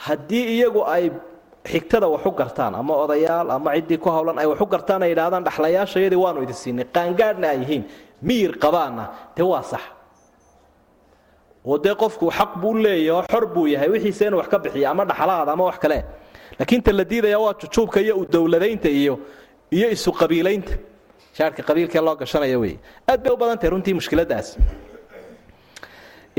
haddii 0.07 0.45
iyagu 0.57 0.83
ay 0.95 1.11
xigtada 1.73 2.07
wax 2.09 2.23
u 2.27 2.31
gartaan 2.41 2.75
ama 2.75 2.95
odayaal 3.05 3.51
ama 3.51 3.71
ciddii 3.77 3.99
ku 3.99 4.09
hawlan 4.11 4.39
ay 4.39 4.47
wax 4.47 4.61
u 4.61 4.67
gartaan 4.67 5.03
ay 5.03 5.11
yidhahdaan 5.13 5.45
dhaxlayaashayadii 5.49 6.21
waanu 6.25 6.43
idin 6.45 6.55
siinay 6.63 6.87
qaangaadhna 6.97 7.47
ay 7.53 7.59
yihiin 7.63 7.83
miyir 8.23 8.53
qabaanna 8.63 9.05
dee 9.37 9.43
waa 9.53 9.63
sax. 9.63 9.83
Oo 11.65 11.79
dee 11.85 11.95
qofku 12.03 12.31
xaq 12.39 12.51
buu 12.61 12.75
leeyahy 12.85 13.11
oo 13.11 13.23
xor 13.33 13.45
buu 13.55 13.67
yahay 13.67 13.89
wixiisa 13.93 14.25
inuu 14.27 14.39
wax 14.41 14.49
ka 14.53 14.59
bixiyo 14.59 14.89
ama 14.91 15.05
dhaxalaada 15.05 15.53
ama 15.53 15.65
wax 15.71 15.79
kale. 15.79 15.99
Laakiin 16.59 16.83
ta 16.83 16.93
la 16.93 17.05
diidaya 17.05 17.39
waa 17.39 17.55
jujuubka 17.61 18.01
iyo 18.01 18.15
udowladaynta 18.23 18.89
iyo 18.89 19.15
iyo 19.71 19.89
isu 19.91 20.13
qabiilaynta. 20.13 20.73
Shaarka 21.37 21.63
qabiilkee 21.63 22.01
loo 22.01 22.17
gashanaya 22.17 22.59
wey 22.59 22.75
aad 23.09 23.21
bay 23.23 23.33
u 23.33 23.37
badan 23.37 23.59
tahay 23.59 23.71
runtii 23.71 23.95
mushkiladaas 23.95 24.57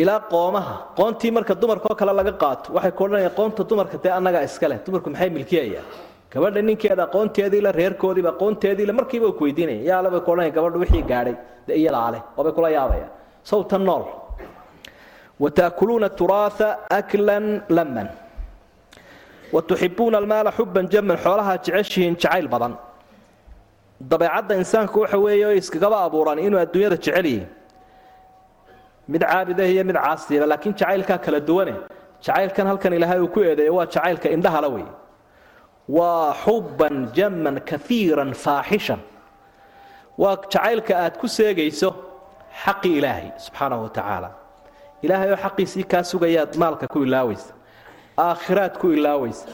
ilaa 0.01 0.19
qoomaha. 0.33 0.75
Qoontii 0.97 1.31
marka 1.37 1.53
dumarkaoo 1.61 1.95
kale 1.99 2.13
laga 2.19 2.33
qaato 2.43 2.67
waxay 2.75 2.91
ku 2.97 3.01
odhanayaan 3.05 3.35
qoonta 3.39 3.61
dumarka 3.69 3.97
dee 4.03 4.11
annagaa 4.19 4.43
iska 4.49 4.65
leh 4.71 4.77
dumarku 4.85 5.09
maxay 5.13 5.29
milkiyayaan 5.37 5.85
gabadha 6.33 6.61
ninkeeda 6.69 7.03
aqoonteediile 7.07 7.69
reerkoodiiba 7.79 8.29
aqoonteediile 8.35 8.93
markiiba 8.99 9.27
ku 9.37 9.43
weydiinaya 9.45 9.81
yaale 9.89 10.07
bay 10.13 10.21
ku 10.25 10.29
odhanaya 10.33 10.51
gabadha 10.57 10.77
wixii 10.83 11.03
gaadhay 11.11 11.35
dee 11.67 11.75
iyadaa 11.81 12.09
leh 12.13 12.21
oo 12.37 12.43
bay 12.45 12.53
kula 12.57 12.69
yaabayaan 12.77 13.11
sawtan 13.49 13.83
nool. 13.89 14.03
Wataakuluuna 15.43 16.09
turaatha 16.19 16.67
aklan 16.99 17.45
laman 17.77 18.07
watuxibuuna 19.53 20.17
almaala 20.21 20.51
xuban 20.57 20.85
jaman 20.93 21.17
xoolahaa 21.23 21.57
jeceshihiin 21.65 22.15
jacayl 22.21 22.47
badan. 22.53 22.73
Dabeecadda 24.11 24.53
insaanku 24.61 24.97
waxa 25.03 25.17
weeye 25.25 25.57
iskagaba 25.61 25.97
abuuran 26.07 26.37
inuu 26.45 26.59
adduunyada 26.65 26.97
jecel 27.05 27.25
yihi 27.31 27.45
mid 29.07 29.21
caabidah 29.31 29.67
iyo 29.73 29.83
mid 29.89 29.95
caasiba 29.95 30.45
laakiin 30.51 30.73
jacaylkaa 30.79 31.17
kala 31.25 31.39
duwane 31.39 31.73
jacaylkan 32.25 32.67
halkan 32.67 32.93
ilaahay 32.97 33.19
uu 33.19 33.27
ku 33.35 33.39
eedeeyo 33.49 33.73
waa 33.75 33.85
jacaylka 33.85 34.27
indhahala 34.35 34.67
wey 34.75 34.85
waa 35.97 36.33
xuban 36.43 36.95
jaman 37.17 37.55
kaiiran 37.71 38.31
faaxishan 38.43 38.99
waa 40.21 40.35
jacaylka 40.53 40.93
aad 41.03 41.15
ku 41.21 41.27
seegayso 41.37 41.89
xaqii 42.63 42.93
ilaahay 42.99 43.27
subxaanahu 43.45 43.83
wa 43.83 43.89
tacaala. 43.97 44.29
Ilaahay 45.05 45.29
oo 45.33 45.39
xaqiisii 45.45 45.83
kaa 45.91 46.03
sugayaad 46.11 46.51
maalka 46.61 46.85
ku 46.93 46.99
ilaawaysa 47.07 47.53
aakhiraad 48.27 48.73
ku 48.81 48.87
ilaawaysa 48.97 49.47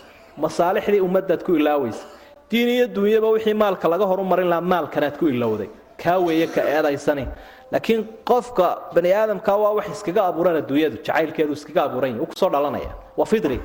masaalixdii 0.44 1.02
ummaddaad 1.08 1.42
ku 1.48 1.52
ilaawaysa 1.60 2.04
diin 2.52 2.70
iyo 2.76 2.88
dunyaba 2.98 3.28
wixii 3.36 3.54
maalka 3.64 3.86
laga 3.94 4.06
horumarin 4.12 4.50
lahaa 4.52 4.62
maalkanaad 4.74 5.16
ku 5.22 5.26
ilowday. 5.34 5.70
Kaa 6.04 6.18
weeye 6.26 6.48
ka 6.56 6.62
eedaysani 6.76 7.24
laakiin 7.72 8.02
qofka 8.30 8.68
bani 8.96 9.10
aadamka 9.22 9.52
waa 9.64 9.74
wax 9.78 9.88
iskaga 9.96 10.22
abuuran 10.30 10.56
adduunyadu 10.62 10.98
jacaylkeedu 11.08 11.54
iskaga 11.58 11.82
abuuran 11.88 12.10
yahi 12.12 12.22
uu 12.24 12.30
ku 12.32 12.36
soo 12.42 12.50
dhalanaya. 12.54 12.92
Waa 13.18 13.26
fidri. 13.32 13.60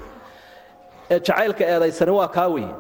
Ee 1.11 1.19
jacaylka 1.21 1.63
eedaysani 1.73 2.11
waa 2.19 2.29
kaa 2.37 2.49
weeye 2.55 2.75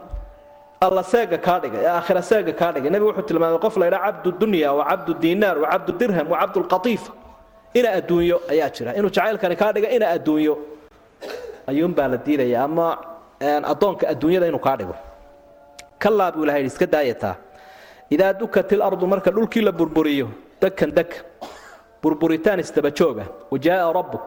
alla 0.80 1.02
seega 1.12 1.38
kaa 1.46 1.58
dhigay 1.62 1.80
ee 1.84 1.90
aakhira 1.96 2.22
seega 2.30 2.52
kaa 2.60 2.70
dhigay 2.74 2.90
nebigu 2.90 3.10
wuxuu 3.10 3.26
tilmaamay 3.28 3.58
qof 3.64 3.76
la 3.80 3.86
ydhaa 3.90 4.00
cabdu 4.06 4.28
wa 4.78 4.84
cabdu 4.90 5.12
wa 5.62 5.68
cabdu 5.72 6.30
wa 6.32 6.38
cabdu 6.40 6.58
lqatiifa 6.64 7.12
ina 7.78 7.88
adduunyo 7.98 8.36
ayaa 8.52 8.70
jira. 8.74 8.90
Inuu 8.98 9.10
jacaylkani 9.16 9.56
kaa 9.56 9.72
dhiga 9.74 9.88
ina 9.96 10.06
adduunyo. 10.16 10.54
Ayuunbaa 11.70 12.08
la 12.12 12.16
diidaya 12.16 12.64
ama 12.64 12.86
addoonka 13.72 14.04
adduunyada 14.12 14.46
inuu 14.50 14.58
kaa 14.66 14.76
dhigo. 14.76 14.94
Kalaa 16.02 16.32
buu 16.34 16.44
ilahay 16.44 16.64
iska 16.66 16.86
daayataa 16.86 17.34
idaa 18.10 18.32
dukat 18.40 18.72
ilardu 18.72 19.06
marka 19.06 19.30
dhulkii 19.30 19.62
la 19.62 19.72
burburiyo 19.72 20.28
dakan 20.62 20.90
daka 20.96 21.16
burburitaan 22.02 22.60
istabajooga 22.64 23.24
wajaaa 23.52 23.92
rabbuk 23.98 24.24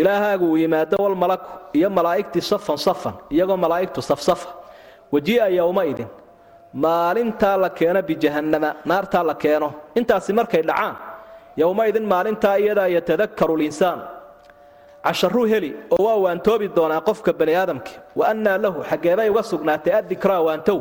ilaahaagu 0.00 0.46
uu 0.52 0.56
yimaado 0.62 0.96
walmalaku 1.04 1.48
iyo 1.78 1.88
malaa'igtii 1.98 2.40
safan 2.52 2.76
safan 2.86 3.14
iyagoo 3.34 3.56
malaa'igtu 3.64 4.00
safsafa 4.10 4.48
wajii'a 5.12 5.48
yowmaidin 5.58 6.06
maalintaa 6.84 7.56
la 7.62 7.70
keeno 7.78 8.00
bijahannama 8.08 8.70
naartaa 8.90 9.24
la 9.30 9.34
keeno 9.42 9.68
intaasi 9.98 10.32
markay 10.38 10.62
dhacaan 10.68 10.94
yowmaidin 11.60 12.04
maalintaa 12.12 12.56
iyadaa 12.62 12.86
yatadakaru 12.96 13.54
linsaan 13.62 14.00
casharuu 15.04 15.44
heli 15.52 15.70
oo 15.94 16.04
waa 16.06 16.16
waantoobi 16.24 16.66
doonaa 16.76 17.00
qofka 17.08 17.32
bani 17.38 17.54
aadamka 17.60 17.90
wa 18.18 18.24
annaa 18.32 18.58
lahu 18.64 18.78
xaggeebay 18.90 19.28
uga 19.32 19.42
sugnaatay 19.50 19.92
addikraa 20.00 20.40
waantow 20.46 20.78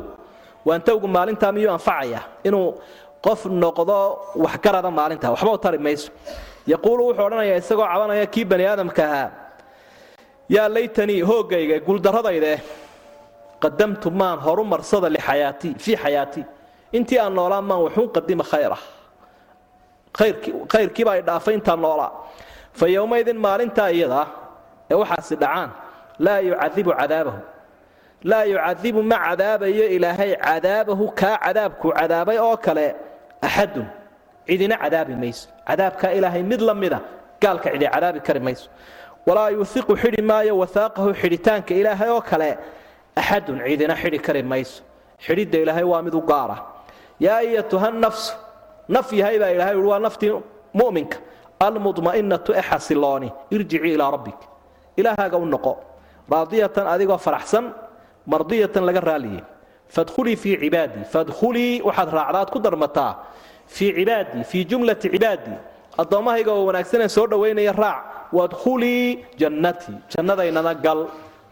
waantowgu 0.68 1.08
maalintaa 1.16 1.52
miyuu 1.56 1.72
anfacaya 1.78 2.20
inuu 2.48 2.68
qof 3.26 3.42
noqdo 3.64 3.98
waxgarada 4.44 4.90
maalintaa 5.00 5.32
waxba 5.36 5.52
u 5.54 5.58
tari 5.64 5.78
mayso. 5.86 6.10
Yaquulu 6.72 7.02
wuxuu 7.10 7.26
odhanayaa 7.28 7.58
isagoo 7.62 7.88
cabanaya 7.94 8.26
kii 8.34 8.46
bani 8.52 8.66
aadamka 8.72 9.04
ahaa? 9.12 9.30
Yaa 10.56 10.68
laytanii 10.76 11.22
hooggayga 11.30 11.78
guuldarradayde 11.88 12.54
qadamtu 13.64 14.08
maan 14.20 14.38
horu 14.46 14.64
marsada 14.72 15.08
lixayaatii 15.16 15.74
fii 15.84 15.98
xayaatii 16.04 16.46
intii 16.98 17.20
aan 17.24 17.34
noolaa 17.38 17.62
maan 17.70 17.82
waxuun 17.86 18.10
qadima 18.16 18.44
khayra. 18.52 18.78
Khayrkiibaa 20.72 21.18
i 21.20 21.22
dhaafay 21.28 21.54
intaan 21.60 21.82
noolaa 21.82 22.12
fa 22.80 22.86
yowmaydin 22.96 23.38
maalintaa 23.46 23.90
iyadaa 23.98 24.26
ee 24.92 24.96
waxaasi 25.02 25.36
dhacaan 25.42 25.70
laa 26.26 26.40
yucadibu 26.48 26.92
cadaabahu. 27.00 27.40
Laa 28.30 28.44
yucadibu 28.52 29.02
ma 29.12 29.18
cadaabayo 29.28 29.86
ilaahay 29.96 30.32
cadaabahu 30.48 31.06
kaa 31.20 31.38
cadaabkuu 31.46 31.92
cadaabay 32.00 32.38
oo 32.48 32.58
kale 32.66 32.88
axadun 33.48 33.88
cidina 34.48 34.76
cadaabi 34.84 35.16
mayso 35.22 35.48
cadaabkaa 35.68 36.12
ilaahay 36.18 36.44
mid 36.52 36.62
la 36.70 36.74
mida 36.82 37.00
gaalka 37.44 37.68
cidi 37.74 37.86
cadaabi 37.96 38.20
kari 38.28 38.40
mayso 38.48 38.68
walaa 39.28 39.50
yuuiqu 39.56 39.94
xidhi 40.02 40.22
maayo 40.30 40.54
wahaaqahu 40.62 41.10
xidhitaanka 41.22 41.72
ilaahay 41.82 42.10
oo 42.16 42.22
kale 42.30 42.50
axadun 43.22 43.58
cidina 43.68 43.96
xidhi 44.02 44.20
kari 44.26 44.44
mayso 44.52 44.82
xidhidda 45.26 45.58
ilaahay 45.64 45.84
waa 45.92 46.02
mid 46.06 46.14
u 46.14 46.22
gaara 46.32 46.58
yaa 47.26 47.38
ayatuha 47.44 47.88
nafsu 48.04 48.34
naf 48.96 49.08
yahay 49.20 49.38
baa 49.42 49.52
ilahay 49.56 49.76
ui 49.82 49.88
waa 49.92 50.00
naftii 50.06 50.32
mu'minka 50.80 51.18
almudma'inatu 51.66 52.50
ee 52.60 52.64
xasilooni 52.70 53.30
irjicii 53.56 53.94
ilaa 53.98 54.12
rabbik 54.16 54.40
ilaahaaga 55.00 55.38
u 55.38 55.46
noqo 55.54 55.74
raadiyatan 56.34 56.86
adigoo 56.94 57.18
faraxsan 57.26 57.66
mardiyatan 58.32 58.84
laga 58.88 59.02
raaliyey 59.10 59.44
fadkhulii 59.96 60.36
fii 60.36 60.56
cibaadii 60.64 61.04
fadkhulii 61.14 61.82
waxaad 61.88 62.10
raacdaad 62.20 62.50
ku 62.54 62.60
darmataa 62.60 63.14
fii 63.68 63.92
cibaadii 63.98 64.44
fii 64.52 64.64
jumlati 64.72 65.10
cibaadii 65.10 65.58
addoommahayga 66.02 66.52
oo 66.54 66.66
wanaagsanee 66.70 67.08
soo 67.16 67.28
dhowaynaya 67.28 67.72
raac 67.84 68.04
wadkhulii 68.34 69.26
jannatii 69.42 69.96
jannadaynana 70.16 70.74
gal 70.86 71.08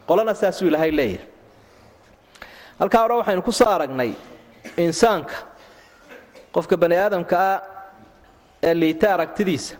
qolana 0.07 0.33
saasuu 0.41 0.67
ilaahay 0.67 0.91
leeyahay 0.91 1.25
halkaa 2.79 3.01
hore 3.01 3.13
waxaynu 3.21 3.41
ku 3.41 3.51
soo 3.51 3.69
aragnay 3.69 4.11
insaanka 4.77 5.35
qofka 6.53 6.77
bani 6.77 6.95
aadamka 6.95 7.38
ah 7.51 7.59
ee 8.63 8.73
liita 8.73 9.13
aragtidiisa 9.13 9.75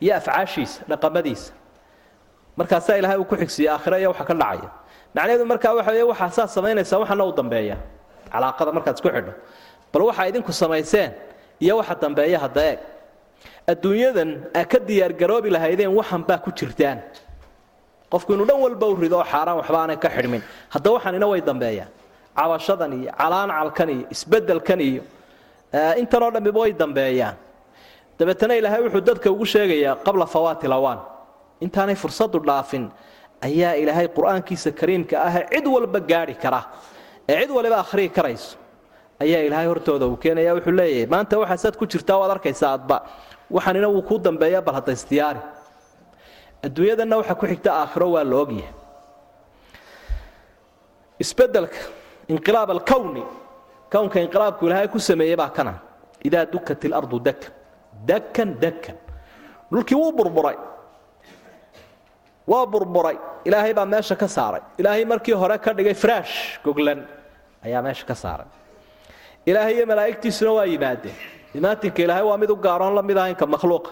iyo 0.00 0.12
afcaashiisa 0.16 0.80
dhaqamadiisa 0.88 1.52
markaasaa 2.56 2.96
ilahay 3.00 3.18
uu 3.18 3.24
ku 3.24 3.36
xigsiiye 3.36 3.70
aakhira 3.70 3.98
iyo 4.00 4.08
waxa 4.12 4.24
ka 4.24 4.34
dhacaya 4.34 4.70
macnaheedu 5.14 5.44
markaa 5.52 5.74
waxa 5.78 5.90
wey 5.92 6.02
waxaa 6.12 6.30
saa 6.36 6.46
samaynaysaa 6.56 6.98
waxana 7.02 7.24
u 7.24 7.32
dambeeya. 7.32 7.76
Calaaqada 8.32 8.70
markaad 8.76 8.96
isku 8.98 9.08
xidho. 9.14 9.32
Bal 9.92 10.02
waxaa 10.10 10.26
idinku 10.30 10.52
samayseen 10.52 11.10
iyo 11.64 11.74
waxa 11.80 11.94
dambeeya 12.02 12.38
hadda 12.44 12.62
eeg. 12.70 12.78
Adduunyadan 13.72 14.30
aa 14.58 14.64
ka 14.64 14.78
diyaargaroobi 14.88 15.50
lahaydeen 15.50 15.92
waxan 15.98 16.22
baa 16.28 16.38
ku 16.44 16.50
jirtaan. 16.58 16.98
Qofku 18.12 18.32
inuu 18.34 18.46
dhan 18.46 18.58
walba 18.64 18.86
u 18.86 18.96
rido 18.96 19.16
oo 19.18 19.24
xaaraan 19.32 19.56
waxba 19.60 19.78
aanay 19.82 19.96
ka 20.04 20.08
xidhmin. 20.16 20.42
Hadda 20.74 20.90
waxanina 20.96 21.26
way 21.32 21.40
dambeeyaan 21.40 21.90
cabashadan 22.36 22.92
iyo 22.98 23.10
calaancalkan 23.20 23.88
iyo 23.94 24.04
isbeddelkan 24.14 24.80
iyo 24.80 25.02
intanoo 26.02 26.30
dhammiba 26.34 26.60
way 26.60 26.72
dambeeyaan. 26.72 27.36
Dabeetana 28.18 28.54
ilaahay 28.58 28.80
wuxuu 28.86 29.00
dadka 29.08 29.30
ugu 29.30 29.46
sheegayaa 29.46 29.96
qabla 30.06 30.26
fawaati 30.26 30.66
lawaan. 30.68 30.98
Intaanay 31.64 31.94
fursadu 32.02 32.38
dhaafin 32.38 32.90
ayaa 33.46 33.72
ilaahay 33.82 34.08
qur'aankiisa 34.16 34.70
kariimka 34.80 35.14
ah 35.26 35.34
ee 35.40 35.46
cid 35.54 35.66
walba 35.74 36.00
gaadhi 36.10 36.34
kara. 36.42 36.60
Ee 37.28 37.40
cid 37.42 37.50
waliba 37.56 37.76
akhriyi 37.84 38.08
karayso. 38.16 38.56
Ayaa 39.24 39.42
ilaahay 39.48 39.66
hortooda 39.72 40.06
uu 40.10 40.16
keenaya 40.22 40.52
wuxuu 40.56 40.72
leeyahay 40.78 41.06
maanta 41.14 41.34
waxaasaad 41.42 41.74
ku 41.80 41.84
jirtaa 41.92 42.18
waad 42.20 42.30
arkaysaa 42.36 42.72
adba. 42.78 42.96
Waxaanina 43.54 43.88
wuu 43.94 44.02
kuu 44.08 44.18
dambeeya 44.26 44.60
bal 44.66 44.74
hadda 44.78 44.92
isdiyaari 44.98 45.40
adduunyadanna 46.66 47.16
waxaa 47.20 47.34
ku 47.40 47.46
xigta 47.50 47.70
aakhiro 47.80 48.06
waa 48.14 48.24
la 48.30 48.36
ogyahay. 48.42 48.72
Isbedelka 51.22 51.78
inqilaab 52.32 52.70
alkowni 52.76 53.22
kownka 53.92 54.18
inqilaabku 54.24 54.62
ilaahay 54.66 54.88
ku 54.94 54.98
sameeyey 54.98 55.36
baa 55.36 55.50
kana. 55.56 55.72
Idaa 56.26 56.44
dukat 56.52 56.80
ilardu 56.84 57.18
dakan 57.26 57.52
dakan 58.08 58.50
dakan 58.62 58.96
dhulkii 59.72 59.94
wuu 60.00 60.12
burburay 60.18 60.56
waa 62.46 62.66
burburay. 62.66 63.16
Ilaahay 63.44 63.72
baa 63.74 63.84
meesha 63.86 64.16
ka 64.16 64.28
saaray. 64.28 64.60
Ilaahay 64.78 65.04
markii 65.04 65.32
hore 65.34 65.58
ka 65.58 65.72
dhigay 65.76 65.94
fraash 65.94 66.60
goglan 66.64 67.00
ayaa 67.64 67.82
meesha 67.82 68.04
ka 68.06 68.14
saaray. 68.14 68.46
Ilaahay 69.46 69.74
iyo 69.76 69.86
malaa'igtiisuna 69.86 70.50
waa 70.52 70.64
yimaadeen. 70.66 71.14
Imaatinka 71.54 72.02
ilaahay 72.02 72.24
waa 72.24 72.36
mid 72.36 72.50
u 72.50 72.56
gaaroon 72.56 72.94
la 72.94 73.02
mid 73.02 73.16
ahaynka 73.18 73.46
makhluuqa. 73.46 73.90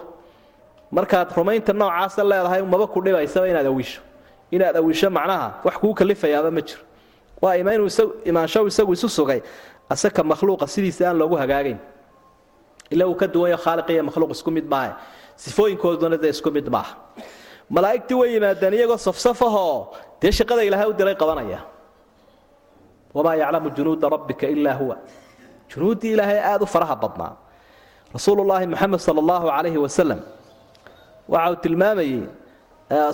Markaad 0.91 1.29
rumaynta 1.37 1.73
noocaasa 1.73 2.23
leedahay 2.23 2.61
maba 2.61 2.87
ku 2.87 3.01
dhibaysaba 3.01 3.47
inaad 3.49 3.65
awisho. 3.65 4.01
Inaad 4.51 4.75
awisho 4.77 5.09
macnaha 5.09 5.47
wax 5.65 5.75
kuu 5.81 5.93
kalifayaaba 5.93 6.51
ma 6.51 6.61
jiro. 6.61 6.81
Waa 7.41 7.55
ima 7.57 7.73
inuu 7.73 7.89
imaanshahu 8.25 8.67
isagu 8.67 8.93
isu 8.93 9.09
sugay 9.09 9.41
asaka 9.89 10.23
makhluuqa 10.23 10.67
sidiisa 10.67 11.09
aan 11.09 11.17
loogu 11.17 11.35
hagaagayn. 11.35 11.79
Ila 12.93 13.07
uu 13.07 13.15
ka 13.15 13.27
duwanyo 13.27 13.57
khaaliq 13.57 13.89
makhluuq 14.05 14.31
isku 14.31 14.51
mid 14.51 14.65
maaha. 14.69 14.97
Sifooyinkooduna 15.35 16.17
dee 16.21 16.29
isku 16.29 16.51
mid 16.51 16.67
maaha 16.69 16.93
malaa'igtii 17.69 18.17
way 18.21 18.29
yimaadeen 18.35 18.73
iyagoo 18.73 18.97
safsafahoo 18.97 19.93
dee 20.21 20.31
shaqada 20.31 20.63
ilaahay 20.67 20.87
u 20.89 20.93
diray 20.93 21.15
qabanaya. 21.15 21.59
Wamaa 23.13 23.35
yaclamu 23.41 23.69
junuuda 23.77 24.09
rabbika 24.09 24.47
ilaa 24.47 24.73
huwa. 24.79 24.95
Junuuddii 25.69 26.11
ilaahay 26.13 26.39
aada 26.39 26.63
u 26.63 26.67
faraha 26.67 26.95
badnaa. 26.95 27.33
Rasuulullaahi 28.13 28.67
moxamed 28.67 28.99
sala 28.99 29.19
allahu 29.23 29.47
calayhi 29.47 29.77
wasalam 29.85 30.19
waxa 31.29 31.49
uu 31.51 31.55
tilmaamayey 31.63 32.23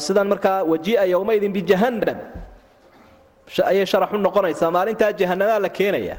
sidan 0.06 0.28
markaa 0.28 0.64
wajii'a 0.72 1.04
yowmaydin 1.14 1.52
bijahannam 1.56 2.18
ayay 3.72 3.86
sharax 3.92 4.12
u 4.14 4.18
noqonaysaa 4.18 4.72
maalintaa 4.76 5.12
jahanamaa 5.20 5.60
la 5.66 5.70
keenaya. 5.78 6.18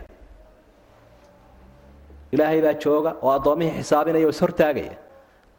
Ilaahay 2.33 2.61
baa 2.65 2.75
jooga 2.83 3.11
oo 3.25 3.31
addoommihii 3.37 3.79
xisaabinaya 3.83 4.27
oo 4.27 4.31
ishortaagaya 4.37 4.95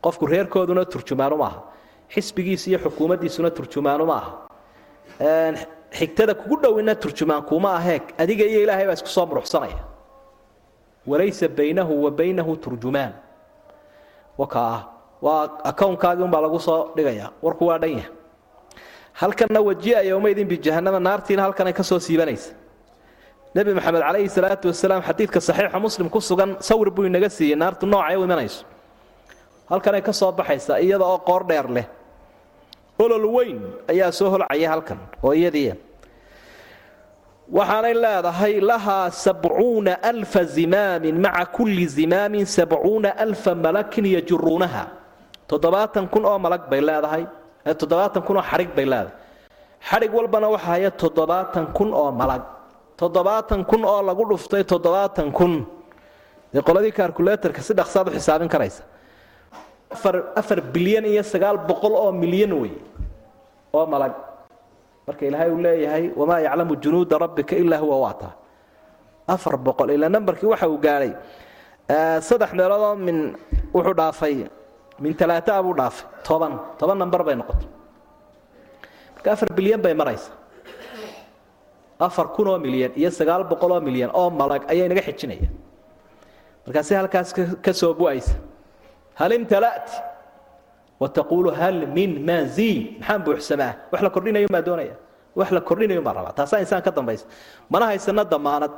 qofku 0.03 0.23
reerkooduna 0.31 0.83
turjumaanu 0.91 1.35
maaha 1.43 1.59
xisbigiisa 2.13 2.65
iyo 2.69 2.79
xukuumaddiisuna 2.85 3.49
turjumaanu 3.57 4.05
ma 4.11 4.15
aha. 4.21 4.31
Xigtada 5.99 6.33
kugu 6.33 6.55
dhowina 6.63 6.95
turjumaan 6.95 7.43
kuuma 7.49 7.69
aheeg 7.79 8.03
adiga 8.17 8.45
iyo 8.51 8.59
ilaahay 8.63 8.85
baa 8.87 8.97
isku 8.99 9.09
soo 9.15 9.25
muruxsanaya 9.25 9.79
walaysa 11.09 11.47
baynahu 11.47 11.93
wa 12.05 12.11
baynahu 12.11 12.51
turjumaan. 12.63 13.13
Waka 14.37 14.59
ah 14.75 14.81
waa 15.21 15.43
akownkaagii 15.71 16.23
unbaa 16.27 16.41
lagu 16.45 16.59
soo 16.59 16.91
dhigaya 16.95 17.27
warku 17.43 17.65
waa 17.69 17.77
dhan 17.81 17.91
yahay. 17.97 18.11
Halkanna 19.21 19.59
waji'a 19.67 20.01
yowmaydin 20.11 20.47
bijahanama 20.47 20.99
naartiina 20.99 21.41
halkanay 21.43 21.73
ka 21.73 21.83
soo 21.83 21.99
siibanaysa. 21.99 22.53
Nebi 23.55 23.73
maxamed 23.77 24.01
calayhi 24.07 24.29
salaatu 24.29 24.67
wasalaam 24.71 25.01
xadiidka 25.07 25.39
saxiixa 25.47 25.79
muslim 25.85 26.07
ku 26.09 26.19
sugan 26.21 26.55
sawir 26.67 26.89
buu 26.95 27.03
inaga 27.03 27.29
siiyey 27.29 27.55
naartu 27.59 27.85
noocay 27.85 28.15
u 28.15 28.23
imanayso. 28.23 28.63
Halkanay 29.69 30.01
ka 30.01 30.13
soo 30.13 30.31
baxaysaa 30.31 30.79
iyada 30.79 31.03
oo 31.05 31.17
qoor 31.27 31.43
dheer 31.49 31.67
leh 31.75 31.85
olol 33.05 33.25
weyn. 33.35 33.59
Ayaa 33.91 34.11
soo 34.11 34.29
holcaya 34.33 34.69
halkan 34.73 34.99
oo 35.23 35.33
iyadii 35.33 35.73
waxaanay 37.51 37.93
leedahay 37.93 38.53
lahaa 38.61 39.11
sabcuuna 39.11 39.93
alfa 40.11 40.43
zimaamin 40.43 41.15
maca 41.19 41.45
kulli 41.55 41.85
zimaamin 41.87 42.45
sabcuuna 42.45 43.09
alfa 43.17 43.55
malakin 43.55 44.05
yajuruunaha 44.15 44.83
toddobaatan 45.47 46.07
kun 46.13 46.23
oo 46.25 46.37
malag 46.39 46.63
bay 46.71 46.81
leedahay 46.81 47.23
toddobaatan 47.79 48.23
kun 48.27 48.37
oo 48.39 48.43
xadhig 48.51 48.71
bay 48.75 48.85
leedahay. 48.85 49.15
Xadhig 49.89 50.11
walbana 50.13 50.47
waxa 50.53 50.65
haya 50.67 50.91
toddobaatan 50.91 51.65
kun 51.77 51.89
oo 51.93 52.11
malag. 52.11 52.43
Toddobaatan 52.97 53.65
kun 53.69 53.83
oo 53.85 54.01
lagu 54.01 54.23
dhuftay 54.29 54.63
toddobaatan 54.63 55.31
kun. 55.37 55.65
Dee 56.53 56.61
qoladii 56.61 56.91
kalkuleetarka 56.95 57.61
si 57.61 57.73
dhaqsaad 57.73 58.07
u 58.07 58.11
xisaabin 58.15 58.47
karaysa. 58.49 58.83
Afar 60.39 60.61
bilyan 60.73 61.03
iyo 61.05 61.23
sagaal 61.23 61.57
boqol 61.67 61.93
oo 61.99 62.11
milyan 62.15 62.53
wey 62.61 62.71
oo 63.73 63.85
malag. 63.85 64.13
Marka 65.07 65.23
ilaahay 65.25 65.49
uu 65.51 65.61
leeyahay 65.65 66.05
wamaa 66.19 66.39
yaclamu 66.45 66.73
junuuda 66.83 67.17
rabbika 67.17 67.55
ilaa 67.55 67.77
huwa 67.83 67.97
waata. 68.05 68.29
Afar 69.27 69.57
boqol 69.57 69.89
ilaa 69.95 70.09
nambarkii 70.09 70.47
waxa 70.53 70.67
uu 70.69 70.77
gaadhay 70.85 71.11
saddex 72.27 72.51
meeloodoo 72.53 72.95
min 72.95 73.17
wuxuu 73.73 73.93
dhaafay 73.99 74.35
min 75.03 75.13
talaataa 75.19 75.63
buu 75.63 75.73
dhaafay 75.79 76.05
toban 76.27 76.53
toban 76.79 76.97
nambar 77.01 77.21
bay 77.27 77.35
noqotay. 77.35 77.67
Marka 79.15 79.27
afar 79.33 79.49
bilyan 79.57 79.81
bay 79.81 79.93
maraysa 79.93 80.31
afar 81.99 82.27
kun 82.35 82.47
oo 82.47 82.57
milyan 82.57 82.91
iyo 82.97 83.09
sagaal 83.11 83.43
boqol 83.51 83.71
oo 83.77 83.81
milyan 83.81 84.09
oo 84.13 84.29
malag 84.29 84.63
ayaa 84.71 84.85
inaga 84.89 85.01
xijinaya 85.07 85.49
markaasi 86.65 86.93
halkaas 86.99 87.29
ka 87.65 87.71
soo 87.73 87.93
bu'aysa. 87.93 88.33
Hal 89.19 89.31
imtala'ti 89.37 89.93
wataquulu 91.01 91.49
hal 91.59 91.77
min 91.97 92.11
maziid 92.29 92.83
maxaan 92.99 93.21
buuxsamaa 93.25 93.71
wax 93.91 94.01
la 94.05 94.09
kordhinayo 94.15 94.47
maa 94.55 94.61
doonaya 94.67 94.95
wax 95.39 95.49
la 95.57 95.61
kordhinayo 95.69 96.01
maa 96.07 96.13
rabaa 96.17 96.33
taasaa 96.39 96.59
insaan 96.63 96.81
ka 96.87 96.91
dambaysa 96.97 97.25
mana 97.71 97.85
haysano 97.91 98.23
damaanad 98.33 98.71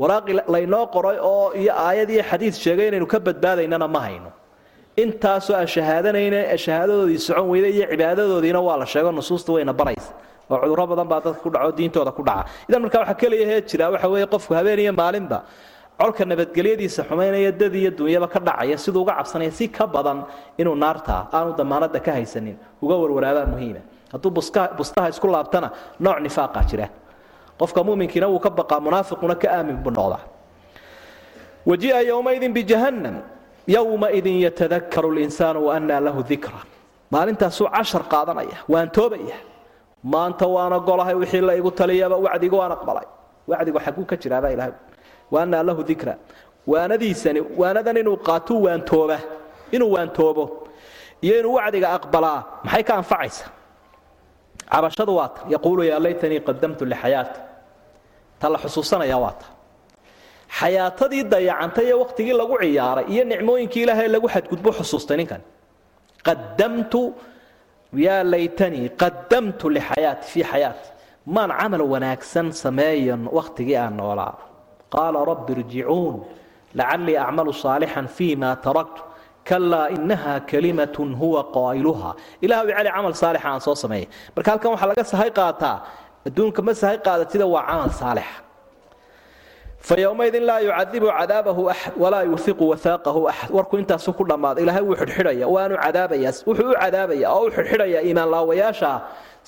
waraaqi 0.00 0.32
laynoo 0.54 0.84
qoray 0.94 1.16
oo 1.30 1.46
iyo 1.62 1.72
aayad 1.86 2.10
iyo 2.14 2.22
xadiid 2.30 2.54
sheegay 2.64 2.86
inaynu 2.90 3.06
ka 3.12 3.18
badbaadaynana 3.26 3.86
ma 3.94 4.00
hayno 4.06 4.30
intaasoo 5.02 5.54
aan 5.60 5.68
shahaadanayna 5.74 6.40
shahaadadoodii 6.64 7.18
socon 7.28 7.46
weyda 7.52 7.68
iyo 7.76 7.84
cibaadadoodiina 7.92 8.60
waa 8.68 8.76
la 8.82 8.86
sheego 8.92 9.10
nusuusta 9.18 9.50
wayna 9.56 9.72
baraysa 9.80 10.10
oo 10.50 10.56
cudurro 10.62 10.84
badan 10.92 11.08
baa 11.12 11.20
dadka 11.24 11.40
ku 11.44 11.50
dhaco 11.54 11.70
diintooda 11.78 12.10
ku 12.18 12.22
dhaca 12.28 12.44
idan 12.68 12.80
markaa 12.84 13.00
waxaa 13.02 13.18
keliya 13.22 13.46
hee 13.50 13.60
jira 13.70 13.86
waxa 13.94 14.08
weeye 14.12 14.26
qofku 14.34 14.52
habeen 14.58 14.78
iyo 14.84 14.92
maalinba 15.00 15.38
colka 15.98 16.24
nabadgelyadiisa 16.24 17.02
xumaynaya 17.08 17.52
dad 17.60 17.74
iyo 17.74 17.90
dunyaba 17.90 18.28
ka 18.28 18.38
dhacaya 18.40 18.76
siduu 18.78 19.02
uga 19.02 19.14
cabsanaya 19.18 19.50
si 19.58 19.68
ka 19.68 19.86
badan 19.86 20.24
inuu 20.60 20.74
naartaa 20.74 21.28
aanu 21.32 21.50
damaanada 21.58 22.00
ka 22.00 22.12
haysanin 22.12 22.56
uga 22.82 22.94
warwaraabaa 23.02 23.46
muhiima. 23.52 23.82
Hadduu 24.12 24.30
bustaha 24.78 25.08
isku 25.12 25.26
laabtana 25.26 25.68
nooc 26.00 26.18
nifaaqa 26.24 26.60
jira. 26.70 26.88
Qofka 27.58 27.80
muminkiina 27.84 28.26
wuu 28.32 28.38
ka 28.38 28.50
baqaa 28.50 28.80
munaafiquna 28.80 29.34
ka 29.42 29.48
aamin 29.56 29.76
buu 29.84 29.90
noqdaa. 29.90 30.22
Waji'a 31.66 32.00
yowmaydin 32.10 32.52
bijahannam 32.54 33.16
yowmaidin 33.66 34.36
yatadakaru 34.46 35.10
linsaanu 35.18 35.66
waannaa 35.68 36.00
lahu 36.06 36.22
dikra 36.30 36.60
maalintaasuu 37.10 37.66
cashar 37.76 38.02
qaadanaya 38.12 38.58
waan 38.72 38.88
toobaya 38.96 39.36
maanta 40.12 40.46
waan 40.46 40.72
ogolahay 40.78 41.14
wixii 41.20 41.40
la 41.48 41.54
igu 41.60 41.70
taliyaba 41.70 42.16
wacdiga 42.16 42.56
waan 42.60 42.72
aqbalay. 42.76 43.06
Wacdigu 43.50 43.78
xaguu 43.84 44.04
ka 44.10 44.16
jiraabaa 44.22 44.52
ilahay 44.54 44.72
waannaa 45.34 45.62
lahu 45.68 45.82
dikra 45.90 46.14
waanadiisani 46.72 47.40
waanadan 47.60 47.96
inuu 48.02 48.16
qaatuu 48.28 48.58
waantooba 48.66 49.18
inuu 49.74 49.90
waantoobo. 49.96 50.44
Iyo 51.24 51.34
inuu 51.40 51.54
wacdiga 51.58 51.88
aqbalaa 51.98 52.40
maxay 52.64 52.82
ka 52.88 52.94
anfacaysa? 53.00 53.44
Cabashadu 54.72 55.12
waa 55.18 55.28
ta. 55.34 55.40
Yaquulu 55.54 55.82
yaa 55.90 55.98
laytanii 56.04 56.40
qadamtu 56.48 56.82
lixayaati 56.92 57.40
ta 58.40 58.46
la 58.52 58.58
xusuusanaya 58.62 59.16
waa 59.24 59.34
ta. 59.40 59.46
Xayaatadii 60.58 61.22
dayacantay 61.32 61.86
ee 61.90 61.96
wakhtigii 62.02 62.32
lagu 62.40 62.54
ciyaaray 62.62 63.04
iyo 63.12 63.24
nicmooyinkii 63.30 63.82
ilaahay 63.84 64.08
lagu 64.14 64.28
xadgudbo 64.34 64.70
xusuustay 64.78 65.16
ninkan. 65.20 65.42
Qadamtu 66.26 67.00
yaa 68.06 68.22
laytanii 68.32 68.88
qadamtu 69.02 69.66
lixayaati 69.76 70.26
fii 70.32 70.44
xayaati. 70.52 70.86
Maan 71.34 71.50
camal 71.60 71.82
wanaagsan 71.92 72.46
sameeyan 72.62 73.22
wakhtigii 73.38 73.76
aan 73.82 73.94
noolaa 74.00 74.34
qaala 74.94 75.18
rabbi 75.30 75.52
irjicuun 75.56 76.14
lacallii 76.78 77.16
acmalu 77.24 77.52
saalixan 77.64 78.06
fii 78.16 78.34
ma 78.42 78.50
taraktu 78.66 79.02
kalaa 79.48 79.86
inaha 79.96 80.34
kalimatun 80.50 81.10
huwa 81.20 81.40
qaa'iluha 81.56 82.10
ilah 82.44 82.58
u 82.64 82.68
celi 82.76 82.90
camal 82.96 83.14
saalixa 83.22 83.48
aan 83.52 83.60
soo 83.66 83.74
sameeyay 83.84 84.06
marka 84.36 84.48
halkan 84.52 84.70
waxaa 84.74 84.88
laga 84.92 85.04
sahay 85.12 85.30
qaataa 85.40 85.76
adduunka 86.28 86.60
ma 86.66 86.72
sahay 86.82 86.98
qaadatida 87.06 87.44
waa 87.54 87.62
camal 87.70 87.90
saalixa 88.02 88.36
fayowmaydin 89.88 90.44
laa 90.50 90.60
yucadibu 90.66 91.06
cadaabahu 91.18 91.62
axad 91.72 91.92
walaa 92.02 92.22
yuiqu 92.30 92.64
waaaqahu 92.72 93.20
axad 93.32 93.50
warku 93.56 93.74
intaasu 93.82 94.10
ku 94.18 94.22
dhammaaday 94.30 94.62
ilaahay 94.64 94.82
wuu 94.88 94.96
xidhxidhaya 95.00 95.46
waanu 95.54 95.74
cadaabayaa 95.84 96.32
wuxuu 96.48 96.68
u 96.72 96.76
cadaabaya 96.82 97.26
oo 97.36 97.42
u 97.46 97.50
xidhxidhaya 97.56 98.00
iimaan 98.08 98.28
laawayaasha 98.34 98.90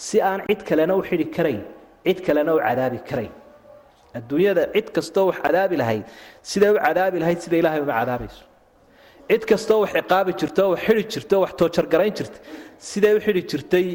si 0.06 0.16
aan 0.28 0.40
cid 0.48 0.60
kalena 0.68 0.92
u 0.96 1.02
xidhi 1.08 1.26
karayn 1.36 1.60
cid 2.06 2.18
kalena 2.26 2.50
u 2.56 2.58
cadaabi 2.66 2.98
karayn 3.10 3.32
adduunyada 4.18 4.62
cid 4.74 4.88
kastoo 4.96 5.24
wax 5.30 5.38
cadaabi 5.44 5.76
lahayd 5.82 6.04
siday 6.50 6.70
u 6.76 6.78
cadaabi 6.86 7.18
lahayd 7.22 7.38
sida 7.44 7.56
ilaahay 7.60 7.80
uma 7.86 7.94
cadaabayso 8.00 8.42
cid 9.30 9.42
kastoo 9.50 9.78
wax 9.82 9.90
ciqaabi 9.98 10.32
jirto 10.40 10.62
wax 10.72 10.80
xidhi 10.86 11.04
jirto 11.12 11.36
wax 11.42 11.52
toojargarayn 11.60 12.14
jirta 12.18 12.38
siday 12.90 13.12
u 13.18 13.20
xidhi 13.26 13.42
jirtay 13.50 13.86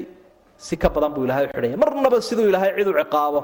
si 0.66 0.76
ka 0.82 0.88
badan 0.96 1.12
buu 1.16 1.26
ilahay 1.28 1.46
u 1.46 1.50
xidhaya. 1.56 1.78
Marnaba 1.84 2.18
siduu 2.28 2.48
ilaahay 2.52 2.72
cid 2.78 2.88
u 2.88 2.94
ciqaabo 3.02 3.40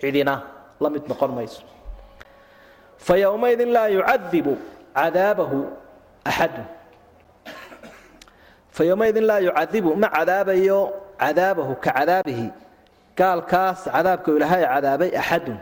cidina 0.00 0.34
la 0.82 0.88
mid 0.94 1.04
noqon 1.10 1.30
mayso. 1.38 1.62
Fayowmaydin 3.06 3.70
laa 3.76 3.88
yucadibu 3.96 4.52
cadaabahu 4.98 5.58
axadu. 6.30 6.62
Fayowmaydin 8.76 9.24
laa 9.30 9.40
yucadibu 9.46 9.90
ma 10.02 10.08
cadaabayo 10.16 10.80
cadaabahu 11.22 11.72
ka 11.84 11.90
cadaabihi. 11.98 12.48
Gaalkaas 13.18 13.80
cadaabka 13.94 14.30
ilaahay 14.36 14.62
cadaabay 14.74 15.10
axadun 15.22 15.58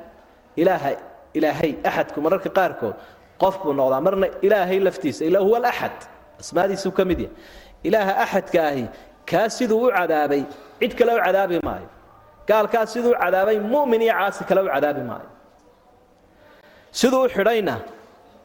ilaaha 0.63 0.91
ilaahay 1.39 1.73
axadku 1.89 2.19
mararka 2.25 2.51
qaarkood. 2.59 2.95
Qof 3.43 3.55
buu 3.63 3.73
noqdaa 3.81 4.01
marna 4.07 4.27
ilaahay 4.47 4.79
laftiisa 4.87 5.23
ilaa 5.29 5.43
huwa 5.47 5.59
alaxad 5.63 5.97
asmaadiisuu 6.41 6.93
ka 6.99 7.03
mid 7.11 7.21
yahay. 7.25 7.37
Ilaaha 7.89 8.13
axadka 8.25 8.59
ahi 8.71 8.85
kaa 9.31 9.49
siduu 9.57 9.81
u 9.87 9.91
cadaabay 9.97 10.43
cid 10.81 10.93
kale 10.99 11.13
u 11.19 11.21
cadaabi 11.27 11.59
maayo. 11.69 11.89
Gaalkaas 12.49 12.89
siduu 12.95 13.13
cadaabay 13.23 13.57
mu'min 13.73 14.01
iyo 14.07 14.15
caasi 14.21 14.43
kale 14.49 14.61
u 14.67 14.69
cadaabi 14.75 15.03
maayo. 15.11 15.29
Siduu 16.99 17.23
u 17.27 17.29
xidhayna 17.35 17.75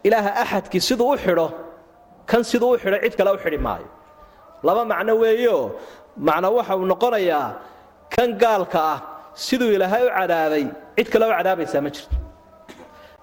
ilaaha 0.07 0.31
axadkii 0.43 0.81
siduu 0.89 1.09
u 1.13 1.17
xidho 1.23 1.47
kan 2.29 2.43
siduu 2.51 2.71
u 2.73 2.77
xidhay 2.81 3.01
cid 3.05 3.15
kale 3.19 3.31
u 3.35 3.37
xidhi 3.43 3.57
maayo. 3.67 3.87
Laba 4.65 4.81
macno 4.91 5.13
weeyeoo 5.21 5.65
macno 6.27 6.47
waxa 6.57 6.73
uu 6.79 6.85
noqonayaa 6.91 7.47
kan 8.13 8.29
gaalka 8.41 8.79
ah 8.93 8.99
siduu 9.33 9.71
ilaahay 9.75 10.03
u 10.07 10.11
cadaabay 10.17 10.65
cid 10.97 11.07
kale 11.13 11.25
u 11.25 11.31
cadaabaysaa 11.37 11.81
ma 11.85 11.89
jirto. 11.95 12.15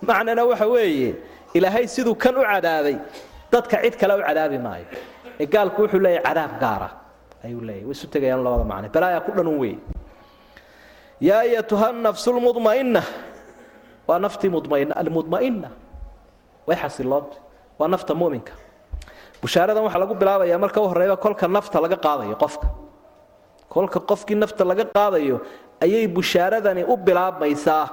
Macnana 0.08 0.42
waxa 0.50 0.66
weeye 0.74 1.10
ilaahay 1.54 1.84
siduu 1.94 2.14
kan 2.22 2.34
u 2.36 2.42
cadaabay 2.50 2.96
dadka 3.52 3.76
cid 3.84 3.94
kale 4.00 4.14
u 4.14 4.22
cadaabi 4.28 4.58
maayo. 4.66 4.86
Ee 5.40 5.46
gaalku 5.54 5.78
wuxuu 5.82 6.00
leeyahay 6.04 6.24
cadaab 6.28 6.52
gaara 6.62 6.88
ayuu 7.44 7.60
leeyahy 7.68 7.84
way 7.88 7.92
isu 7.96 8.06
tegayaan 8.14 8.42
labada 8.44 8.64
macne. 8.70 8.88
Balaaya 8.94 9.20
ku 9.26 9.30
dhanun 9.36 9.58
weeye. 9.62 9.78
Yaa 11.20 11.40
ayatuha 11.46 11.92
nafsu 11.92 12.28
lmudma'inna 12.36 13.02
waa 14.08 14.18
naftii 14.24 14.48
mudmaina 14.54 14.92
almudma'inna. 15.00 15.68
Way 16.66 16.76
xasiloonta 16.82 17.36
waa 17.78 17.88
nafta 17.94 18.12
mu'minka 18.20 18.52
bushaaradan 19.42 19.82
waxaa 19.86 20.00
lagu 20.02 20.14
bilaabayaa 20.20 20.58
marka 20.64 20.78
u 20.80 20.88
horreyba 20.90 21.16
kolka 21.24 21.46
nafta 21.56 21.76
laga 21.84 21.96
qaadayo 22.04 22.36
qofka. 22.42 22.66
Kolka 23.72 23.98
qofkii 24.10 24.34
nafta 24.42 24.62
laga 24.70 24.84
qaadayo 24.96 25.36
ayay 25.84 26.06
bushaaradani 26.08 26.84
u 26.84 26.96
bilaabmaysaa. 26.96 27.86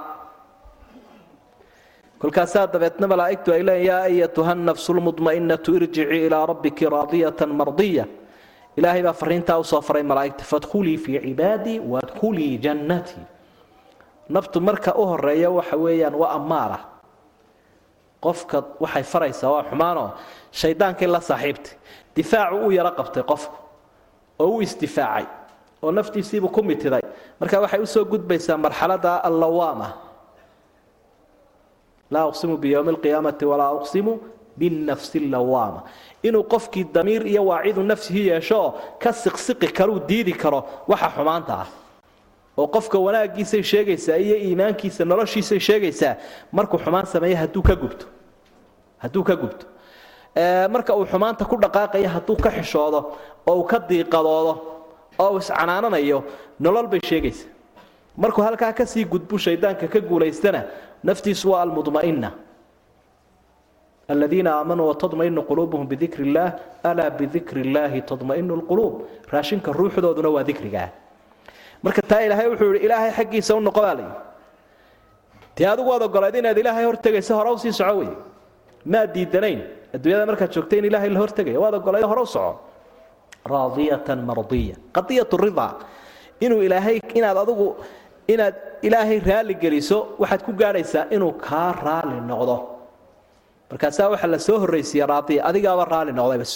kolkaasaa 2.18 2.66
dabeedna 2.72 3.06
malaa'igtu 3.12 3.52
ay 3.52 3.62
leeyiin 3.66 3.86
yaa 3.90 4.02
ayatuha 4.08 4.54
nafsu 4.54 4.94
lmudma'inatu 4.96 5.70
irjicii 5.78 6.26
ilaa 6.26 6.46
rabbiki 6.46 6.84
raadiyatan 6.94 7.50
mardiya. 7.60 8.04
Ilaahay 8.76 9.02
baa 9.02 9.12
fariintaa 9.12 9.58
u 9.58 9.64
soo 9.64 9.80
faray 9.80 10.02
malaa'igta 10.02 10.44
fadkhulii 10.44 10.96
fii 11.04 11.20
cibaadii 11.26 11.78
wadkhulii 11.92 12.58
jannatii 12.64 13.24
naftu 14.28 14.60
marka 14.60 14.94
u 14.94 15.06
horreeya 15.06 15.50
waxa 15.50 15.76
weeyaan 15.76 16.14
waa 16.14 16.30
ammaara 16.38 16.78
qofka 18.24 18.62
waxay 18.80 19.02
faraysaa 19.02 19.50
waa 19.54 19.62
xumaanoo 19.70 20.08
shaydaankii 20.60 21.06
la 21.14 21.20
saaxiibtay 21.20 21.72
difaacu 22.16 22.56
u 22.66 22.70
yaro 22.76 22.90
qabtay 22.98 23.22
qofku 23.22 23.56
oo 24.38 24.48
u 24.56 24.60
isdifaacay 24.62 25.24
oo 25.82 25.90
naftiisiibuu 25.92 26.48
ku 26.48 26.62
mitiday 26.62 27.02
marka 27.44 27.60
waxay 27.60 27.80
u 27.80 27.86
soo 27.86 28.04
gudbaysaa 28.04 28.56
marxalada 28.56 29.20
allawaama. 29.28 29.88
Laa 32.10 32.26
uqsimu 32.32 32.56
biyowmi 32.56 32.90
alqiyaamati 32.96 33.44
walaa 33.44 33.72
uqsimu 33.80 34.12
binafsi 34.56 35.18
allawaama. 35.18 35.82
Inuu 36.22 36.44
qofkii 36.44 36.84
damiir 36.94 37.26
iyo 37.26 37.44
waacidu 37.46 37.82
nafsihi 37.82 38.28
yeeshooo 38.28 38.74
ka 38.98 39.12
siqsiqi 39.12 39.68
karuu 39.72 40.00
diidi 40.08 40.32
karo 40.32 40.64
waxa 40.88 41.08
xumaanta 41.16 41.54
ah. 41.62 41.68
Oo 42.56 42.66
qofka 42.66 42.98
wanaaggiisay 42.98 43.62
sheegaysaa 43.62 44.16
iyo 44.16 44.36
iimaankiisa 44.36 45.04
noloshiisay 45.04 45.60
sheegaysaa 45.60 46.16
markuu 46.52 46.78
xumaan 46.78 47.06
sameeya 47.06 47.38
hadduu 47.38 47.62
ka 47.62 47.74
gubto. 47.76 48.06
Hadduu 48.98 49.24
ka 49.24 49.36
gubto. 49.36 49.66
Marka 50.70 50.96
uu 50.96 51.04
xumaanta 51.06 51.44
ku 51.44 51.56
dhaqaaqaya 51.56 52.08
hadduu 52.08 52.36
ka 52.36 52.50
xishoodo 52.50 53.00
oo 53.46 53.54
uu 53.58 53.64
ka 53.64 53.78
diiqadoodo 53.78 54.73
oo 55.18 55.38
iscanaananayo 55.38 56.18
nolol 56.60 56.86
bay 56.86 57.00
sheegaysaa 57.10 57.50
markuu 58.16 58.42
halkaa 58.42 58.72
ka 58.72 58.86
sii 58.86 59.04
gudbu 59.04 59.38
shaydaanka 59.38 59.86
ka 59.88 60.00
guulaystana 60.00 60.60
naftiisu 61.02 61.50
waa 61.52 61.62
almudma'ina 61.62 62.30
aladiina 64.08 64.50
aamanuu 64.58 64.88
watadmainu 64.88 65.42
quluubuhum 65.48 65.86
bidikri 65.88 66.24
illaah 66.28 66.52
alaa 66.90 67.10
bidikri 67.10 67.60
illaahi 67.66 68.02
tadmainu 68.02 68.56
lquluub 68.60 68.94
raashinka 69.32 69.72
ruuxdooduna 69.72 70.28
waa 70.36 70.44
dikrigaa 70.50 70.88
marka 71.82 72.02
taa 72.02 72.20
ilaahay 72.26 72.48
wuxuu 72.52 72.72
yidhi 72.72 72.84
ilaahay 72.86 73.10
xaggiisa 73.18 73.56
u 73.56 73.60
noqo 73.60 73.80
baa 73.86 73.94
layidhi 73.94 74.18
dee 75.56 75.66
adigu 75.72 75.88
waad 75.90 76.02
ogolayd 76.02 76.34
inaad 76.42 76.58
ilaahay 76.58 76.84
hortegayso 76.84 77.32
hore 77.38 77.50
u 77.50 77.58
soco 77.58 77.94
wey 78.00 78.10
maad 78.92 79.12
diidanayn. 79.14 79.60
Adduunyada 79.94 80.26
markaad 80.26 80.50
joogtay 80.52 80.78
in 80.78 80.84
ilaahay 80.84 81.10
la 81.10 81.20
hortegaya 81.20 81.60
waad 81.60 81.74
ogolayd 81.74 82.04
hore 82.04 82.22
u 82.22 82.26
soco 82.26 82.60
raadiyatan 83.52 84.20
mardiya. 84.28 84.76
Qadiyat 84.96 85.32
ridaa 85.44 85.72
inuu 86.44 86.60
ilaahay 86.66 86.98
inaad 87.18 87.36
adigu 87.44 87.66
inaad 88.32 88.54
ilaahay 88.86 89.18
raali 89.28 89.54
geliso 89.62 89.98
waxaad 90.22 90.42
ku 90.46 90.52
gaadhaysaa 90.52 91.04
inuu 91.14 91.32
kaa 91.46 91.72
raali 91.86 92.18
noqdo. 92.30 92.56
Markaasaa 93.70 94.08
waxaa 94.12 94.30
la 94.34 94.38
soo 94.46 94.58
horraysiiya 94.62 95.06
raadiya 95.12 95.40
adigaaba 95.48 95.84
raali 95.92 96.12
noqdaybas 96.18 96.52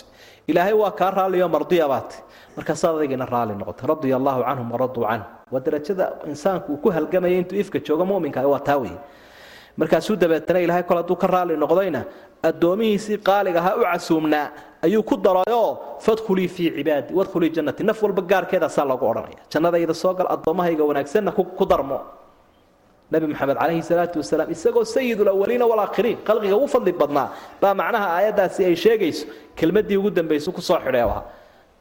ilaahay 0.51 0.73
waa 0.83 0.91
kaa 1.01 1.11
raaliyo 1.19 1.47
mardiya 1.55 1.87
baat 1.93 2.11
markaasaad 2.57 2.95
adigina 2.99 3.27
raali 3.35 3.53
noqotay 3.61 3.87
radia 3.91 4.17
allaahu 4.21 4.41
canhum 4.49 4.69
waraduu 4.75 5.05
canh 5.11 5.25
waa 5.53 5.61
darajada 5.67 6.05
insaanku 6.31 6.69
uu 6.73 6.81
ku 6.85 6.89
halgamaya 6.97 7.37
intuu 7.41 7.59
ifka 7.63 7.79
joogo 7.87 8.05
muminka 8.11 8.41
waa 8.53 8.61
taa 8.69 8.79
wey 8.83 8.95
markaasuu 9.81 10.17
dabeetana 10.23 10.61
ilaahay 10.65 10.83
kol 10.89 10.99
hadduu 11.01 11.17
ka 11.23 11.27
raali 11.35 11.55
noqdayna 11.65 12.01
addoomihiisii 12.49 13.19
qaaliga 13.29 13.59
ahaa 13.63 13.77
u 13.81 13.83
casuumnaa 13.93 14.47
ayuu 14.87 15.03
ku 15.11 15.15
darayoo 15.27 15.69
fadkhulii 16.07 16.49
fii 16.57 16.71
cibaadi 16.77 17.11
wadkhulii 17.19 17.51
jannati 17.57 17.83
naf 17.89 17.99
walba 18.05 18.23
gaarkeedaasaa 18.31 18.85
loogu 18.91 19.07
odhanaya. 19.11 19.39
Jannadayda 19.53 19.95
soo 20.03 20.13
gal 20.19 20.27
addoommahayga 20.35 20.85
wanaagsanna 20.91 21.31
ku 21.33 21.65
darmo. 21.73 21.99
Nabi 23.13 23.27
maxamed 23.33 23.57
calayhi 23.61 23.83
salaatu 23.91 24.17
wasalaam 24.23 24.51
isagoo 24.55 24.85
sayid 24.95 25.19
lawaliina 25.29 25.65
walaakhiriin 25.73 26.19
khalqiga 26.27 26.57
ugu 26.59 26.69
fadli 26.75 26.93
badnaa 27.01 27.27
baa 27.61 27.75
macnaha 27.81 28.07
aayaddaasi 28.17 28.61
ay 28.69 28.77
sheegayso 28.85 29.25
kelmaddii 29.59 29.97
ugu 30.01 30.11
dambaysu 30.19 30.53
ku 30.57 30.61
soo 30.69 30.77
xidhay 30.85 31.03
ahaa 31.09 31.23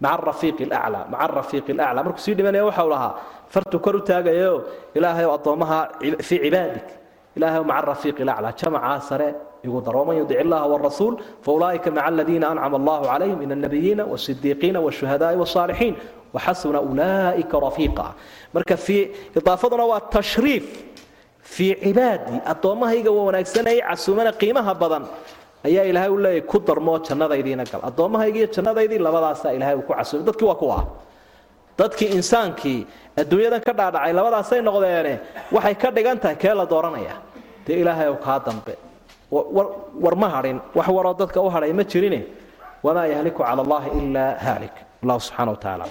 maca 0.04 0.14
arafiiqi 0.24 0.64
alaclaa 0.72 1.04
maca 1.12 1.24
arafiiqi 1.28 1.72
alaclaa. 1.76 2.04
Markuu 2.06 2.24
sii 2.26 2.36
dhimanaya 2.38 2.64
waxau 2.70 2.88
lahaa 2.94 3.12
fartu 3.54 3.78
kor 3.86 3.96
u 3.96 4.02
taagayo 4.10 4.54
ilaahayow 4.98 5.32
addoommaha 5.38 5.80
fii 6.28 6.40
cibaadik 6.44 6.88
ilaahayow 7.38 7.64
maca 7.72 7.80
arafiiqi 7.84 8.22
alaclaa 8.26 8.54
jamacaa 8.62 9.00
sare 9.10 9.28
igu 9.66 9.80
dar 9.86 9.96
waman 10.00 10.16
yudic 10.22 10.38
illaha 10.44 10.66
warasuul 10.74 11.16
faulaa'ika 11.46 11.90
maca 11.96 12.06
aladiina 12.12 12.46
ancama 12.54 12.76
allahu 12.82 13.04
calayhim 13.12 13.38
min 13.44 13.52
alnabiyiina 13.58 14.04
wasidiiqiina 14.14 14.80
washuhadaai 14.88 15.38
wasaalixiin 15.44 15.96
waxasuna 16.36 16.80
ulaa'ika 16.90 17.56
rafiiqa 17.68 18.06
marka 18.56 18.76
idaafaduna 19.40 19.84
waa 19.92 20.02
tashriif 20.16 20.66
fii 21.54 21.74
cibaadii 21.84 22.40
addoommahayga 22.54 23.12
wanaagsanayay 23.18 23.80
casuumana 23.90 24.32
qiimaha 24.42 24.74
badan 24.82 25.04
ayaa 25.68 25.86
ilaahay 25.92 26.12
u 26.16 26.18
leeyahy 26.26 26.42
ku 26.52 26.58
darmoo 26.68 26.98
jannadaydiina 27.08 27.64
gal 27.72 27.82
addoommahayga 27.90 28.38
iyo 28.42 28.48
jannadaydii 28.56 29.00
labadaasaa 29.08 29.52
ilahay 29.58 29.76
uu 29.80 29.86
ku 29.90 29.94
casuumay 30.00 30.26
dadkii 30.30 30.48
waa 30.52 30.60
kuwa 30.62 30.78
dadkii 31.80 32.10
insaankii 32.18 32.80
adduunyadan 33.22 33.62
ka 33.68 33.74
dhaadhacay 33.80 34.14
labadaasay 34.20 34.60
noqdeene 34.68 35.14
waxay 35.56 35.76
ka 35.82 35.90
dhigan 35.96 36.18
tahay 36.24 36.36
kee 36.44 36.54
la 36.60 36.66
dooranaya 36.74 37.16
dee 37.68 37.78
ilaahay 37.82 38.08
ow 38.14 38.18
kaa 38.26 38.40
dambe. 38.46 38.74
War 40.04 40.16
ma 40.22 40.28
hadhin. 40.36 40.58
Wax 40.78 40.88
waroo 40.98 41.14
dadka 41.22 41.40
u 41.42 41.50
hadhay 41.56 41.74
ma 41.80 41.84
jirine. 41.84 42.20
Wamaa 42.84 43.06
yahliku 43.14 43.44
cala 43.44 43.62
allahi 43.66 43.90
ilaa 44.00 44.32
haalik. 44.46 44.76
Allahu 45.04 45.20
subxana 45.28 45.52
wa 45.52 45.58
tacala 45.64 45.86